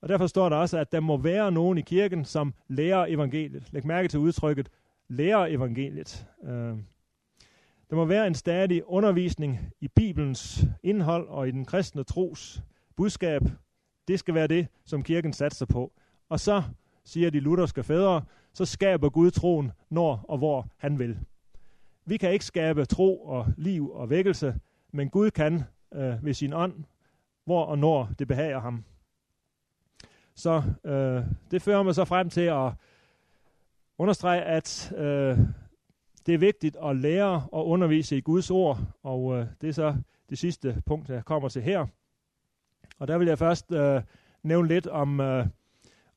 Og 0.00 0.08
derfor 0.08 0.26
står 0.26 0.48
der 0.48 0.56
også, 0.56 0.78
at 0.78 0.92
der 0.92 1.00
må 1.00 1.16
være 1.16 1.52
nogen 1.52 1.78
i 1.78 1.80
kirken, 1.80 2.24
som 2.24 2.54
lærer 2.68 3.06
evangeliet. 3.08 3.72
Læg 3.72 3.86
mærke 3.86 4.08
til 4.08 4.20
udtrykket, 4.20 4.70
lærer 5.08 5.46
evangeliet. 5.46 6.26
Øh, 6.44 6.76
der 7.90 7.96
må 7.96 8.04
være 8.04 8.26
en 8.26 8.34
stadig 8.34 8.88
undervisning 8.88 9.60
i 9.80 9.88
Bibelens 9.88 10.64
indhold 10.82 11.28
og 11.28 11.48
i 11.48 11.50
den 11.50 11.64
kristne 11.64 12.04
tros 12.04 12.62
budskab. 12.96 13.42
Det 14.08 14.18
skal 14.18 14.34
være 14.34 14.46
det, 14.46 14.66
som 14.84 15.02
kirken 15.02 15.32
satser 15.32 15.66
på. 15.66 15.92
Og 16.28 16.40
så, 16.40 16.62
siger 17.04 17.30
de 17.30 17.40
lutherske 17.40 17.82
fædre, 17.82 18.22
så 18.54 18.64
skaber 18.64 19.08
Gud 19.08 19.30
troen, 19.30 19.72
når 19.90 20.24
og 20.28 20.38
hvor 20.38 20.68
han 20.76 20.98
vil. 20.98 21.18
Vi 22.04 22.16
kan 22.16 22.32
ikke 22.32 22.44
skabe 22.44 22.84
tro 22.84 23.24
og 23.24 23.46
liv 23.56 23.92
og 23.92 24.10
vækkelse, 24.10 24.60
men 24.92 25.10
Gud 25.10 25.30
kan 25.30 25.62
øh, 25.94 26.24
ved 26.24 26.34
sin 26.34 26.52
ånd, 26.52 26.84
hvor 27.44 27.64
og 27.64 27.78
når 27.78 28.10
det 28.18 28.28
behager 28.28 28.60
ham. 28.60 28.84
Så 30.34 30.62
øh, 30.84 31.24
det 31.50 31.62
fører 31.62 31.82
mig 31.82 31.94
så 31.94 32.04
frem 32.04 32.30
til 32.30 32.40
at 32.40 32.72
understrege, 33.98 34.42
at 34.42 34.92
øh, 34.96 35.38
det 36.26 36.34
er 36.34 36.38
vigtigt 36.38 36.76
at 36.82 36.96
lære 36.96 37.46
og 37.52 37.66
undervise 37.68 38.16
i 38.16 38.20
Guds 38.20 38.50
ord, 38.50 38.78
og 39.02 39.36
øh, 39.36 39.46
det 39.60 39.68
er 39.68 39.72
så 39.72 39.96
det 40.30 40.38
sidste 40.38 40.82
punkt, 40.86 41.08
jeg 41.08 41.24
kommer 41.24 41.48
til 41.48 41.62
her. 41.62 41.86
Og 42.98 43.08
der 43.08 43.18
vil 43.18 43.28
jeg 43.28 43.38
først 43.38 43.72
øh, 43.72 44.02
nævne 44.42 44.68
lidt 44.68 44.86
om 44.86 45.20
øh, 45.20 45.46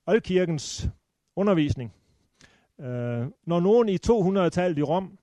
oldkirkens 0.05 0.89
undervisning. 1.35 1.93
Øh, 2.81 3.27
når 3.45 3.59
nogen 3.59 3.89
i 3.89 3.97
200-tallet 4.07 4.77
i 4.77 4.83
Rom 4.83 5.17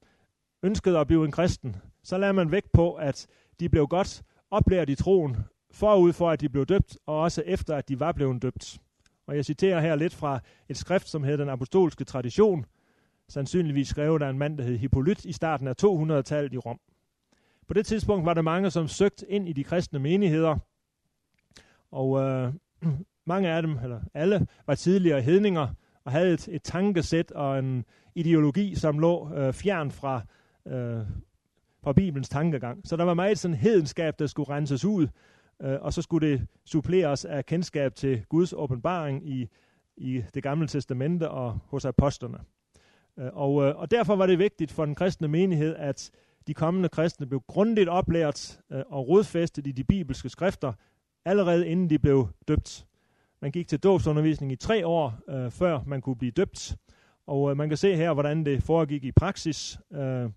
ønskede 0.63 0.99
at 0.99 1.07
blive 1.07 1.25
en 1.25 1.31
kristen, 1.31 1.77
så 2.03 2.19
lader 2.19 2.33
man 2.33 2.51
vægt 2.51 2.73
på, 2.73 2.95
at 2.95 3.27
de 3.61 3.69
blev 3.69 3.87
godt 3.87 4.23
oplært 4.51 4.91
i 4.91 4.95
troen, 4.95 5.37
forud 5.71 6.13
for 6.13 6.31
at 6.31 6.41
de 6.41 6.49
blev 6.49 6.67
døbt, 6.67 6.99
og 7.07 7.21
også 7.21 7.43
efter 7.47 7.77
at 7.77 7.89
de 7.89 8.01
var 8.01 8.13
blevet 8.13 8.43
døbt. 8.43 8.79
Og 9.27 9.37
jeg 9.37 9.45
citerer 9.45 9.81
her 9.81 9.97
lidt 9.97 10.15
fra 10.15 10.41
et 10.69 10.77
skrift, 10.77 11.09
som 11.09 11.23
hedder 11.23 11.45
Den 11.45 11.49
Apostolske 11.49 12.05
Tradition, 12.05 12.65
sandsynligvis 13.29 13.89
skrevet 13.89 14.23
af 14.23 14.31
en 14.31 14.39
mand, 14.39 14.59
der 14.59 14.65
hed 14.65 14.77
Hippolyt 14.77 15.25
i 15.25 15.33
starten 15.33 15.69
af 15.69 15.75
200-tallet 15.85 16.53
i 16.53 16.59
Rom. 16.59 16.81
På 17.67 17.75
det 17.75 17.87
tidspunkt 17.87 18.27
var 18.27 18.35
der 18.35 18.43
mange, 18.43 18.71
som 18.71 18.89
søgte 18.89 19.31
ind 19.31 19.49
i 19.49 19.53
de 19.53 19.65
kristne 19.65 19.99
menigheder, 19.99 20.59
og 21.91 22.21
øh, 22.21 22.53
mange 23.27 23.49
af 23.49 23.63
dem, 23.63 23.79
eller 23.83 24.01
alle, 24.15 24.47
var 24.67 24.75
tidligere 24.75 25.23
hedninger 25.23 25.69
og 26.05 26.13
havde 26.13 26.33
et, 26.33 26.49
et 26.49 26.63
tankesæt 26.63 27.31
og 27.31 27.59
en 27.59 27.85
ideologi, 28.15 28.75
som 28.75 28.99
lå 28.99 29.35
øh, 29.35 29.53
fjern 29.53 29.91
fra, 29.91 30.23
øh, 30.67 31.01
fra 31.83 31.93
Bibelens 31.93 32.29
tankegang. 32.29 32.81
Så 32.85 32.97
der 32.97 33.05
var 33.05 33.15
meget 33.15 33.39
sådan 33.39 33.57
hedenskab, 33.57 34.19
der 34.19 34.27
skulle 34.27 34.51
renses 34.51 34.85
ud, 34.85 35.09
øh, 35.63 35.79
og 35.81 35.93
så 35.93 36.03
skulle 36.03 36.31
det 36.31 36.47
suppleres 36.65 37.25
af 37.25 37.47
kendskab 37.47 37.95
til 37.95 38.25
Guds 38.29 38.53
åbenbaring 38.53 39.29
i, 39.29 39.49
i 39.97 40.23
det 40.35 40.43
gamle 40.43 40.67
testamente 40.67 41.31
og 41.31 41.59
hos 41.67 41.85
apostlerne. 41.85 42.39
Øh, 43.19 43.31
og, 43.33 43.65
øh, 43.65 43.77
og 43.77 43.91
derfor 43.91 44.17
var 44.17 44.27
det 44.27 44.39
vigtigt 44.39 44.73
for 44.73 44.85
den 44.85 44.95
kristne 44.95 45.29
menighed, 45.29 45.75
at 45.77 46.11
de 46.47 46.55
kommende 46.55 46.89
kristne 46.89 47.27
blev 47.27 47.41
grundigt 47.47 47.89
oplært 47.89 48.61
øh, 48.73 48.83
og 48.87 49.09
rodfæstet 49.09 49.67
i 49.67 49.73
de 49.73 49.85
bibelske 49.85 50.29
skrifter, 50.29 50.73
allerede 51.25 51.69
inden 51.69 51.91
de 51.91 51.99
blev 51.99 52.29
døbt. 52.49 52.87
Man 53.45 53.53
gik 53.53 53.69
til 53.69 53.79
dåbsundervisning 53.79 54.53
i 54.53 54.57
tre 54.57 54.87
år, 54.87 55.19
øh, 55.29 55.51
før 55.51 55.81
man 55.87 56.01
kunne 56.01 56.17
blive 56.17 56.33
døbt. 56.33 56.77
Og 57.27 57.51
øh, 57.51 57.57
man 57.57 57.69
kan 57.69 57.79
se 57.79 57.97
her, 57.97 58.13
hvordan 58.13 58.47
det 58.47 58.63
foregik 58.63 59.05
i 59.05 59.13
praksis. 59.13 59.79
Øh, 59.93 60.31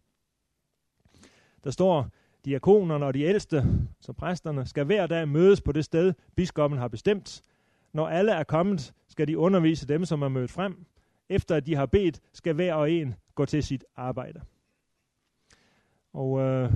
der 1.64 1.72
står, 1.72 2.08
diakonerne 2.46 3.06
og 3.06 3.14
de 3.14 3.22
ældste, 3.22 3.64
så 4.00 4.14
præsterne, 4.14 4.66
skal 4.66 4.86
hver 4.86 5.08
dag 5.08 5.28
mødes 5.28 5.62
på 5.62 5.72
det 5.72 5.86
sted, 5.86 6.14
biskoppen 6.36 6.80
har 6.80 6.88
bestemt. 6.88 7.42
Når 7.94 8.08
alle 8.08 8.32
er 8.32 8.44
kommet, 8.44 8.94
skal 9.08 9.28
de 9.28 9.38
undervise 9.38 9.88
dem, 9.88 10.06
som 10.06 10.22
er 10.22 10.30
mødt 10.30 10.52
frem. 10.52 10.86
Efter 11.30 11.56
at 11.56 11.66
de 11.66 11.76
har 11.76 11.86
bedt, 11.86 12.20
skal 12.34 12.54
hver 12.54 12.74
og 12.74 12.92
en 12.92 13.16
gå 13.36 13.46
til 13.46 13.64
sit 13.64 13.86
arbejde. 13.96 14.42
Og 16.14 16.40
øh, 16.40 16.72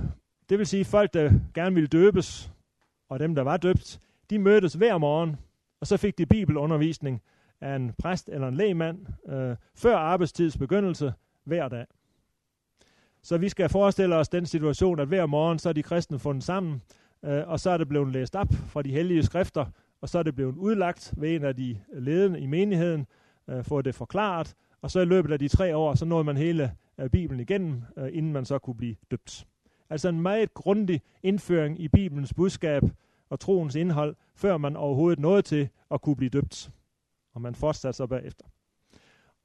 det 0.48 0.58
vil 0.58 0.66
sige, 0.66 0.84
folk, 0.84 1.14
der 1.14 1.32
gerne 1.54 1.74
ville 1.74 1.88
døbes, 1.88 2.52
og 3.08 3.20
dem, 3.20 3.34
der 3.34 3.42
var 3.42 3.56
døbt, 3.56 4.00
de 4.30 4.38
mødtes 4.38 4.74
hver 4.74 4.98
morgen, 4.98 5.36
og 5.82 5.88
så 5.88 5.96
fik 5.96 6.18
de 6.18 6.26
bibelundervisning 6.26 7.22
af 7.60 7.76
en 7.76 7.92
præst 7.98 8.28
eller 8.28 8.48
en 8.48 8.54
lægmand 8.54 9.06
øh, 9.28 9.56
før 9.74 9.96
arbejdstids 9.96 10.58
begyndelse 10.58 11.12
hver 11.44 11.68
dag. 11.68 11.86
Så 13.22 13.38
vi 13.38 13.48
skal 13.48 13.68
forestille 13.68 14.16
os 14.16 14.28
den 14.28 14.46
situation, 14.46 15.00
at 15.00 15.08
hver 15.08 15.26
morgen 15.26 15.58
så 15.58 15.68
er 15.68 15.72
de 15.72 15.82
kristne 15.82 16.18
fundet 16.18 16.44
sammen, 16.44 16.82
øh, 17.24 17.48
og 17.48 17.60
så 17.60 17.70
er 17.70 17.76
det 17.76 17.88
blevet 17.88 18.12
læst 18.12 18.36
op 18.36 18.52
fra 18.52 18.82
de 18.82 18.92
hellige 18.92 19.22
skrifter, 19.22 19.66
og 20.00 20.08
så 20.08 20.18
er 20.18 20.22
det 20.22 20.34
blevet 20.34 20.56
udlagt 20.56 21.14
ved 21.16 21.36
en 21.36 21.44
af 21.44 21.56
de 21.56 21.78
ledende 21.92 22.40
i 22.40 22.46
menigheden, 22.46 23.06
øh, 23.48 23.64
fået 23.64 23.84
det 23.84 23.94
forklaret, 23.94 24.54
og 24.82 24.90
så 24.90 25.00
i 25.00 25.04
løbet 25.04 25.32
af 25.32 25.38
de 25.38 25.48
tre 25.48 25.76
år, 25.76 25.94
så 25.94 26.04
nåede 26.04 26.24
man 26.24 26.36
hele 26.36 26.72
øh, 26.98 27.10
Bibelen 27.10 27.40
igennem, 27.40 27.82
øh, 27.96 28.08
inden 28.12 28.32
man 28.32 28.44
så 28.44 28.58
kunne 28.58 28.76
blive 28.76 28.96
døbt. 29.10 29.46
Altså 29.90 30.08
en 30.08 30.20
meget 30.20 30.54
grundig 30.54 31.02
indføring 31.22 31.80
i 31.80 31.88
Bibelens 31.88 32.34
budskab 32.34 32.82
og 33.32 33.40
troens 33.40 33.74
indhold, 33.74 34.16
før 34.34 34.56
man 34.56 34.76
overhovedet 34.76 35.18
nåede 35.18 35.42
til 35.42 35.68
at 35.90 36.00
kunne 36.00 36.16
blive 36.16 36.30
døbt. 36.30 36.70
Og 37.34 37.40
man 37.40 37.54
fortsatte 37.54 37.96
så 37.96 38.06
bagefter. 38.06 38.44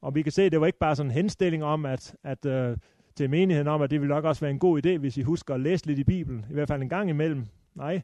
Og 0.01 0.15
vi 0.15 0.21
kan 0.21 0.31
se, 0.31 0.43
at 0.43 0.51
det 0.51 0.59
var 0.59 0.67
ikke 0.67 0.79
bare 0.79 0.95
sådan 0.95 1.11
en 1.11 1.15
henstilling 1.15 1.63
om, 1.63 1.85
at, 1.85 2.15
at 2.23 2.45
øh, 2.45 2.77
til 3.15 3.29
menigheden 3.29 3.67
om, 3.67 3.81
at 3.81 3.91
det 3.91 4.01
ville 4.01 4.15
nok 4.15 4.25
også 4.25 4.41
være 4.41 4.51
en 4.51 4.59
god 4.59 4.85
idé, 4.85 4.97
hvis 4.97 5.17
I 5.17 5.21
husker 5.21 5.53
at 5.53 5.59
læse 5.59 5.85
lidt 5.85 5.99
i 5.99 6.03
Bibelen, 6.03 6.45
i 6.49 6.53
hvert 6.53 6.67
fald 6.67 6.81
en 6.81 6.89
gang 6.89 7.09
imellem. 7.09 7.45
Nej, 7.75 8.01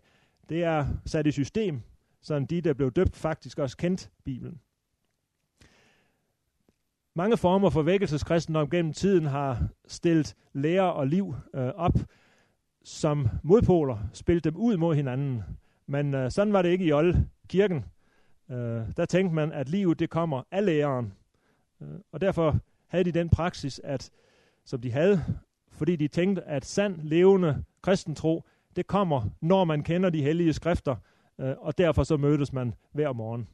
det 0.50 0.64
er 0.64 0.86
sat 1.06 1.28
i 1.28 1.32
system, 1.32 1.82
så 2.22 2.40
de, 2.50 2.62
der 2.62 2.74
blev 2.74 2.92
døbt, 2.92 3.16
faktisk 3.16 3.60
også 3.60 3.78
kendt 3.78 4.10
Bibelen. 4.26 4.60
Mange 7.16 7.38
former 7.38 7.70
for 7.70 7.82
vækkelseskristendom 7.82 8.70
gennem 8.70 8.94
tiden 8.94 9.26
har 9.26 9.68
stillet 9.88 10.36
lære 10.54 10.94
og 10.94 11.08
liv 11.08 11.36
øh, 11.54 11.72
op 11.76 11.94
som 12.84 13.30
modpoler, 13.44 13.98
spillet 14.14 14.44
dem 14.44 14.56
ud 14.56 14.78
mod 14.78 14.96
hinanden. 14.96 15.44
Men 15.94 16.14
øh, 16.14 16.32
sådan 16.32 16.54
var 16.54 16.62
det 16.62 16.70
ikke 16.70 16.86
i 16.86 16.92
Old 16.92 17.16
kirken. 17.48 17.86
Øh, 18.52 18.82
der 18.98 19.06
tænkte 19.06 19.36
man, 19.36 19.52
at 19.52 19.70
livet 19.70 20.00
det 20.00 20.10
kommer 20.10 20.44
af 20.52 20.66
læreren. 20.66 21.14
Øh, 21.82 21.88
og 22.12 22.22
derfor 22.22 22.60
havde 22.88 23.04
de 23.04 23.12
den 23.12 23.30
praksis, 23.30 23.82
at 23.84 24.12
som 24.66 24.82
de 24.82 24.92
havde, 24.92 25.24
fordi 25.72 25.96
de 25.96 26.08
tænkte, 26.08 26.44
at 26.44 26.66
sand, 26.66 27.00
levende 27.02 27.64
kristentro, 27.82 28.44
det 28.76 28.88
kommer, 28.88 29.30
når 29.42 29.64
man 29.64 29.84
kender 29.84 30.10
de 30.10 30.24
hellige 30.24 30.54
skrifter, 30.54 30.96
øh, 31.40 31.56
og 31.58 31.78
derfor 31.78 32.04
så 32.04 32.18
mødtes 32.18 32.54
man 32.54 32.74
hver 32.92 33.14
morgen. 33.14 33.48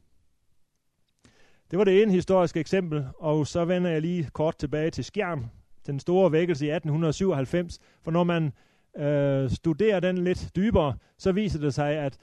Det 1.70 1.78
var 1.78 1.84
det 1.84 2.02
ene 2.02 2.12
historiske 2.12 2.60
eksempel, 2.60 3.06
og 3.18 3.46
så 3.46 3.64
vender 3.64 3.90
jeg 3.90 4.00
lige 4.00 4.30
kort 4.32 4.56
tilbage 4.56 4.90
til 4.90 5.04
Skjern, 5.04 5.50
den 5.86 6.00
store 6.00 6.32
vækkelse 6.32 6.66
i 6.66 6.70
1897, 6.70 7.78
for 8.02 8.10
når 8.10 8.24
man 8.24 8.52
øh, 8.96 9.50
studerer 9.50 10.00
den 10.00 10.18
lidt 10.18 10.50
dybere, 10.56 10.96
så 11.18 11.32
viser 11.32 11.60
det 11.60 11.74
sig, 11.74 11.92
at 11.92 12.18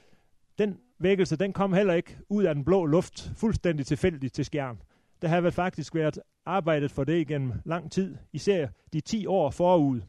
den 0.58 0.78
vækkelse, 0.98 1.36
den 1.36 1.52
kom 1.52 1.72
heller 1.72 1.94
ikke 1.94 2.18
ud 2.28 2.44
af 2.44 2.54
den 2.54 2.64
blå 2.64 2.86
luft, 2.86 3.32
fuldstændig 3.36 3.86
tilfældigt 3.86 4.34
til 4.34 4.44
Skjern. 4.44 4.82
Der 5.22 5.28
havde 5.28 5.52
faktisk 5.52 5.94
været 5.94 6.18
arbejdet 6.46 6.90
for 6.90 7.04
det 7.04 7.20
igennem 7.20 7.52
lang 7.64 7.92
tid, 7.92 8.16
især 8.32 8.68
de 8.92 9.00
10 9.00 9.26
år 9.26 9.50
forud. 9.50 10.00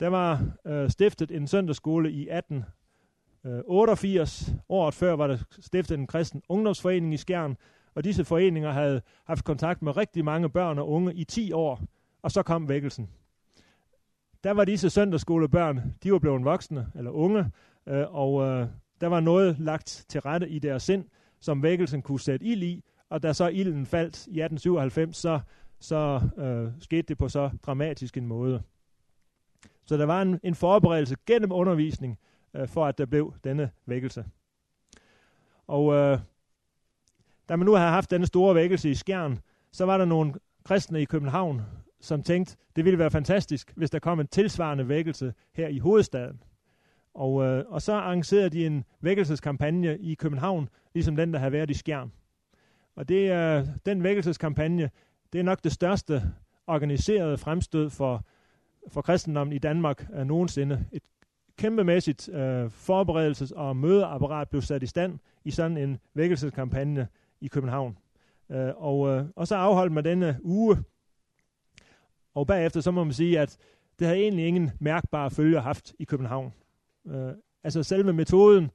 Der 0.00 0.08
var 0.08 0.44
øh, 0.66 0.90
stiftet 0.90 1.30
en 1.30 1.46
søndagsskole 1.46 2.10
i 2.10 2.28
1888. 2.30 4.48
Øh, 4.48 4.54
Året 4.68 4.94
før 4.94 5.12
var 5.12 5.26
der 5.26 5.38
stiftet 5.60 5.98
en 5.98 6.06
kristen 6.06 6.42
ungdomsforening 6.48 7.14
i 7.14 7.16
Skjern, 7.16 7.56
og 7.94 8.04
disse 8.04 8.24
foreninger 8.24 8.72
havde 8.72 9.02
haft 9.24 9.44
kontakt 9.44 9.82
med 9.82 9.96
rigtig 9.96 10.24
mange 10.24 10.48
børn 10.48 10.78
og 10.78 10.88
unge 10.88 11.14
i 11.14 11.24
10 11.24 11.52
år, 11.52 11.80
og 12.22 12.30
så 12.30 12.42
kom 12.42 12.68
vækkelsen. 12.68 13.10
Der 14.44 14.50
var 14.50 14.64
disse 14.64 14.90
søndagsskolebørn, 14.90 15.80
de 16.02 16.12
var 16.12 16.18
blevet 16.18 16.44
voksne 16.44 16.86
eller 16.94 17.10
unge, 17.10 17.50
øh, 17.86 18.14
og 18.14 18.42
øh, 18.42 18.66
der 19.02 19.08
var 19.08 19.20
noget 19.20 19.56
lagt 19.58 20.04
til 20.08 20.20
rette 20.20 20.48
i 20.48 20.58
deres 20.58 20.82
sind, 20.82 21.04
som 21.40 21.62
vækkelsen 21.62 22.02
kunne 22.02 22.20
sætte 22.20 22.46
ild 22.46 22.62
i, 22.62 22.84
og 23.10 23.22
da 23.22 23.32
så 23.32 23.48
ilden 23.48 23.86
faldt 23.86 24.26
i 24.26 24.40
1897, 24.40 25.16
så 25.16 25.40
så 25.82 26.20
øh, 26.36 26.82
skete 26.82 27.02
det 27.02 27.18
på 27.18 27.28
så 27.28 27.50
dramatisk 27.66 28.16
en 28.16 28.26
måde. 28.26 28.62
Så 29.84 29.96
der 29.96 30.06
var 30.06 30.22
en, 30.22 30.40
en 30.42 30.54
forberedelse 30.54 31.16
gennem 31.26 31.52
undervisning, 31.52 32.18
øh, 32.54 32.68
for 32.68 32.86
at 32.86 32.98
der 32.98 33.06
blev 33.06 33.34
denne 33.44 33.70
vækkelse. 33.86 34.24
Og 35.66 35.94
øh, 35.94 36.18
da 37.48 37.56
man 37.56 37.66
nu 37.66 37.74
havde 37.74 37.90
haft 37.90 38.10
denne 38.10 38.26
store 38.26 38.54
vækkelse 38.54 38.90
i 38.90 38.94
Skjern, 38.94 39.38
så 39.72 39.84
var 39.84 39.98
der 39.98 40.04
nogle 40.04 40.34
kristne 40.64 41.02
i 41.02 41.04
København, 41.04 41.62
som 42.00 42.22
tænkte, 42.22 42.56
det 42.76 42.84
ville 42.84 42.98
være 42.98 43.10
fantastisk, 43.10 43.72
hvis 43.76 43.90
der 43.90 43.98
kom 43.98 44.20
en 44.20 44.26
tilsvarende 44.26 44.88
vækkelse 44.88 45.34
her 45.52 45.68
i 45.68 45.78
hovedstaden. 45.78 46.42
Og, 47.14 47.42
øh, 47.42 47.64
og 47.68 47.82
så 47.82 47.92
arrangerede 47.92 48.50
de 48.50 48.66
en 48.66 48.84
vækkelseskampagne 49.00 49.98
i 49.98 50.14
København, 50.14 50.68
ligesom 50.94 51.16
den, 51.16 51.32
der 51.32 51.38
havde 51.38 51.52
været 51.52 51.70
i 51.70 51.74
Skjern. 51.74 52.12
Og 52.96 53.08
det 53.08 53.30
er 53.30 53.58
øh, 53.58 53.66
den 53.86 54.02
vækkelseskampagne, 54.02 54.90
det 55.32 55.38
er 55.38 55.42
nok 55.42 55.64
det 55.64 55.72
største 55.72 56.22
organiserede 56.66 57.38
fremstød 57.38 57.90
for, 57.90 58.24
for 58.88 59.02
kristendommen 59.02 59.52
i 59.52 59.58
Danmark 59.58 60.06
øh, 60.14 60.26
nogensinde. 60.26 60.86
Et 60.92 61.02
kæmpemæssigt 61.56 62.28
øh, 62.28 62.66
forberedelses- 62.66 63.54
og 63.54 63.76
mødeapparat 63.76 64.48
blev 64.48 64.62
sat 64.62 64.82
i 64.82 64.86
stand 64.86 65.18
i 65.44 65.50
sådan 65.50 65.76
en 65.76 65.98
vækkelseskampagne 66.14 67.08
i 67.40 67.48
København. 67.48 67.98
Øh, 68.50 68.72
og, 68.76 69.08
øh, 69.08 69.24
og 69.36 69.48
så 69.48 69.56
afholdt 69.56 69.92
man 69.92 70.04
denne 70.04 70.38
uge, 70.42 70.78
og 72.34 72.46
bagefter 72.46 72.80
så 72.80 72.90
må 72.90 73.04
man 73.04 73.12
sige, 73.12 73.40
at 73.40 73.56
det 73.98 74.06
havde 74.06 74.20
egentlig 74.20 74.46
ingen 74.46 74.70
mærkbare 74.78 75.30
følger 75.30 75.60
haft 75.60 75.94
i 75.98 76.04
København. 76.04 76.52
Øh, 77.06 77.32
altså 77.64 77.82
selve 77.82 78.12
metoden 78.12 78.70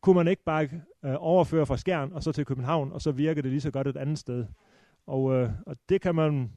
kunne 0.00 0.16
man 0.16 0.28
ikke 0.28 0.44
bare 0.44 0.68
øh, 1.04 1.14
overføre 1.18 1.66
fra 1.66 1.76
Skjern 1.76 2.12
og 2.12 2.22
så 2.22 2.32
til 2.32 2.44
København, 2.44 2.92
og 2.92 3.02
så 3.02 3.12
virker 3.12 3.42
det 3.42 3.50
lige 3.50 3.60
så 3.60 3.70
godt 3.70 3.86
et 3.86 3.96
andet 3.96 4.18
sted. 4.18 4.46
Og, 5.06 5.34
øh, 5.34 5.50
og 5.66 5.76
det 5.88 6.00
kan 6.00 6.14
man, 6.14 6.52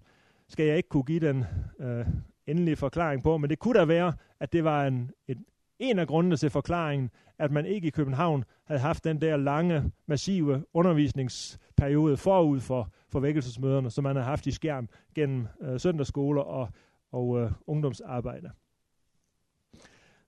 skal 0.48 0.66
jeg 0.66 0.78
ikke 0.78 0.90
kunne 0.90 1.04
give 1.04 1.20
den 1.20 1.44
øh, 1.80 2.06
endelige 2.48 2.76
forklaring 2.76 3.24
på, 3.24 3.38
men 3.38 3.50
det 3.50 3.60
kunne 3.60 3.80
da 3.80 3.86
være, 3.86 4.14
at 4.40 4.54
det 4.54 4.64
var 4.64 4.88
en, 4.88 5.12
et, 5.28 5.38
en 5.80 6.00
af 6.00 6.08
grundene 6.08 6.38
til 6.38 6.50
forklaringen, 6.50 7.10
at 7.38 7.52
man 7.52 7.66
ikke 7.66 7.88
i 7.88 7.92
København 7.92 8.44
havde 8.66 8.82
haft 8.82 9.04
den 9.04 9.22
der 9.22 9.38
lange, 9.38 9.92
massive 10.06 10.66
undervisningsperiode 10.74 12.18
forud 12.18 12.60
for, 12.60 12.90
for 13.10 13.20
vækkelsesmøderne, 13.20 13.92
som 13.92 14.04
man 14.04 14.16
har 14.16 14.24
haft 14.24 14.48
i 14.48 14.52
skærm 14.52 14.90
gennem 15.16 15.48
øh, 15.62 15.80
søndagsskoler 15.80 16.42
og, 16.42 16.70
og 17.12 17.40
øh, 17.40 17.52
ungdomsarbejde. 17.68 18.52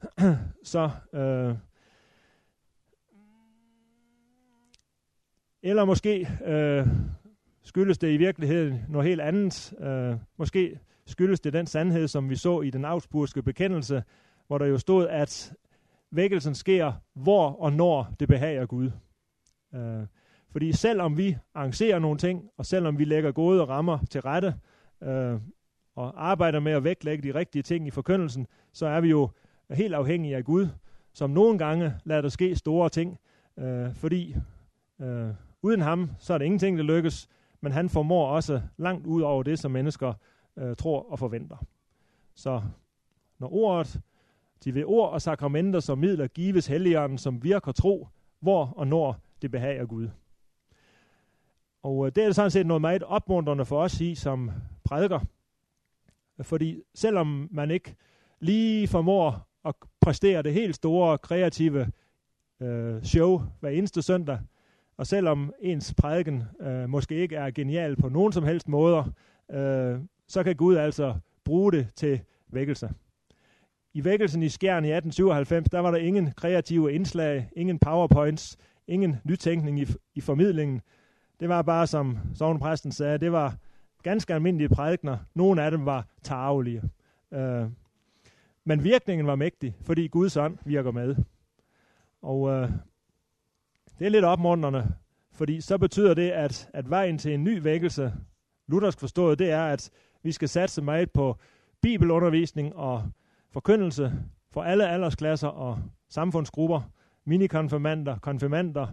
så 0.64 0.89
øh, 1.14 1.56
eller 5.64 5.86
måske 5.86 6.28
øh, 6.45 6.88
skyldes 7.64 7.98
det 7.98 8.12
i 8.12 8.18
virkeligheden 8.18 8.86
noget 8.89 9.08
helt 9.08 9.22
andet. 9.22 9.74
Øh, 9.80 10.16
måske 10.38 10.80
skyldes 11.06 11.39
det 11.39 11.54
den 11.54 11.68
sandhed, 11.68 12.08
som 12.08 12.30
vi 12.30 12.36
så 12.36 12.62
i 12.62 12.70
den 12.70 12.86
augsburgske 12.86 13.41
bekendelse, 13.41 14.04
hvor 14.48 14.58
der 14.58 14.66
jo 14.66 14.78
stod, 14.78 15.08
at 15.08 15.54
vækkelsen 16.12 16.56
sker, 16.56 16.93
hvor 17.14 17.50
og 17.50 17.74
når 17.74 18.14
det 18.20 18.28
behager 18.28 18.66
Gud. 18.66 18.91
Øh, 19.76 20.06
fordi 20.52 20.72
selvom 20.72 21.18
vi 21.18 21.38
arrangerer 21.54 22.00
nogle 22.00 22.18
ting, 22.18 22.50
og 22.58 22.66
selvom 22.66 23.00
vi 23.00 23.06
lægger 23.06 23.32
gode 23.32 23.66
rammer 23.66 24.00
til 24.10 24.22
rette, 24.22 24.56
øh, 25.04 25.39
og 25.95 26.30
arbejder 26.30 26.60
med 26.60 26.72
at 26.72 26.84
vægtlægge 26.84 27.34
de 27.34 27.39
rigtige 27.39 27.64
ting 27.64 27.88
i 27.88 27.91
forkyndelsen, 27.91 28.48
så 28.74 28.86
er 28.86 29.02
vi 29.02 29.10
jo 29.10 29.30
er 29.70 29.76
helt 29.76 29.93
afhængige 29.93 30.36
af 30.36 30.43
Gud, 30.45 30.68
som 31.13 31.30
nogle 31.30 31.57
gange 31.57 31.93
lader 32.03 32.22
der 32.22 32.30
ske 32.30 32.55
store 32.55 32.89
ting, 32.89 33.20
øh, 33.57 33.93
fordi 33.93 34.36
øh, 35.01 35.30
uden 35.61 35.82
ham, 35.82 36.11
så 36.20 36.34
er 36.34 36.38
der 36.38 36.45
ingenting, 36.45 36.78
der 36.78 36.84
lykkes, 36.84 37.30
men 37.61 37.72
han 37.72 37.89
formår 37.89 38.28
også 38.28 38.61
langt 38.78 39.07
ud 39.07 39.22
over 39.22 39.43
det, 39.43 39.59
som 39.59 39.72
mennesker 39.72 40.13
øh, 40.57 40.76
tror 40.76 41.11
og 41.11 41.20
forventer. 41.20 41.57
Så 42.36 42.61
når 43.39 43.53
ordet, 43.53 44.01
de 44.63 44.74
ved 44.74 44.84
ord 44.86 45.09
og 45.11 45.22
sakramenter 45.22 45.80
som 45.80 45.97
midler 45.97 46.28
gives 46.28 46.68
helligånden, 46.68 47.18
som 47.18 47.43
virker 47.43 47.72
tro, 47.72 48.07
hvor 48.39 48.74
og 48.76 48.88
når 48.88 49.22
det 49.41 49.51
behager 49.51 49.86
Gud. 49.86 50.09
Og 51.84 52.05
øh, 52.05 52.11
det 52.15 52.24
er 52.24 52.32
sådan 52.32 52.51
set 52.51 52.65
noget 52.65 52.82
meget 52.82 53.03
opmuntrende 53.03 53.65
for 53.65 53.82
os 53.82 54.01
i 54.01 54.15
som 54.15 54.51
prædiker, 54.84 55.20
fordi 56.41 56.82
selvom 56.95 57.47
man 57.51 57.72
ikke 57.72 57.95
lige 58.39 58.88
formår 58.88 59.47
at 59.68 59.76
præstere 60.01 60.41
det 60.43 60.53
helt 60.53 60.76
store, 60.76 61.18
kreative 61.18 61.88
øh, 62.61 63.03
show 63.03 63.41
hver 63.59 63.70
eneste 63.70 64.01
søndag, 64.01 64.39
og 64.97 65.07
selvom 65.07 65.53
ens 65.59 65.93
prædiken 65.97 66.43
øh, 66.61 66.89
måske 66.89 67.15
ikke 67.15 67.36
er 67.36 67.51
genial 67.51 67.95
på 67.95 68.09
nogen 68.09 68.34
som 68.34 68.43
helst 68.43 68.68
måder, 68.68 69.03
øh, 69.51 69.99
så 70.28 70.43
kan 70.43 70.55
Gud 70.55 70.76
altså 70.76 71.15
bruge 71.45 71.72
det 71.72 71.88
til 71.95 72.22
vækkelse. 72.47 72.89
I 73.93 74.03
vækkelsen 74.03 74.43
i 74.43 74.49
Skjern 74.49 74.86
i 74.86 74.91
1897, 74.91 75.70
der 75.70 75.80
var 75.80 75.91
der 75.91 75.97
ingen 75.97 76.32
kreative 76.32 76.93
indslag, 76.93 77.49
ingen 77.55 77.80
powerpoints, 77.80 78.57
ingen 78.88 79.15
nytænkning 79.24 79.80
i, 79.80 79.88
i 80.15 80.22
formidlingen. 80.22 80.82
Det 81.39 81.49
var 81.49 81.61
bare, 81.61 81.88
som 81.88 82.18
sovnepræsten 82.34 82.91
sagde, 82.91 83.18
det 83.18 83.32
var 83.32 83.55
ganske 84.03 84.34
almindelige 84.34 84.70
prædikner. 84.70 85.18
Nogle 85.36 85.63
af 85.63 85.72
dem 85.72 85.86
var 85.86 86.05
tarvelige. 86.24 86.82
Øh, 87.34 87.65
men 88.68 88.84
virkningen 88.84 89.28
var 89.28 89.36
mægtig, 89.36 89.76
fordi 89.82 90.07
Guds 90.07 90.38
ånd 90.38 90.57
virker 90.65 90.91
med. 90.91 91.15
Og 92.22 92.49
øh, 92.49 92.70
det 93.99 94.05
er 94.05 94.09
lidt 94.09 94.26
opmuntrende, 94.26 94.93
fordi 95.32 95.61
så 95.61 95.78
betyder 95.78 96.13
det, 96.13 96.30
at, 96.30 96.70
at 96.74 96.89
vejen 96.89 97.18
til 97.18 97.34
en 97.34 97.43
ny 97.43 97.61
vækkelse, 97.61 98.13
luthersk 98.68 98.99
forstået, 98.99 99.39
det 99.39 99.51
er, 99.51 99.63
at 99.63 99.89
vi 100.24 100.32
skal 100.32 100.49
satse 100.49 100.82
meget 100.82 101.11
på 101.11 101.38
bibelundervisning 101.82 102.76
og 102.76 103.11
forkyndelse 103.51 104.13
for 104.51 104.63
alle 104.63 104.89
aldersklasser 104.89 105.47
og 105.47 105.80
samfundsgrupper, 106.09 106.82
minikonfirmander, 107.26 108.20
konfirmander, 108.20 108.88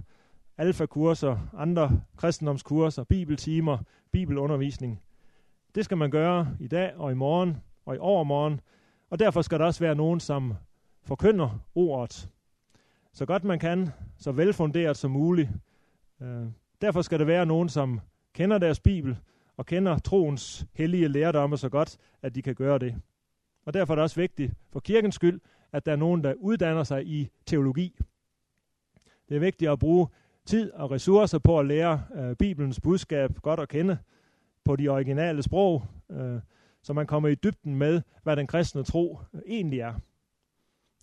alfakurser, 0.58 1.38
andre 1.56 2.00
kristendomskurser, 2.16 3.04
bibeltimer, 3.04 3.78
bibelundervisning. 4.12 5.00
Det 5.74 5.84
skal 5.84 5.96
man 5.96 6.10
gøre 6.10 6.48
i 6.60 6.68
dag 6.68 6.96
og 6.96 7.12
i 7.12 7.14
morgen 7.14 7.56
og 7.86 7.94
i 7.94 7.98
overmorgen, 7.98 8.60
og 9.14 9.18
derfor 9.18 9.42
skal 9.42 9.58
der 9.58 9.64
også 9.64 9.80
være 9.80 9.94
nogen, 9.94 10.20
som 10.20 10.54
forkynder 11.02 11.60
ordet 11.74 12.28
så 13.12 13.26
godt 13.26 13.44
man 13.44 13.58
kan, 13.58 13.88
så 14.18 14.32
velfunderet 14.32 14.96
som 14.96 15.10
muligt. 15.10 15.48
Øh, 16.22 16.46
derfor 16.80 17.02
skal 17.02 17.18
der 17.18 17.24
være 17.24 17.46
nogen, 17.46 17.68
som 17.68 18.00
kender 18.32 18.58
deres 18.58 18.80
bibel 18.80 19.18
og 19.56 19.66
kender 19.66 19.98
troens 19.98 20.66
hellige 20.72 21.08
lærdomme 21.08 21.56
så 21.56 21.68
godt, 21.68 21.98
at 22.22 22.34
de 22.34 22.42
kan 22.42 22.54
gøre 22.54 22.78
det. 22.78 22.94
Og 23.64 23.74
derfor 23.74 23.92
er 23.92 23.94
det 23.94 24.02
også 24.02 24.20
vigtigt 24.20 24.52
for 24.72 24.80
kirkens 24.80 25.14
skyld, 25.14 25.40
at 25.72 25.86
der 25.86 25.92
er 25.92 25.96
nogen, 25.96 26.24
der 26.24 26.34
uddanner 26.34 26.84
sig 26.84 27.06
i 27.06 27.28
teologi. 27.46 27.98
Det 29.28 29.36
er 29.36 29.40
vigtigt 29.40 29.70
at 29.70 29.78
bruge 29.78 30.08
tid 30.46 30.72
og 30.72 30.90
ressourcer 30.90 31.38
på 31.38 31.58
at 31.58 31.66
lære 31.66 32.02
øh, 32.14 32.36
Bibelens 32.36 32.80
budskab 32.80 33.30
godt 33.42 33.60
at 33.60 33.68
kende 33.68 33.98
på 34.64 34.76
de 34.76 34.88
originale 34.88 35.42
sprog, 35.42 35.86
øh, 36.10 36.40
så 36.84 36.92
man 36.92 37.06
kommer 37.06 37.28
i 37.28 37.34
dybden 37.34 37.76
med, 37.76 38.02
hvad 38.22 38.36
den 38.36 38.46
kristne 38.46 38.82
tro 38.82 39.18
egentlig 39.46 39.80
er. 39.80 39.94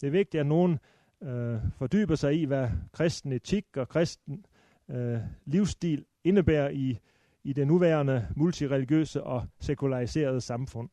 Det 0.01 0.07
er 0.07 0.11
vigtigt, 0.11 0.41
at 0.41 0.47
nogen 0.47 0.79
øh, 1.23 1.59
fordyber 1.77 2.15
sig 2.15 2.41
i, 2.41 2.43
hvad 2.43 2.69
kristen 2.93 3.32
etik 3.32 3.65
og 3.77 3.89
kristen 3.89 4.45
øh, 4.89 5.19
livsstil 5.45 6.05
indebærer 6.23 6.69
i, 6.69 6.99
i 7.43 7.53
det 7.53 7.67
nuværende 7.67 8.27
multireligiøse 8.36 9.23
og 9.23 9.47
sekulariserede 9.59 10.41
samfund. 10.41 10.89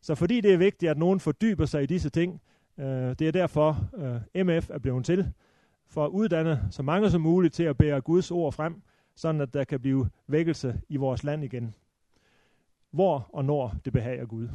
Så 0.00 0.14
fordi 0.14 0.40
det 0.40 0.52
er 0.52 0.58
vigtigt, 0.58 0.90
at 0.90 0.98
nogen 0.98 1.20
fordyber 1.20 1.66
sig 1.66 1.82
i 1.82 1.86
disse 1.86 2.10
ting, 2.10 2.40
øh, 2.78 2.86
det 2.86 3.22
er 3.22 3.32
derfor 3.32 3.90
øh, 4.34 4.46
MF 4.46 4.70
er 4.70 4.78
blevet 4.78 5.04
til, 5.04 5.32
for 5.86 6.04
at 6.04 6.10
uddanne 6.10 6.68
så 6.70 6.82
mange 6.82 7.10
som 7.10 7.20
muligt 7.20 7.54
til 7.54 7.62
at 7.62 7.76
bære 7.76 8.00
Guds 8.00 8.30
ord 8.30 8.52
frem, 8.52 8.82
sådan 9.14 9.40
at 9.40 9.54
der 9.54 9.64
kan 9.64 9.80
blive 9.80 10.08
vækkelse 10.26 10.80
i 10.88 10.96
vores 10.96 11.24
land 11.24 11.44
igen. 11.44 11.74
Hvor 12.90 13.30
og 13.32 13.44
når 13.44 13.74
det 13.84 13.92
behager 13.92 14.26
Gud. 14.26 14.48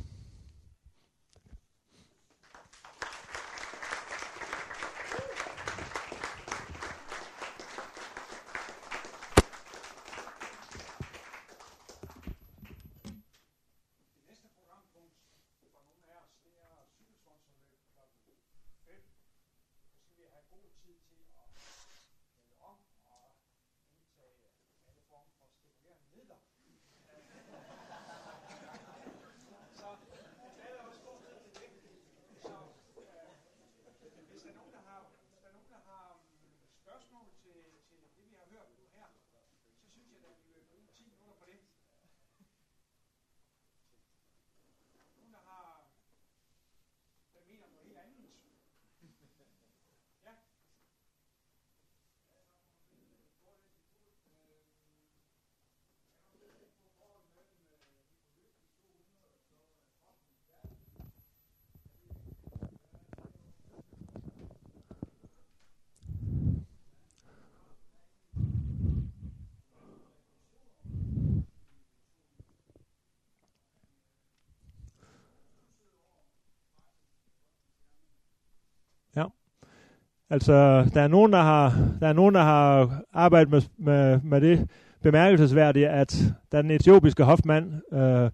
Altså, 80.30 80.90
der 80.94 81.02
er 81.02 81.08
nogen, 81.08 81.34
der 81.34 81.42
har, 81.42 81.74
der 82.00 82.08
er 82.08 82.14
nogen, 82.14 82.36
der 82.36 82.42
har 82.42 82.90
arbejdet 83.14 83.52
med, 83.52 83.62
med, 83.78 84.20
med 84.24 84.42
det 84.42 84.70
bemærkelsesværdige, 85.04 85.90
at 85.90 86.24
da 86.52 86.62
den 86.62 86.72
etiopiske 86.72 87.24
hofmand 87.24 87.74
øh, 87.94 88.30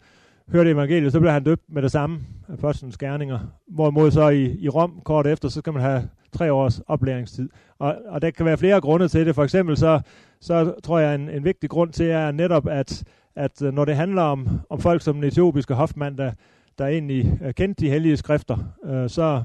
hørte 0.52 0.70
evangeliet, 0.70 1.12
så 1.12 1.20
blev 1.20 1.32
han 1.32 1.44
døbt 1.44 1.62
med 1.70 1.82
det 1.82 1.92
samme, 1.92 2.20
apostlenes 2.50 2.98
gerninger. 2.98 3.39
Hvorimod 3.68 4.12
så 4.12 4.30
i, 4.30 4.58
i 4.60 4.70
Rom, 4.70 5.02
kort 5.06 5.28
efter, 5.28 5.50
så 5.50 5.60
skal 5.60 5.74
man 5.74 5.82
have 5.82 6.10
tre 6.32 6.54
års 6.54 6.82
oplæringstid. 6.88 7.50
Og, 7.80 7.96
og 8.08 8.22
der 8.22 8.32
kan 8.32 8.46
være 8.46 8.58
flere 8.58 8.82
grunde 8.82 9.08
til 9.08 9.26
det. 9.26 9.36
For 9.36 9.44
eksempel 9.44 9.78
så, 9.78 10.02
så 10.42 10.74
tror 10.84 11.00
jeg, 11.00 11.16
en, 11.16 11.30
en 11.30 11.44
vigtig 11.44 11.70
grund 11.70 11.94
til 11.94 12.10
er 12.10 12.32
netop, 12.32 12.68
at, 12.68 13.04
at 13.36 13.62
øh, 13.62 13.74
når 13.74 13.86
det 13.86 13.96
handler 13.96 14.22
om, 14.22 14.48
om 14.70 14.80
folk 14.80 15.02
som 15.02 15.16
den 15.16 15.24
etiopiske 15.24 15.74
hofmand, 15.74 16.18
der, 16.18 16.32
der 16.78 16.88
egentlig 16.88 17.39
øh, 17.44 17.54
kendte 17.54 17.86
de 17.86 17.89
hellige 17.89 18.18
skrifter, 18.18 18.58
øh, 18.86 19.10
så, 19.10 19.44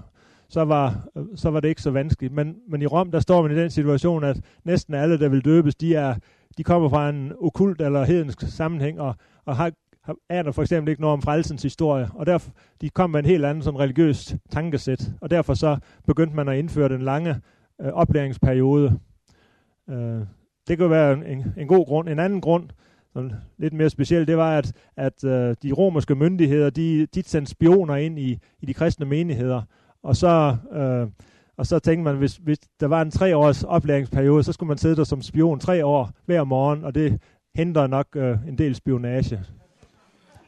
så, 0.49 0.65
var, 0.65 1.09
så 1.35 1.51
var 1.51 1.61
det 1.61 1.69
ikke 1.69 1.83
så 1.83 1.91
vanskeligt. 1.91 2.33
Men, 2.33 2.57
men 2.69 2.83
i 2.83 2.87
Rom, 2.87 3.11
der 3.11 3.21
står 3.21 3.43
man 3.43 3.51
i 3.51 3.61
den 3.61 3.71
situation, 3.71 4.25
at 4.25 4.41
næsten 4.65 4.95
alle, 4.95 5.19
der 5.19 5.29
vil 5.29 5.45
døbes, 5.45 5.75
de, 5.75 5.95
er, 5.95 6.15
de 6.59 6.65
kommer 6.65 6.89
fra 6.89 7.09
en 7.09 7.33
okult 7.41 7.81
eller 7.81 8.05
hedensk 8.05 8.41
sammenhæng, 8.41 9.01
og, 9.01 9.15
og 9.45 9.57
har, 9.57 9.73
aner 10.29 10.53
for 10.53 10.63
eksempel 10.63 10.91
ikke 10.91 11.01
noget 11.01 11.13
om 11.13 11.23
frelsens 11.23 11.63
historie, 11.63 12.09
og 12.15 12.27
derfor 12.27 12.51
de 12.81 12.91
kom 12.91 13.11
med 13.11 13.21
en 13.21 13.27
helt 13.27 13.45
anden 13.45 13.63
sådan 13.63 13.81
religiøst 13.81 14.37
tankesæt, 14.51 15.11
og 15.21 15.31
derfor 15.31 15.55
så 15.55 15.77
begyndte 16.07 16.37
man 16.37 16.49
at 16.49 16.59
indføre 16.59 16.89
den 16.89 17.03
lange 17.03 17.41
øh, 17.81 17.93
oplæringsperiode. 17.93 18.99
Øh, 19.91 20.21
det 20.69 20.79
kunne 20.79 20.91
være 20.91 21.29
en, 21.29 21.45
en 21.57 21.69
god 21.69 21.87
grund. 21.87 22.09
En 22.09 22.19
anden 22.19 22.41
grund, 22.41 22.69
sådan 23.13 23.33
lidt 23.59 23.73
mere 23.73 23.91
speciel, 23.91 24.27
det 24.27 24.37
var, 24.37 24.59
at, 24.59 24.73
at 24.97 25.25
øh, 25.25 25.57
de 25.63 25.73
romerske 25.73 26.15
myndigheder, 26.15 26.71
de, 26.71 27.07
de 27.15 27.23
sendte 27.23 27.51
spioner 27.51 27.97
ind 27.97 28.19
i, 28.19 28.39
i 28.61 28.67
de 28.67 28.75
kristne 28.75 29.07
menigheder, 29.07 29.63
og 30.07 30.17
så, 30.17 30.57
øh, 30.73 31.09
og 31.57 31.67
så 31.67 31.79
tænkte 31.79 32.05
man, 32.05 32.17
hvis, 32.17 32.37
hvis 32.37 32.59
der 32.81 32.87
var 32.87 33.03
en 33.03 33.11
tre 33.11 33.37
års 33.37 33.65
oplæringsperiode, 33.65 34.43
så 34.43 34.53
skulle 34.53 34.69
man 34.69 34.79
sidde 34.79 34.97
der 34.97 35.05
som 35.05 35.23
spion 35.23 35.61
tre 35.61 35.85
år 35.85 36.11
hver 36.27 36.45
morgen, 36.45 36.85
og 36.85 36.95
det 36.95 37.21
hindrer 37.55 37.87
nok 37.87 38.07
øh, 38.17 38.39
en 38.49 38.59
del 38.59 38.75
spionage. 38.75 39.41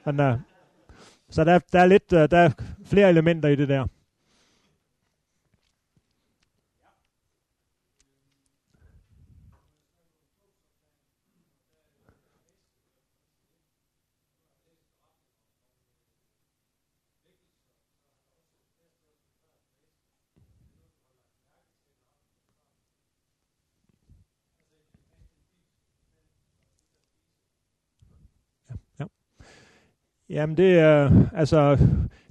Men, 0.06 0.20
øh, 0.20 0.38
så 1.30 1.44
der, 1.44 1.58
der 1.72 1.80
er 1.80 1.86
lidt, 1.86 2.12
øh, 2.12 2.30
der 2.30 2.38
er 2.38 2.50
flere 2.84 3.08
elementer 3.08 3.48
i 3.48 3.56
det 3.56 3.68
der. 3.68 3.86
Jamen 30.30 30.56
det 30.56 30.78
er, 30.78 31.04
øh, 31.04 31.12
altså, 31.34 31.78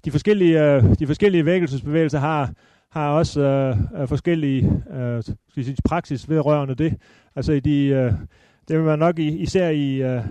de 0.05 0.11
forskellige, 0.11 0.63
øh, 0.63 0.83
de 0.99 1.07
forskellige 1.07 1.45
vækkelsesbevægelser 1.45 2.19
har, 2.19 2.51
har 2.91 3.09
også 3.09 3.41
øh, 3.41 4.01
øh 4.01 4.07
forskellige 4.07 4.83
øh, 4.93 5.23
skal 5.49 5.63
sige, 5.63 5.77
praksis 5.85 6.29
vedrørende 6.29 6.75
det. 6.75 6.95
Altså 7.35 7.53
i 7.53 7.59
de, 7.59 7.85
øh, 7.85 8.11
det 8.67 8.77
vil 8.77 8.85
man 8.85 8.99
nok 8.99 9.19
i, 9.19 9.27
især 9.27 9.69
i, 9.69 9.95
øh, 9.95 10.21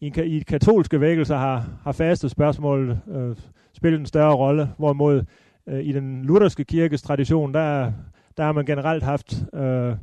i, 0.00 0.12
i 0.24 0.38
katolske 0.38 1.00
vækkelser 1.00 1.36
har, 1.36 1.64
har 1.84 1.92
faste 1.92 2.28
spørgsmål 2.28 2.98
øh, 3.08 3.36
spillet 3.72 4.00
en 4.00 4.06
større 4.06 4.34
rolle, 4.34 4.68
hvorimod 4.78 5.22
øh, 5.68 5.84
i 5.84 5.92
den 5.92 6.24
lutherske 6.24 6.64
kirkes 6.64 7.02
tradition, 7.02 7.54
der, 7.54 7.92
der 8.36 8.44
har 8.44 8.52
man 8.52 8.66
generelt 8.66 9.02
haft 9.02 9.44
øh, 9.54 9.94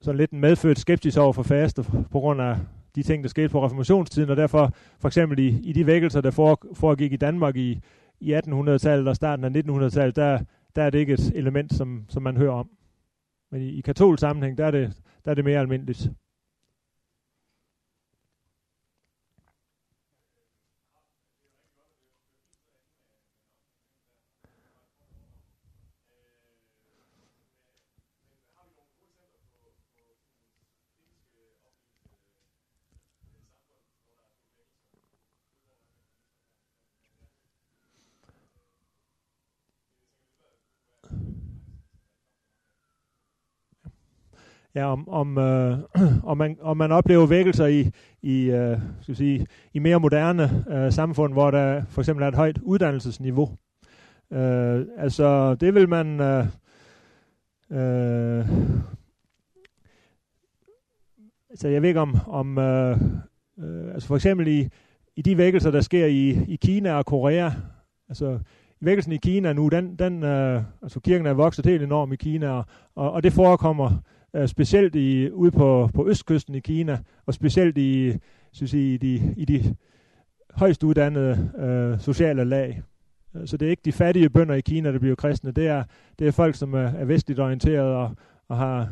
sådan 0.00 0.18
lidt 0.18 0.30
en 0.30 0.40
medfødt 0.40 0.78
skepsis 0.78 1.16
over 1.16 1.32
for 1.32 1.42
faste 1.42 1.82
på 1.82 2.20
grund 2.20 2.40
af 2.40 2.56
de 2.94 3.02
ting, 3.02 3.22
der 3.22 3.28
skete 3.28 3.48
på 3.48 3.64
reformationstiden, 3.64 4.30
og 4.30 4.36
derfor 4.36 4.74
for 5.00 5.08
eksempel 5.08 5.38
i, 5.38 5.60
i 5.62 5.72
de 5.72 5.86
vækkelser, 5.86 6.20
der 6.20 6.30
foregik 6.74 7.12
i 7.12 7.16
Danmark 7.16 7.56
i, 7.56 7.80
i 8.20 8.34
1800-tallet 8.34 9.08
og 9.08 9.16
starten 9.16 9.44
af 9.44 9.62
1900-tallet, 9.62 10.16
der, 10.16 10.38
der 10.76 10.82
er 10.82 10.90
det 10.90 10.98
ikke 10.98 11.12
et 11.12 11.32
element, 11.34 11.74
som, 11.74 12.04
som 12.08 12.22
man 12.22 12.36
hører 12.36 12.52
om. 12.52 12.70
Men 13.52 13.62
i, 13.62 13.68
i 13.68 13.80
katolsk 13.80 14.20
sammenhæng, 14.20 14.58
der 14.58 14.66
er, 14.66 14.70
det, 14.70 14.92
der 15.24 15.30
er 15.30 15.34
det 15.34 15.44
mere 15.44 15.60
almindeligt. 15.60 16.10
Ja, 44.74 44.92
om, 44.92 45.08
om, 45.08 45.38
øh, 45.38 45.78
om, 46.30 46.38
man, 46.38 46.56
om 46.60 46.76
man 46.76 46.92
oplever 46.92 47.26
vækkelser 47.26 47.66
i, 47.66 47.90
i, 48.22 48.50
øh, 48.50 48.78
skal 49.02 49.16
sige, 49.16 49.46
i 49.74 49.78
mere 49.78 50.00
moderne 50.00 50.64
øh, 50.70 50.92
samfund, 50.92 51.32
hvor 51.32 51.50
der 51.50 51.82
for 51.88 52.00
eksempel 52.00 52.24
er 52.24 52.28
et 52.28 52.34
højt 52.34 52.58
uddannelsesniveau. 52.62 53.50
Øh, 54.32 54.86
altså, 54.96 55.54
det 55.54 55.74
vil 55.74 55.88
man... 55.88 56.20
Øh, 56.20 56.46
øh, 57.70 58.46
så 61.54 61.68
jeg 61.68 61.82
ved 61.82 61.88
ikke 61.88 62.00
om... 62.00 62.16
om 62.26 62.58
øh, 62.58 62.98
øh, 63.58 63.94
altså, 63.94 64.08
for 64.08 64.16
eksempel 64.16 64.48
i, 64.48 64.68
i 65.16 65.22
de 65.22 65.36
vækkelser, 65.36 65.70
der 65.70 65.80
sker 65.80 66.06
i, 66.06 66.28
i 66.48 66.56
Kina 66.56 66.94
og 66.94 67.06
Korea, 67.06 67.50
altså 68.08 68.38
vækkelsen 68.80 69.12
i 69.12 69.16
Kina 69.16 69.52
nu, 69.52 69.68
den, 69.68 69.96
den 69.96 70.22
øh, 70.22 70.62
altså 70.82 71.00
kirken 71.00 71.26
er 71.26 71.32
vokset 71.32 71.66
helt 71.66 71.82
enormt 71.82 72.12
i 72.12 72.16
Kina, 72.16 72.50
og, 72.50 72.64
og, 72.94 73.12
og 73.12 73.22
det 73.22 73.32
forekommer 73.32 74.02
øh, 74.34 74.48
specielt 74.48 74.94
i, 74.94 75.30
ude 75.30 75.50
på, 75.50 75.90
på 75.94 76.08
østkysten 76.08 76.54
i 76.54 76.60
Kina, 76.60 76.98
og 77.26 77.34
specielt 77.34 77.78
i, 77.78 78.14
synes 78.52 78.74
jeg, 78.74 78.82
i, 78.82 78.96
de, 78.96 79.34
i 79.36 79.44
de 79.44 79.76
højst 80.54 80.82
uddannede 80.82 81.50
øh, 81.58 82.00
sociale 82.00 82.44
lag. 82.44 82.82
Øh, 83.36 83.46
så 83.46 83.56
det 83.56 83.66
er 83.66 83.70
ikke 83.70 83.82
de 83.84 83.92
fattige 83.92 84.30
bønder 84.30 84.54
i 84.54 84.60
Kina, 84.60 84.92
der 84.92 84.98
bliver 84.98 85.16
kristne. 85.16 85.50
Det 85.52 85.66
er, 85.66 85.84
det 86.18 86.26
er 86.26 86.32
folk, 86.32 86.54
som 86.54 86.74
er, 86.74 86.88
er 86.88 87.04
vestligt 87.04 87.40
orienteret 87.40 87.94
og, 87.94 88.10
og 88.48 88.56
har 88.56 88.88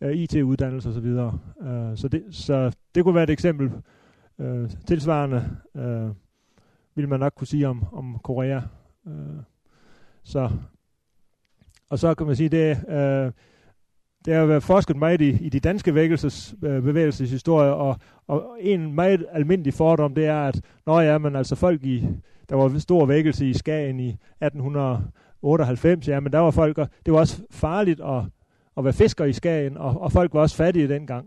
øh, 0.00 0.16
IT-uddannelse 0.16 0.88
osv. 0.88 1.14
Så, 1.14 1.32
øh, 1.62 1.96
så, 1.96 2.08
det, 2.08 2.24
så 2.30 2.76
det 2.94 3.04
kunne 3.04 3.14
være 3.14 3.24
et 3.24 3.30
eksempel. 3.30 3.70
Øh, 4.38 4.70
tilsvarende 4.86 5.56
øh, 5.76 6.10
vil 6.94 7.08
man 7.08 7.20
nok 7.20 7.32
kunne 7.36 7.46
sige 7.46 7.68
om, 7.68 7.84
om 7.92 8.18
Korea. 8.22 8.60
Øh, 9.06 9.42
så, 10.22 10.50
og 11.90 11.98
så 11.98 12.14
kan 12.14 12.26
man 12.26 12.36
sige, 12.36 12.48
det 12.48 12.88
øh, 12.88 13.32
det 14.24 14.34
har 14.34 14.46
været 14.46 14.62
forsket 14.62 14.96
meget 14.96 15.20
i, 15.20 15.28
i 15.28 15.48
de 15.48 15.60
danske 15.60 15.94
vækkelsesbevægelseshistorier, 15.94 17.74
øh, 17.74 17.80
og, 17.80 17.96
og 18.26 18.56
en 18.60 18.94
meget 18.94 19.26
almindelig 19.32 19.74
fordom, 19.74 20.14
det 20.14 20.26
er, 20.26 20.42
at 20.42 20.60
når 20.86 21.00
ja, 21.00 21.18
men 21.18 21.36
altså 21.36 21.56
folk 21.56 21.84
i, 21.84 22.08
der 22.48 22.56
var 22.56 22.78
stor 22.78 23.06
vækkelse 23.06 23.46
i 23.46 23.54
Skagen 23.54 24.00
i 24.00 24.08
1898, 24.08 26.08
ja, 26.08 26.20
men 26.20 26.32
der 26.32 26.38
var 26.38 26.50
folk, 26.50 26.78
og 26.78 26.88
det 27.06 27.12
var 27.12 27.20
også 27.20 27.42
farligt 27.50 28.00
at, 28.00 28.22
at 28.76 28.84
være 28.84 28.92
fisker 28.92 29.24
i 29.24 29.32
Skagen, 29.32 29.76
og, 29.76 30.00
og 30.00 30.12
folk 30.12 30.34
var 30.34 30.40
også 30.40 30.56
fattige 30.56 30.88
dengang. 30.88 31.26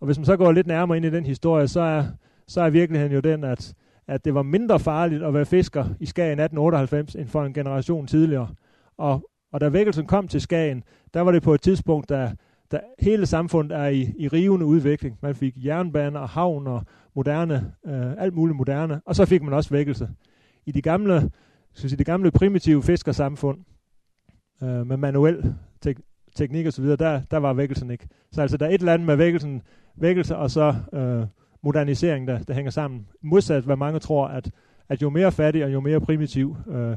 Og 0.00 0.06
hvis 0.06 0.18
man 0.18 0.24
så 0.24 0.36
går 0.36 0.52
lidt 0.52 0.66
nærmere 0.66 0.96
ind 0.96 1.06
i 1.06 1.10
den 1.10 1.26
historie, 1.26 1.68
så 1.68 1.80
er, 1.80 2.04
så 2.46 2.60
er 2.60 2.70
virkeligheden 2.70 3.12
jo 3.12 3.20
den, 3.20 3.44
at, 3.44 3.74
at 4.08 4.24
det 4.24 4.34
var 4.34 4.42
mindre 4.42 4.80
farligt 4.80 5.22
at 5.22 5.34
være 5.34 5.46
fisker 5.46 5.84
i 6.00 6.06
Skagen 6.06 6.38
1898 6.38 7.14
end 7.14 7.28
for 7.28 7.44
en 7.44 7.54
generation 7.54 8.06
tidligere. 8.06 8.48
Og, 8.98 9.30
og 9.52 9.60
da 9.60 9.68
vækkelsen 9.68 10.06
kom 10.06 10.28
til 10.28 10.40
Skagen, 10.40 10.82
der 11.14 11.20
var 11.20 11.32
det 11.32 11.42
på 11.42 11.54
et 11.54 11.60
tidspunkt, 11.60 12.08
da, 12.08 12.32
da 12.72 12.80
hele 12.98 13.26
samfundet 13.26 13.78
er 13.78 13.86
i, 13.86 14.14
i 14.18 14.28
rivende 14.28 14.66
udvikling. 14.66 15.18
Man 15.22 15.34
fik 15.34 15.54
jernbaner 15.64 16.20
og 16.20 16.28
havn 16.28 16.66
og 16.66 16.82
moderne, 17.14 17.72
øh, 17.86 18.12
alt 18.18 18.34
muligt 18.34 18.56
moderne, 18.56 19.00
og 19.04 19.16
så 19.16 19.24
fik 19.24 19.42
man 19.42 19.52
også 19.52 19.70
vækkelse. 19.70 20.08
I 20.66 20.72
de 20.72 20.82
gamle, 20.82 21.30
skal 21.74 21.90
sige, 21.90 21.98
de 21.98 22.04
gamle 22.04 22.30
primitive 22.30 22.82
fiskersamfund, 22.82 23.58
øh, 24.62 24.86
med 24.86 24.96
manuel 24.96 25.54
tek, 25.80 25.98
teknik 26.34 26.66
osv., 26.66 26.84
der, 26.84 27.20
der 27.30 27.36
var 27.36 27.52
vækkelsen 27.52 27.90
ikke. 27.90 28.08
Så 28.32 28.42
altså, 28.42 28.56
der 28.56 28.66
er 28.66 28.70
et 28.70 28.80
eller 28.80 28.92
andet 28.92 29.06
med 29.06 29.16
vækkelsen, 29.16 29.62
vækkelse 29.96 30.36
og 30.36 30.50
så 30.50 30.74
øh, 30.92 31.26
modernisering, 31.62 32.28
der, 32.28 32.38
der 32.38 32.54
hænger 32.54 32.70
sammen. 32.70 33.06
Modsat 33.22 33.64
hvad 33.64 33.76
mange 33.76 33.98
tror, 33.98 34.26
at, 34.26 34.50
at 34.88 35.02
jo 35.02 35.10
mere 35.10 35.32
fattig 35.32 35.64
og 35.64 35.72
jo 35.72 35.80
mere 35.80 36.00
primitiv, 36.00 36.56
øh, 36.68 36.96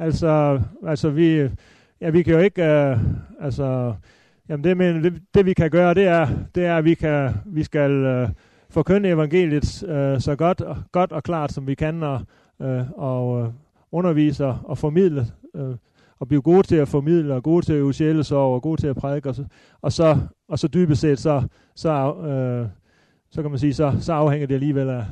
Altså, 0.00 0.62
altså 0.86 1.10
vi, 1.10 1.48
ja, 2.00 2.10
vi 2.10 2.22
kan 2.22 2.34
jo 2.34 2.40
ikke, 2.40 2.62
uh, 2.62 3.00
altså, 3.44 3.94
jamen 4.48 4.64
det, 4.64 4.76
men, 4.76 5.04
det, 5.04 5.22
det, 5.34 5.46
vi 5.46 5.52
kan 5.52 5.70
gøre, 5.70 5.94
det 5.94 6.06
er, 6.06 6.28
det 6.54 6.64
er 6.64 6.76
at 6.76 6.84
vi, 6.84 6.94
kan, 6.94 7.34
vi 7.46 7.62
skal 7.62 8.22
uh, 8.22 8.28
forkynde 8.70 9.08
evangeliet 9.08 9.82
uh, 9.82 10.20
så 10.20 10.34
godt, 10.38 10.62
godt 10.92 11.12
og 11.12 11.22
klart, 11.22 11.52
som 11.52 11.66
vi 11.66 11.74
kan, 11.74 12.02
og, 12.02 12.20
uh, 12.58 12.90
og 12.90 13.40
uh, 13.40 13.48
undervise 13.92 14.46
og 14.46 14.78
formidle, 14.78 15.26
uh, 15.54 15.74
og 16.18 16.28
blive 16.28 16.42
gode 16.42 16.62
til 16.62 16.76
at 16.76 16.88
formidle, 16.88 17.34
og 17.34 17.42
gode 17.42 17.66
til 17.66 17.72
at 17.72 17.78
øve 17.78 17.94
sjælesorg, 17.94 18.54
og 18.54 18.62
gode 18.62 18.80
til 18.80 18.86
at 18.86 18.96
prædike, 18.96 19.28
og 19.28 19.34
så, 19.34 19.44
og 19.82 19.92
så, 19.92 20.18
og 20.48 20.58
så 20.58 20.68
dybest 20.68 21.00
set, 21.00 21.18
så, 21.18 21.42
så, 21.74 22.12
uh, 22.12 22.68
så 23.30 23.42
kan 23.42 23.50
man 23.50 23.58
sige, 23.58 23.74
så, 23.74 23.96
så 24.00 24.12
afhænger 24.12 24.46
det 24.46 24.54
alligevel 24.54 24.88
af, 24.88 25.04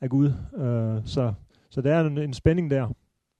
af 0.00 0.10
Gud. 0.10 0.32
Uh, 0.52 1.04
så, 1.04 1.32
så 1.70 1.80
der 1.80 1.94
er 1.94 2.00
en, 2.00 2.18
en 2.18 2.32
spænding 2.32 2.70
der. 2.70 2.88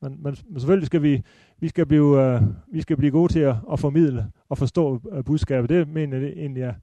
Men, 0.03 0.23
men, 0.23 0.37
men 0.49 0.61
selvfølgelig 0.61 0.87
skal 0.87 1.03
vi, 1.03 1.23
vi 1.61 1.69
skal 1.69 1.87
blive, 1.87 2.23
øh, 2.23 2.43
vi 2.73 2.81
skal 2.81 2.97
blive 2.97 3.13
gode 3.13 3.33
til 3.33 3.41
at, 3.41 3.57
at 3.73 3.81
formidle 3.81 4.31
og 4.49 4.59
forstå 4.59 5.01
øh, 5.13 5.25
budskabet. 5.25 5.71
Det 5.71 5.89
mener 5.89 6.19
jeg 6.19 6.29
egentlig 6.29 6.63
er, 6.63 6.75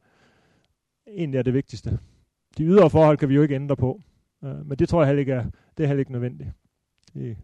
egentlig 1.07 1.37
er 1.37 1.43
det 1.43 1.53
vigtigste. 1.53 1.99
De 2.57 2.63
ydre 2.63 2.89
forhold 2.89 3.17
kan 3.17 3.29
vi 3.29 3.35
jo 3.35 3.41
ikke 3.41 3.55
ændre 3.55 3.75
på. 3.75 4.01
øh, 4.43 4.67
men 4.67 4.79
det 4.79 4.89
tror 4.89 5.01
jeg 5.01 5.07
heller 5.07 5.19
ikke 5.19 5.31
er, 5.31 5.45
det 5.77 5.83
er 5.83 5.87
heller 5.87 5.99
ikke 5.99 6.11
nødvendigt. 6.11 6.49
Det, 7.13 7.37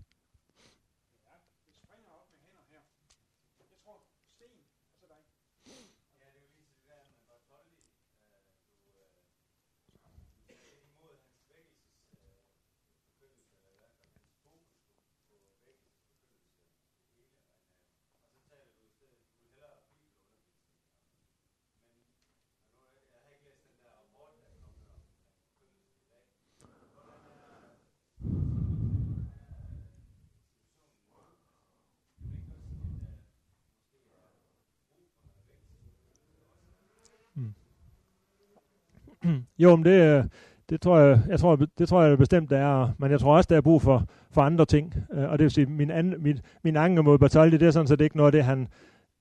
jo, 39.60 39.76
men 39.76 39.86
det, 39.86 40.18
øh, 40.18 40.24
det 40.70 40.82
tror 40.82 41.00
jeg, 41.00 41.22
jeg 41.28 41.40
tror, 41.40 41.56
det 41.78 41.90
tror 41.90 42.04
jeg 42.04 42.18
bestemt, 42.18 42.50
det 42.50 42.58
er. 42.58 42.96
Men 42.98 43.12
jeg 43.12 43.20
tror 43.20 43.38
også, 43.38 43.48
der 43.50 43.58
er 43.58 43.62
brug 43.62 43.82
for, 43.82 44.06
for 44.32 44.42
andre 44.42 44.66
ting. 44.66 44.94
Øh, 45.14 45.30
og 45.30 45.40
det 45.40 45.44
vil 45.44 45.52
sige, 45.52 45.66
min, 45.66 45.92
an, 45.92 46.14
min, 46.20 46.40
min 46.64 46.76
anke 46.76 47.04
mod 47.04 47.18
Bertoldi, 47.18 47.58
det 47.58 47.68
er 47.68 47.72
sådan 47.72 47.88
set 47.88 48.02
ikke 48.02 48.18
noget 48.18 48.28
af 48.28 48.32
det, 48.32 48.44
han, 48.44 48.68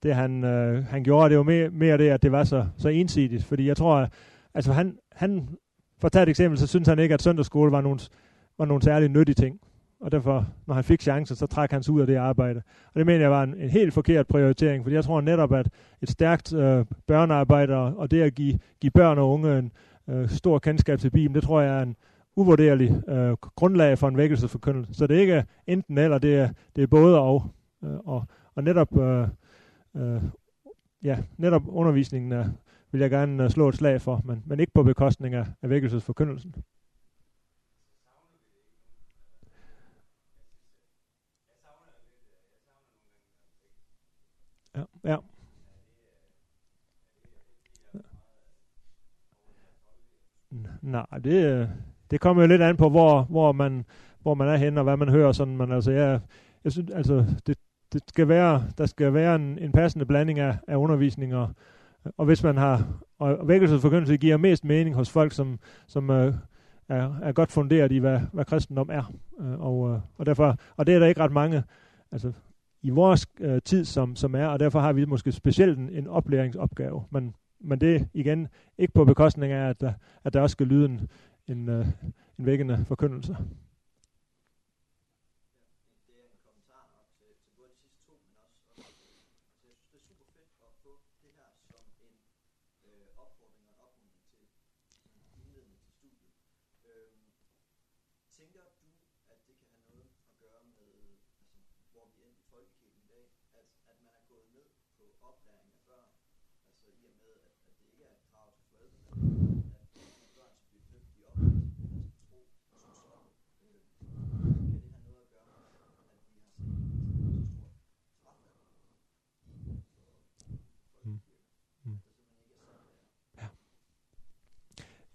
det 0.03 0.15
han, 0.15 0.43
øh, 0.43 0.85
han 0.85 1.03
gjorde. 1.03 1.29
Det 1.29 1.37
var 1.37 1.43
mere, 1.43 1.69
mere 1.69 1.97
det, 1.97 2.09
at 2.09 2.23
det 2.23 2.31
var 2.31 2.43
så, 2.43 2.65
så 2.77 2.89
ensidigt. 2.89 3.43
Fordi 3.43 3.67
jeg 3.67 3.77
tror, 3.77 4.07
altså 4.53 4.73
han, 4.73 4.97
han 5.11 5.49
for 5.99 6.05
at 6.05 6.11
tage 6.11 6.23
et 6.23 6.29
eksempel, 6.29 6.57
så 6.59 6.67
synes 6.67 6.87
han 6.87 6.99
ikke, 6.99 7.13
at 7.13 7.21
søndagsskole 7.21 7.71
var 7.71 7.81
nogle, 7.81 7.99
var 8.57 8.65
nogle 8.65 8.83
særlig 8.83 9.09
nyttige 9.09 9.35
ting. 9.35 9.59
Og 10.01 10.11
derfor, 10.11 10.47
når 10.67 10.75
han 10.75 10.83
fik 10.83 11.01
chancen, 11.01 11.35
så 11.35 11.47
trak 11.47 11.71
han 11.71 11.83
sig 11.83 11.93
ud 11.93 12.01
af 12.01 12.07
det 12.07 12.15
arbejde. 12.15 12.61
Og 12.93 12.99
det 12.99 13.05
mener 13.05 13.19
jeg 13.19 13.31
var 13.31 13.43
en, 13.43 13.53
en 13.53 13.69
helt 13.69 13.93
forkert 13.93 14.27
prioritering, 14.27 14.83
fordi 14.83 14.95
jeg 14.95 15.03
tror 15.03 15.21
netop, 15.21 15.53
at 15.53 15.69
et 16.01 16.09
stærkt 16.09 16.53
øh, 16.53 16.85
børnearbejde 17.07 17.75
og 17.75 18.11
det 18.11 18.21
at 18.21 18.35
give, 18.35 18.59
give 18.81 18.91
børn 18.91 19.17
og 19.17 19.31
unge 19.31 19.59
en, 19.59 19.71
øh, 20.11 20.29
stor 20.29 20.59
kendskab 20.59 20.99
til 20.99 21.09
Bibelen, 21.09 21.35
det 21.35 21.43
tror 21.43 21.61
jeg 21.61 21.77
er 21.77 21.81
en 21.81 21.95
uvurderlig 22.35 23.09
øh, 23.09 23.31
grundlag 23.33 23.97
for 23.97 24.07
en 24.07 24.17
vækkelsesforkyndelse. 24.17 24.93
Så 24.93 25.07
det 25.07 25.17
er 25.17 25.21
ikke 25.21 25.45
enten 25.67 25.97
eller, 25.97 26.17
det 26.17 26.35
er, 26.35 26.49
det 26.75 26.83
er 26.83 26.87
både 26.87 27.19
og. 27.19 27.43
Øh, 27.83 27.97
og, 28.05 28.25
og 28.55 28.63
netop, 28.63 28.97
øh, 28.97 29.27
øh, 29.95 30.21
ja, 31.03 31.17
netop 31.37 31.61
undervisningen 31.67 32.31
er, 32.31 32.49
vil 32.91 33.01
jeg 33.01 33.09
gerne 33.09 33.43
øh, 33.43 33.49
slå 33.49 33.69
et 33.69 33.75
slag 33.75 34.01
for, 34.01 34.21
men, 34.25 34.43
men 34.45 34.59
ikke 34.59 34.73
på 34.73 34.83
bekostning 34.83 35.35
af, 35.35 35.45
af 35.61 35.69
vækkelsesforkyndelsen. 35.69 36.55
Ja, 44.75 44.83
ja. 45.03 45.17
Nej, 50.81 51.05
det, 51.23 51.69
det 52.11 52.19
kommer 52.19 52.43
jo 52.43 52.47
lidt 52.47 52.61
an 52.61 52.77
på, 52.77 52.89
hvor, 52.89 53.23
hvor, 53.23 53.51
man, 53.51 53.85
hvor 54.21 54.33
man 54.33 54.47
er 54.47 54.55
henne, 54.55 54.79
og 54.79 54.83
hvad 54.83 54.97
man 54.97 55.09
hører. 55.09 55.31
Sådan, 55.31 55.57
men 55.57 55.71
altså, 55.71 55.91
jeg, 55.91 56.19
jeg 56.63 56.71
synes, 56.71 56.91
altså, 56.91 57.25
det, 57.47 57.57
det 57.93 58.01
skal 58.07 58.27
være, 58.27 58.63
der 58.77 58.85
skal 58.85 59.13
være 59.13 59.35
en, 59.35 59.59
en 59.59 59.71
passende 59.71 60.05
blanding 60.05 60.39
af, 60.39 60.57
af 60.67 60.75
undervisning, 60.75 61.35
og, 61.35 61.49
og 62.17 62.25
hvis 62.25 62.43
man 62.43 62.57
har, 62.57 62.87
og 63.19 63.47
vækkelsesforkyndelse 63.47 64.17
giver 64.17 64.37
mest 64.37 64.65
mening 64.65 64.95
hos 64.95 65.09
folk, 65.09 65.33
som, 65.33 65.59
som 65.87 66.09
øh, 66.09 66.33
er, 66.89 67.15
er 67.21 67.31
godt 67.31 67.51
funderet 67.51 67.91
i, 67.91 67.97
hvad, 67.97 68.19
hvad 68.33 68.45
kristendom 68.45 68.89
er. 68.91 69.13
Øh, 69.41 69.59
og, 69.59 69.89
øh, 69.89 69.99
og, 70.17 70.25
derfor, 70.25 70.57
og 70.77 70.87
det 70.87 70.95
er 70.95 70.99
der 70.99 71.07
ikke 71.07 71.21
ret 71.21 71.31
mange, 71.31 71.63
altså 72.11 72.31
i 72.81 72.89
vores 72.89 73.27
øh, 73.39 73.61
tid, 73.65 73.85
som, 73.85 74.15
som 74.15 74.35
er, 74.35 74.47
og 74.47 74.59
derfor 74.59 74.79
har 74.79 74.93
vi 74.93 75.05
måske 75.05 75.31
specielt 75.31 75.77
en, 75.77 75.89
en 75.89 76.07
oplæringsopgave. 76.07 77.03
Men 77.11 77.35
men 77.63 77.81
det 77.81 78.07
igen 78.13 78.47
ikke 78.77 78.93
på 78.93 79.05
bekostning 79.05 79.53
af, 79.53 79.69
at 79.69 79.81
der, 79.81 79.93
at 80.23 80.33
der 80.33 80.41
også 80.41 80.51
skal 80.51 80.67
lyde 80.67 80.85
en, 80.85 81.09
en, 81.47 81.69
øh, 81.69 81.85
en 82.39 82.45
vækkende 82.45 82.85
forkyndelse. 82.87 83.37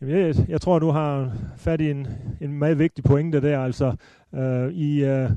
Jeg, 0.01 0.35
jeg 0.49 0.61
tror, 0.61 0.79
du 0.79 0.91
har 0.91 1.33
fat 1.57 1.81
i 1.81 1.91
en, 1.91 2.07
en 2.41 2.53
meget 2.53 2.79
vigtig 2.79 3.05
pointe 3.05 3.41
der. 3.41 3.61
Altså, 3.61 3.97
øh, 4.35 4.73
i, 4.73 5.05
øh, 5.05 5.31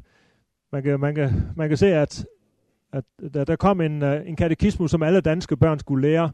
man, 0.72 0.84
kan, 0.84 1.00
man, 1.00 1.16
kan, 1.16 1.30
man 1.56 1.70
kan 1.70 1.78
se, 1.78 1.94
at, 1.94 2.26
at 2.94 3.04
der, 3.34 3.44
der 3.44 3.56
kom 3.56 3.82
en, 3.82 4.04
øh, 4.04 4.30
en 4.30 4.36
katekismus, 4.36 4.92
som 4.92 5.04
alle 5.04 5.22
danske 5.22 5.58
børn 5.58 5.80
skulle 5.80 6.08
lære 6.10 6.32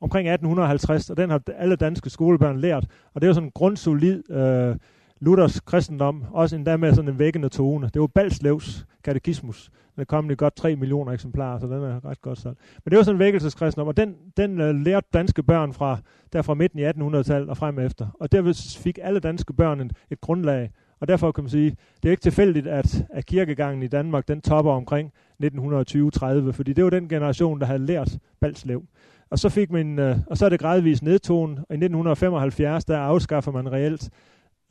omkring 0.00 0.28
1850, 0.28 1.10
og 1.10 1.16
den 1.16 1.30
har 1.30 1.42
alle 1.56 1.76
danske 1.76 2.10
skolebørn 2.10 2.60
lært. 2.60 2.86
Og 3.14 3.20
det 3.20 3.26
er 3.26 3.28
jo 3.28 3.34
sådan 3.34 3.48
en 3.48 3.52
grundsolid 3.54 4.30
øh, 4.30 4.76
Luthers 5.20 5.60
kristendom, 5.60 6.24
også 6.30 6.56
endda 6.56 6.76
med 6.76 6.94
sådan 6.94 7.10
en 7.10 7.18
vækkende 7.18 7.48
tone. 7.48 7.90
Det 7.94 8.00
var 8.00 8.06
Balslevs 8.06 8.86
katekismus. 9.04 9.70
Den 9.94 10.00
er 10.00 10.04
kommet 10.04 10.32
i 10.32 10.36
godt 10.36 10.56
3 10.56 10.76
millioner 10.76 11.12
eksemplarer, 11.12 11.58
så 11.58 11.66
den 11.66 11.82
er 11.82 12.04
ret 12.04 12.22
godt 12.22 12.38
solgt. 12.38 12.58
Men 12.84 12.90
det 12.90 12.96
var 12.96 13.02
sådan 13.02 13.16
en 13.16 13.18
vækkelseskristendom, 13.18 13.88
og 13.88 13.96
den, 13.96 14.14
den 14.36 14.60
uh, 14.60 14.68
lærte 14.68 15.06
danske 15.12 15.42
børn 15.42 15.72
fra, 15.72 15.98
der 16.32 16.42
fra 16.42 16.54
midten 16.54 16.78
i 16.78 16.84
1800-tallet 16.84 17.48
og 17.48 17.56
frem 17.56 17.78
efter. 17.78 18.06
Og 18.20 18.32
derved 18.32 18.78
fik 18.78 18.98
alle 19.02 19.20
danske 19.20 19.52
børn 19.52 19.80
et, 19.80 19.92
et 20.10 20.20
grundlag. 20.20 20.70
Og 21.00 21.08
derfor 21.08 21.32
kan 21.32 21.44
man 21.44 21.50
sige, 21.50 21.76
det 22.02 22.08
er 22.08 22.10
ikke 22.10 22.20
tilfældigt, 22.20 22.66
at, 22.66 23.06
at 23.10 23.26
kirkegangen 23.26 23.82
i 23.82 23.86
Danmark, 23.86 24.28
den 24.28 24.40
topper 24.40 24.72
omkring 24.72 25.12
1920-30, 25.44 26.50
fordi 26.50 26.72
det 26.72 26.84
var 26.84 26.90
den 26.90 27.08
generation, 27.08 27.60
der 27.60 27.66
havde 27.66 27.86
lært 27.86 28.18
Balslev. 28.40 28.82
Og 29.30 29.38
så 29.38 29.48
fik 29.48 29.70
man, 29.70 29.98
uh, 29.98 30.16
og 30.26 30.36
så 30.36 30.44
er 30.44 30.48
det 30.48 30.60
gradvist 30.60 31.02
nedtonen, 31.02 31.58
og 31.58 31.70
i 31.70 31.74
1975, 31.74 32.84
der 32.84 32.98
afskaffer 32.98 33.52
man 33.52 33.72
reelt 33.72 34.10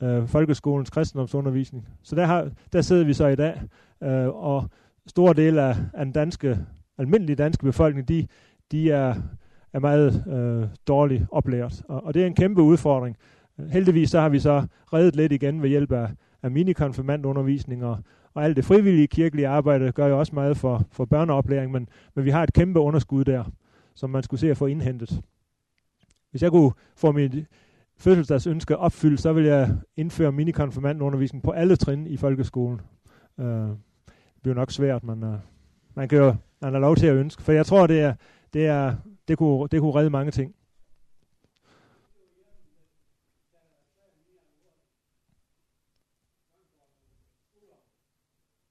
øh, 0.02 0.28
folkeskolens 0.28 0.90
kristendomsundervisning. 0.90 1.88
Så 2.02 2.16
der, 2.16 2.26
har, 2.26 2.50
der 2.72 2.80
sidder 2.80 3.04
vi 3.04 3.12
så 3.12 3.26
i 3.26 3.36
dag, 3.36 3.60
øh, 4.02 4.28
og 4.28 4.70
store 5.06 5.34
dele 5.34 5.62
af, 5.62 5.76
af 5.94 6.04
den 6.04 6.12
danske, 6.12 6.58
almindelige 6.98 7.36
danske 7.36 7.64
befolkning, 7.64 8.08
de, 8.08 8.26
de 8.72 8.90
er, 8.90 9.14
er 9.72 9.78
meget 9.78 10.24
øh, 10.28 10.68
dårligt 10.88 11.24
oplært. 11.30 11.82
Og, 11.88 12.04
og 12.04 12.14
det 12.14 12.22
er 12.22 12.26
en 12.26 12.34
kæmpe 12.34 12.62
udfordring. 12.62 13.16
Heldigvis 13.70 14.10
så 14.10 14.20
har 14.20 14.28
vi 14.28 14.38
så 14.38 14.66
reddet 14.92 15.16
lidt 15.16 15.32
igen 15.32 15.62
ved 15.62 15.68
hjælp 15.68 15.92
af, 15.92 16.08
af 16.42 16.50
minikonfirmandundervisning 16.50 17.84
og, 17.84 17.98
og 18.34 18.44
alt 18.44 18.56
det 18.56 18.64
frivillige 18.64 19.06
kirkelige 19.06 19.48
arbejde 19.48 19.92
gør 19.92 20.06
jo 20.06 20.18
også 20.18 20.34
meget 20.34 20.56
for, 20.56 20.82
for 20.92 21.04
børneoplæring, 21.04 21.72
men, 21.72 21.88
men 22.14 22.24
vi 22.24 22.30
har 22.30 22.42
et 22.42 22.52
kæmpe 22.52 22.80
underskud 22.80 23.24
der, 23.24 23.44
som 23.94 24.10
man 24.10 24.22
skulle 24.22 24.40
se 24.40 24.50
at 24.50 24.56
få 24.56 24.66
indhentet. 24.66 25.20
Hvis 26.30 26.42
jeg 26.42 26.50
kunne 26.50 26.72
få 26.96 27.12
mit 27.12 27.46
fødselsdagsønske 27.98 28.76
opfyldt, 28.76 29.20
så 29.20 29.32
vil 29.32 29.44
jeg 29.44 29.76
indføre 29.96 30.32
minikonfirmandundervisning 30.32 31.44
på 31.44 31.50
alle 31.50 31.76
trin 31.76 32.06
i 32.06 32.16
folkeskolen. 32.16 32.80
Øh, 33.38 33.46
det 34.06 34.42
bliver 34.42 34.54
nok 34.54 34.70
svært, 34.70 35.04
men 35.04 35.22
øh, 35.22 35.34
man 35.94 36.08
kan 36.08 36.18
jo 36.18 36.34
man 36.60 36.72
har 36.72 36.80
lov 36.80 36.96
til 36.96 37.06
at 37.06 37.14
ønske. 37.14 37.42
For 37.42 37.52
jeg 37.52 37.66
tror, 37.66 37.86
det, 37.86 38.00
er, 38.00 38.14
det, 38.52 38.66
er, 38.66 38.96
det, 39.28 39.38
kunne, 39.38 39.68
det 39.68 39.80
kunne 39.80 39.94
redde 39.94 40.10
mange 40.10 40.30
ting. 40.30 40.54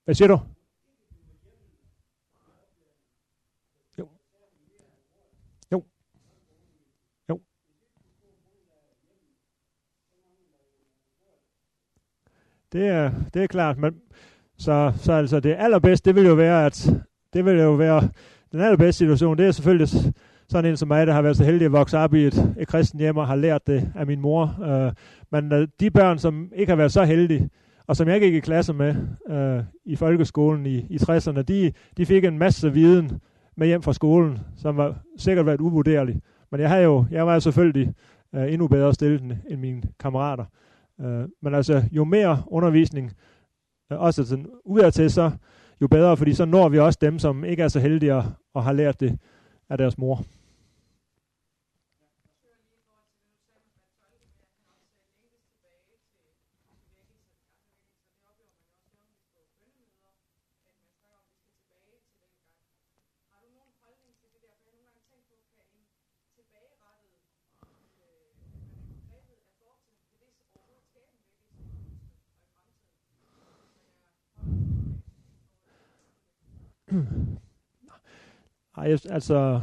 Hvad 0.04 0.14
siger 0.14 0.28
du? 0.28 0.40
Det 12.72 12.86
er, 12.86 13.10
det 13.34 13.42
er 13.42 13.46
klart, 13.46 13.78
men 13.78 13.94
så, 14.58 14.92
så 14.96 15.12
altså 15.12 15.40
det 15.40 15.56
allerbedste, 15.58 16.10
det 16.10 16.14
vil 16.14 16.26
jo 16.26 16.34
være, 16.34 16.66
at 16.66 16.90
det 17.32 17.44
vil 17.44 17.58
jo 17.58 17.72
være 17.72 18.08
den 18.52 18.60
allerbedste 18.60 18.98
situation, 18.98 19.38
det 19.38 19.46
er 19.46 19.52
selvfølgelig 19.52 19.88
sådan 20.48 20.70
en 20.70 20.76
som 20.76 20.88
mig, 20.88 21.06
der 21.06 21.12
har 21.12 21.22
været 21.22 21.36
så 21.36 21.44
heldig 21.44 21.64
at 21.64 21.72
vokse 21.72 21.98
op 21.98 22.14
i 22.14 22.26
et, 22.26 22.54
et 22.58 22.68
kristen 22.68 23.00
hjem 23.00 23.16
og 23.16 23.26
har 23.26 23.36
lært 23.36 23.66
det 23.66 23.92
af 23.94 24.06
min 24.06 24.20
mor. 24.20 24.64
Øh, 24.64 24.92
men 25.32 25.52
øh, 25.52 25.68
de 25.80 25.90
børn, 25.90 26.18
som 26.18 26.52
ikke 26.56 26.70
har 26.70 26.76
været 26.76 26.92
så 26.92 27.04
heldige, 27.04 27.50
og 27.86 27.96
som 27.96 28.08
jeg 28.08 28.20
gik 28.20 28.34
i 28.34 28.40
klasse 28.40 28.72
med 28.72 28.94
øh, 29.30 29.64
i 29.84 29.96
folkeskolen 29.96 30.66
i, 30.66 30.76
i 30.76 30.96
60'erne, 30.96 31.42
de, 31.42 31.72
de 31.96 32.06
fik 32.06 32.24
en 32.24 32.38
masse 32.38 32.72
viden 32.72 33.20
med 33.56 33.66
hjem 33.66 33.82
fra 33.82 33.92
skolen, 33.92 34.38
som 34.56 34.76
var 34.76 34.98
sikkert 35.18 35.46
været 35.46 35.60
uvurderlig. 35.60 36.20
Men 36.50 36.60
jeg, 36.60 36.68
havde 36.68 36.82
jo, 36.82 37.04
jeg 37.10 37.26
var 37.26 37.34
jo 37.34 37.40
selvfølgelig 37.40 37.94
øh, 38.34 38.52
endnu 38.52 38.68
bedre 38.68 38.94
stillet 38.94 39.22
end, 39.22 39.32
end 39.48 39.60
mine 39.60 39.82
kammerater. 40.00 40.44
Øh, 41.00 41.28
men 41.42 41.54
altså, 41.54 41.82
jo 41.92 42.04
mere 42.04 42.42
undervisning, 42.46 43.12
øh, 43.92 44.00
også 44.00 44.24
sådan 44.24 44.46
udadtil, 44.64 45.10
så 45.10 45.30
jo 45.80 45.88
bedre, 45.88 46.16
fordi 46.16 46.34
så 46.34 46.44
når 46.44 46.68
vi 46.68 46.78
også 46.78 46.98
dem, 47.00 47.18
som 47.18 47.44
ikke 47.44 47.62
er 47.62 47.68
så 47.68 47.80
heldige 47.80 48.14
og 48.54 48.64
har 48.64 48.72
lært 48.72 49.00
det 49.00 49.18
af 49.70 49.78
deres 49.78 49.98
mor. 49.98 50.24
Ej, 78.78 78.96
altså, 79.10 79.60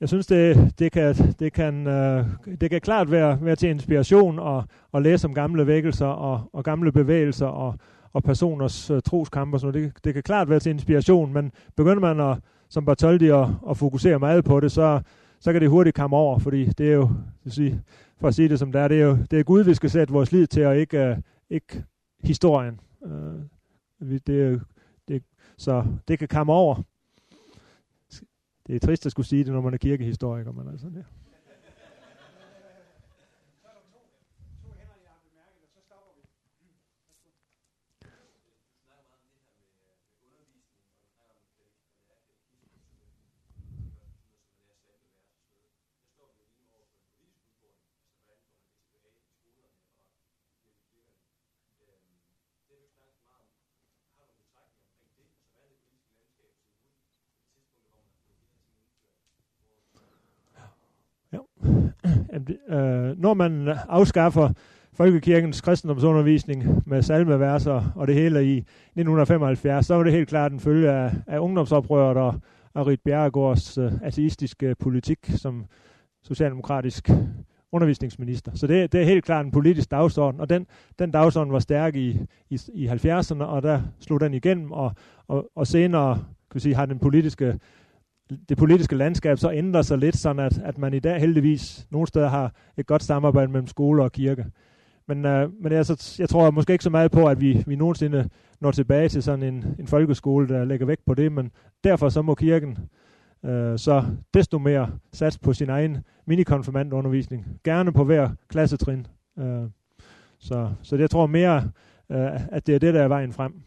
jeg 0.00 0.08
synes, 0.08 0.26
det, 0.26 0.72
det, 0.78 0.92
kan, 0.92 1.14
det, 1.38 1.52
kan, 1.52 1.86
øh, 1.86 2.26
det 2.60 2.70
kan 2.70 2.80
klart 2.80 3.10
være, 3.10 3.38
være 3.42 3.56
til 3.56 3.68
inspiration 3.68 4.38
at, 4.38 4.64
at 4.94 5.02
læse 5.02 5.26
om 5.26 5.34
gamle 5.34 5.66
vækkelser 5.66 6.06
og, 6.06 6.50
og 6.52 6.64
gamle 6.64 6.92
bevægelser 6.92 7.46
og, 7.46 7.74
og 8.12 8.22
personers 8.22 8.90
øh, 8.90 9.02
troskampe. 9.02 9.58
Så 9.58 9.70
det, 9.70 9.92
det 10.04 10.14
kan 10.14 10.22
klart 10.22 10.48
være 10.48 10.60
til 10.60 10.70
inspiration, 10.70 11.32
men 11.32 11.52
begynder 11.76 12.00
man 12.00 12.20
at, 12.20 12.38
som 12.68 12.84
Bartoldi 12.84 13.28
at, 13.28 13.46
at 13.70 13.76
fokusere 13.76 14.18
meget 14.18 14.44
på 14.44 14.60
det, 14.60 14.72
så, 14.72 15.00
så 15.40 15.52
kan 15.52 15.60
det 15.60 15.70
hurtigt 15.70 15.96
komme 15.96 16.16
over, 16.16 16.38
fordi 16.38 16.64
det 16.64 16.88
er 16.88 16.94
jo, 16.94 17.10
sige, 17.46 17.82
for 18.20 18.28
at 18.28 18.34
sige 18.34 18.48
det 18.48 18.58
som 18.58 18.72
det 18.72 18.80
er, 18.80 18.88
det 18.88 19.00
er 19.00 19.04
jo 19.04 19.18
det 19.30 19.38
er 19.38 19.42
Gud, 19.42 19.64
vi 19.64 19.74
skal 19.74 19.90
sætte 19.90 20.12
vores 20.12 20.32
lid 20.32 20.46
til, 20.46 20.66
og 20.66 20.76
ikke, 20.76 20.98
øh, 20.98 21.16
ikke 21.50 21.84
historien. 22.22 22.80
Øh, 23.06 24.10
det, 24.26 24.62
det, 25.08 25.22
så 25.58 25.84
det 26.08 26.18
kan 26.18 26.28
komme 26.28 26.52
over. 26.52 26.82
Det 28.72 28.82
er 28.82 28.86
trist 28.86 29.06
at 29.06 29.12
skulle 29.12 29.26
sige 29.26 29.44
det, 29.44 29.52
når 29.52 29.60
man 29.60 29.74
er 29.74 29.78
kirkehistoriker, 29.78 30.52
men 30.52 30.68
altså 30.68 30.86
det. 30.86 31.04
Øh, 62.68 63.18
når 63.20 63.34
man 63.34 63.68
afskaffer 63.88 64.52
folkekirkens 64.94 65.60
kristendomsundervisning 65.60 66.82
med 66.86 67.02
salmeverser 67.02 67.92
og 67.96 68.06
det 68.06 68.14
hele 68.14 68.44
i 68.44 68.56
1975, 68.58 69.86
så 69.86 69.94
var 69.94 70.02
det 70.02 70.12
helt 70.12 70.28
klart 70.28 70.52
en 70.52 70.60
følge 70.60 70.90
af, 70.90 71.12
af 71.26 71.38
ungdomsoprøret 71.38 72.16
og, 72.16 72.34
og 72.74 72.86
Rit 72.86 73.00
Bjerregårds 73.00 73.78
øh, 73.78 73.92
ateistiske 74.02 74.74
politik 74.74 75.18
som 75.36 75.64
socialdemokratisk 76.22 77.10
undervisningsminister. 77.72 78.52
Så 78.54 78.66
det, 78.66 78.92
det 78.92 79.00
er 79.00 79.04
helt 79.04 79.24
klart 79.24 79.44
en 79.44 79.52
politisk 79.52 79.90
dagsorden, 79.90 80.40
og 80.40 80.50
den, 80.50 80.66
den 80.98 81.10
dagsorden 81.10 81.52
var 81.52 81.58
stærk 81.58 81.96
i, 81.96 82.20
i, 82.50 82.60
i 82.74 82.88
70'erne, 82.88 83.42
og 83.42 83.62
der 83.62 83.82
slog 84.00 84.20
den 84.20 84.34
igennem, 84.34 84.72
og, 84.72 84.92
og, 85.28 85.50
og 85.54 85.66
senere 85.66 86.14
kan 86.14 86.54
vi 86.54 86.60
sige, 86.60 86.74
har 86.74 86.86
den 86.86 86.98
politiske 86.98 87.58
det 88.48 88.56
politiske 88.56 88.96
landskab 88.96 89.38
så 89.38 89.52
ændrer 89.52 89.82
sig 89.82 89.98
lidt, 89.98 90.16
sådan 90.16 90.38
at, 90.38 90.58
at 90.58 90.78
man 90.78 90.94
i 90.94 90.98
dag 90.98 91.20
heldigvis 91.20 91.86
nogle 91.90 92.06
steder 92.06 92.28
har 92.28 92.52
et 92.76 92.86
godt 92.86 93.02
samarbejde 93.02 93.52
mellem 93.52 93.66
skole 93.66 94.02
og 94.02 94.12
kirke. 94.12 94.46
Men, 95.08 95.24
øh, 95.24 95.62
men 95.62 95.72
altså, 95.72 96.16
jeg 96.18 96.28
tror 96.28 96.50
måske 96.50 96.72
ikke 96.72 96.84
så 96.84 96.90
meget 96.90 97.10
på, 97.10 97.26
at 97.26 97.40
vi, 97.40 97.64
vi 97.66 97.76
nogensinde 97.76 98.28
når 98.60 98.70
tilbage 98.70 99.08
til 99.08 99.22
sådan 99.22 99.54
en, 99.54 99.64
en 99.78 99.86
folkeskole, 99.86 100.48
der 100.48 100.64
lægger 100.64 100.86
vægt 100.86 101.04
på 101.04 101.14
det, 101.14 101.32
men 101.32 101.50
derfor 101.84 102.08
så 102.08 102.22
må 102.22 102.34
kirken 102.34 102.78
øh, 103.44 103.78
så 103.78 104.04
desto 104.34 104.58
mere 104.58 104.90
sats 105.12 105.38
på 105.38 105.52
sin 105.52 105.70
egen 105.70 105.98
minikonfirmandundervisning. 106.26 107.60
Gerne 107.64 107.92
på 107.92 108.04
hver 108.04 108.30
klassetrin. 108.48 109.06
Øh, 109.38 109.64
så, 110.38 110.70
så 110.82 110.96
jeg 110.96 111.10
tror 111.10 111.26
mere, 111.26 111.70
øh, 112.10 112.46
at 112.52 112.66
det 112.66 112.74
er 112.74 112.78
det, 112.78 112.94
der 112.94 113.02
er 113.02 113.08
vejen 113.08 113.32
frem 113.32 113.62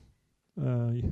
øh, 0.60 1.04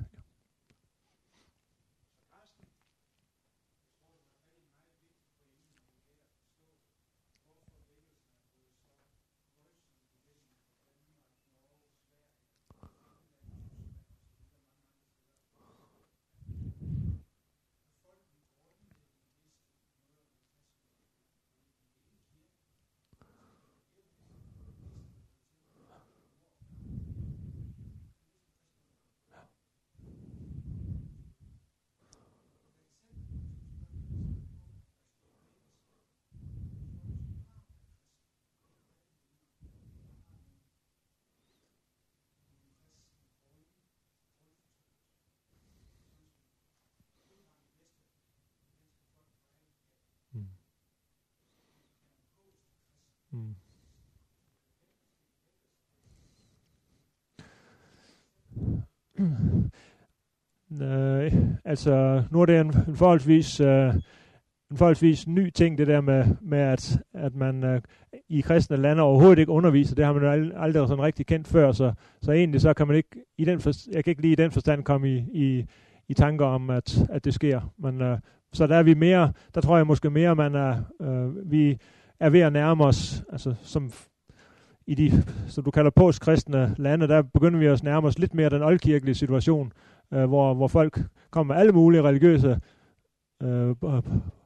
Øh, 60.82 61.34
altså, 61.66 62.24
nu 62.32 62.42
er 62.42 62.46
det 62.46 62.60
en, 62.60 62.74
en 62.88 62.96
forholdsvis... 62.96 63.60
Øh, 63.60 63.94
en 64.72 64.78
forholdsvis 64.78 65.28
ny 65.28 65.50
ting, 65.50 65.78
det 65.78 65.88
der 65.88 66.02
med, 66.02 66.26
med 66.42 66.60
at, 66.60 67.00
at 67.14 67.36
man 67.36 67.64
øh, 67.64 67.82
i 68.30 68.42
kristne 68.42 68.78
lande 68.78 69.04
overhovedet 69.04 69.40
ikke 69.40 69.52
underviser. 69.52 69.96
Det 69.96 70.06
har 70.06 70.14
man 70.14 70.24
jo 70.24 70.52
aldrig 70.56 70.88
sådan 70.88 71.04
rigtig 71.04 71.26
kendt 71.26 71.48
før, 71.48 71.72
så, 71.72 71.94
så 72.22 72.32
egentlig 72.32 72.62
så 72.62 72.74
kan 72.74 72.88
man 72.88 72.96
ikke, 72.96 73.10
i 73.38 73.46
den 73.46 73.60
for, 73.60 73.72
jeg 73.92 74.04
kan 74.04 74.12
ikke 74.12 74.22
lige 74.22 74.32
i 74.32 74.36
den 74.36 74.52
forstand 74.52 74.84
komme 74.84 75.10
i, 75.10 75.26
i, 75.34 75.66
i 76.08 76.14
tanker 76.14 76.46
om, 76.46 76.70
at, 76.70 77.06
at 77.10 77.26
det 77.26 77.34
sker. 77.34 77.74
Men, 77.78 78.02
øh, 78.02 78.18
så 78.54 78.68
der 78.68 78.76
er 78.76 78.84
vi 78.84 78.94
mere, 78.94 79.34
der 79.56 79.62
tror 79.62 79.78
jeg 79.78 79.88
måske 79.88 80.10
mere, 80.10 80.36
man 80.36 80.56
er, 80.56 80.76
øh, 81.02 81.52
vi 81.52 81.78
er 82.20 82.30
ved 82.30 82.40
at 82.40 82.54
nærme 82.54 82.86
os, 82.86 83.24
altså 83.32 83.56
som 83.62 83.92
i 84.88 84.96
de, 84.96 85.24
som 85.48 85.64
du 85.64 85.72
kalder 85.72 85.92
postkristne 85.92 86.76
lande, 86.78 87.08
der 87.08 87.22
begynder 87.22 87.60
vi 87.60 87.66
at 87.66 87.84
nærme 87.84 88.08
os 88.08 88.20
lidt 88.20 88.34
mere 88.34 88.50
den 88.50 88.64
oldkirkelige 88.64 89.16
situation, 89.16 89.72
øh, 90.14 90.26
hvor, 90.26 90.54
hvor 90.54 90.68
folk 90.68 91.00
kommer 91.32 91.54
med 91.54 91.62
alle 91.62 91.72
mulige 91.72 92.02
religiøse 92.02 92.60
øh, 93.44 93.70
øh, 93.70 93.76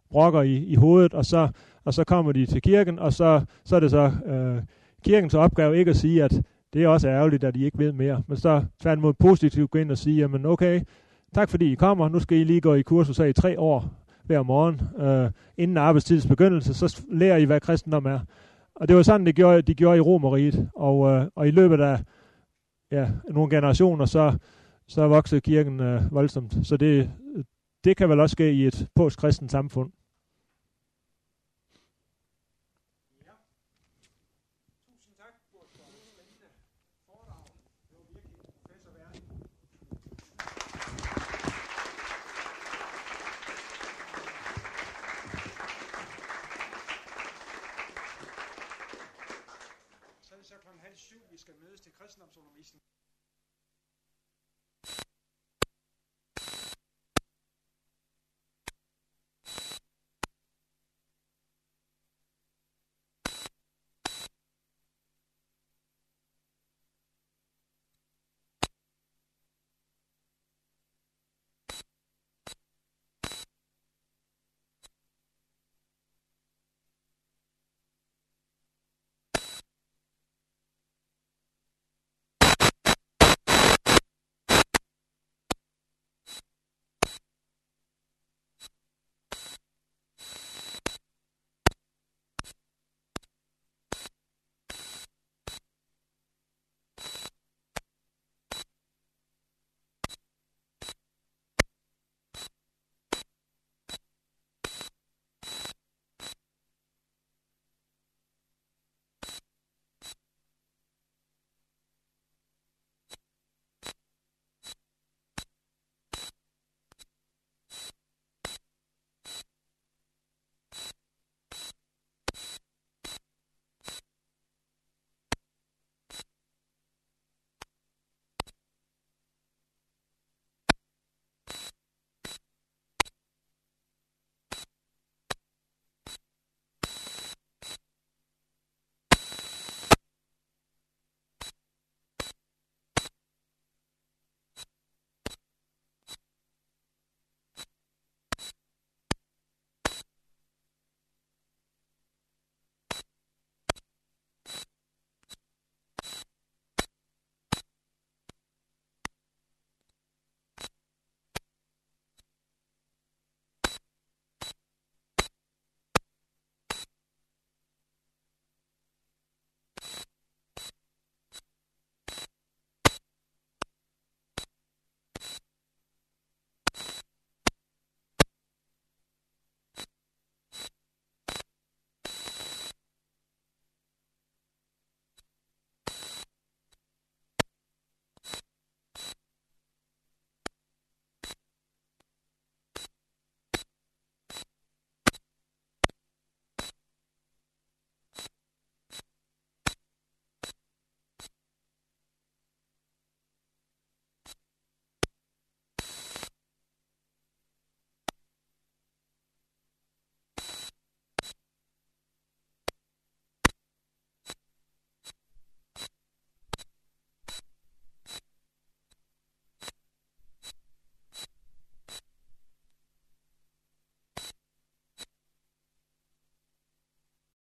brokker 0.10 0.42
i, 0.42 0.56
i 0.56 0.76
hovedet, 0.76 1.14
og 1.14 1.26
så, 1.26 1.48
og 1.86 1.94
så 1.94 2.04
kommer 2.04 2.32
de 2.32 2.46
til 2.46 2.62
kirken, 2.62 3.00
og 3.00 3.14
så, 3.14 3.42
så 3.66 3.76
er 3.76 3.80
det 3.80 3.92
så 3.92 4.12
øh, 4.26 4.64
kirkens 5.04 5.34
opgave 5.34 5.78
ikke 5.78 5.92
at 5.92 5.98
sige, 5.98 6.24
at 6.24 6.42
det 6.74 6.84
er 6.84 6.88
også 6.88 7.08
ærgerligt, 7.08 7.44
at 7.44 7.56
I 7.56 7.66
ikke 7.66 7.78
ved 7.78 7.92
mere, 7.92 8.24
men 8.28 8.38
så 8.38 8.64
tværtimod 8.82 9.14
positivt 9.14 9.72
gå 9.72 9.80
ind 9.80 9.92
og 9.92 9.98
sige, 9.98 10.18
jamen 10.18 10.46
okay, 10.46 10.82
tak 11.34 11.50
fordi 11.50 11.72
I 11.72 11.76
kommer, 11.76 12.10
nu 12.10 12.20
skal 12.20 12.38
I 12.38 12.44
lige 12.44 12.62
gå 12.62 12.74
i 12.74 12.82
kursus 12.82 13.18
her 13.18 13.26
i 13.26 13.34
tre 13.34 13.60
år 13.60 13.90
hver 14.24 14.44
morgen, 14.44 14.82
øh, 15.00 15.32
inden 15.58 15.78
arbejdstidens 15.78 16.28
begyndelse, 16.28 16.74
så 16.74 17.06
lærer 17.12 17.38
I, 17.38 17.44
hvad 17.44 17.60
kristendom 17.60 18.06
er. 18.06 18.20
Og 18.80 18.88
det 18.88 18.96
var 18.96 19.04
sådan, 19.04 19.26
det 19.26 19.36
gjorde, 19.36 19.62
de 19.62 19.76
gjorde 19.76 19.98
i 19.98 20.02
Romeriet, 20.02 20.70
og, 20.76 21.10
øh, 21.10 21.28
og 21.36 21.48
i 21.48 21.52
løbet 21.52 21.82
af 21.82 22.00
ja, 22.92 23.10
nogle 23.30 23.56
generationer, 23.56 24.06
så, 24.06 24.38
så 24.88 25.08
voksede 25.08 25.42
kirken 25.42 25.80
øh, 25.80 26.12
voldsomt. 26.12 26.68
Så 26.68 26.78
det, 26.78 27.10
øh, 27.36 27.44
det 27.84 27.98
kan 27.98 28.10
vel 28.10 28.20
også 28.20 28.34
ske 28.34 28.52
i 28.52 28.68
et 28.68 28.88
postkristent 28.96 29.52
samfund. 29.52 29.92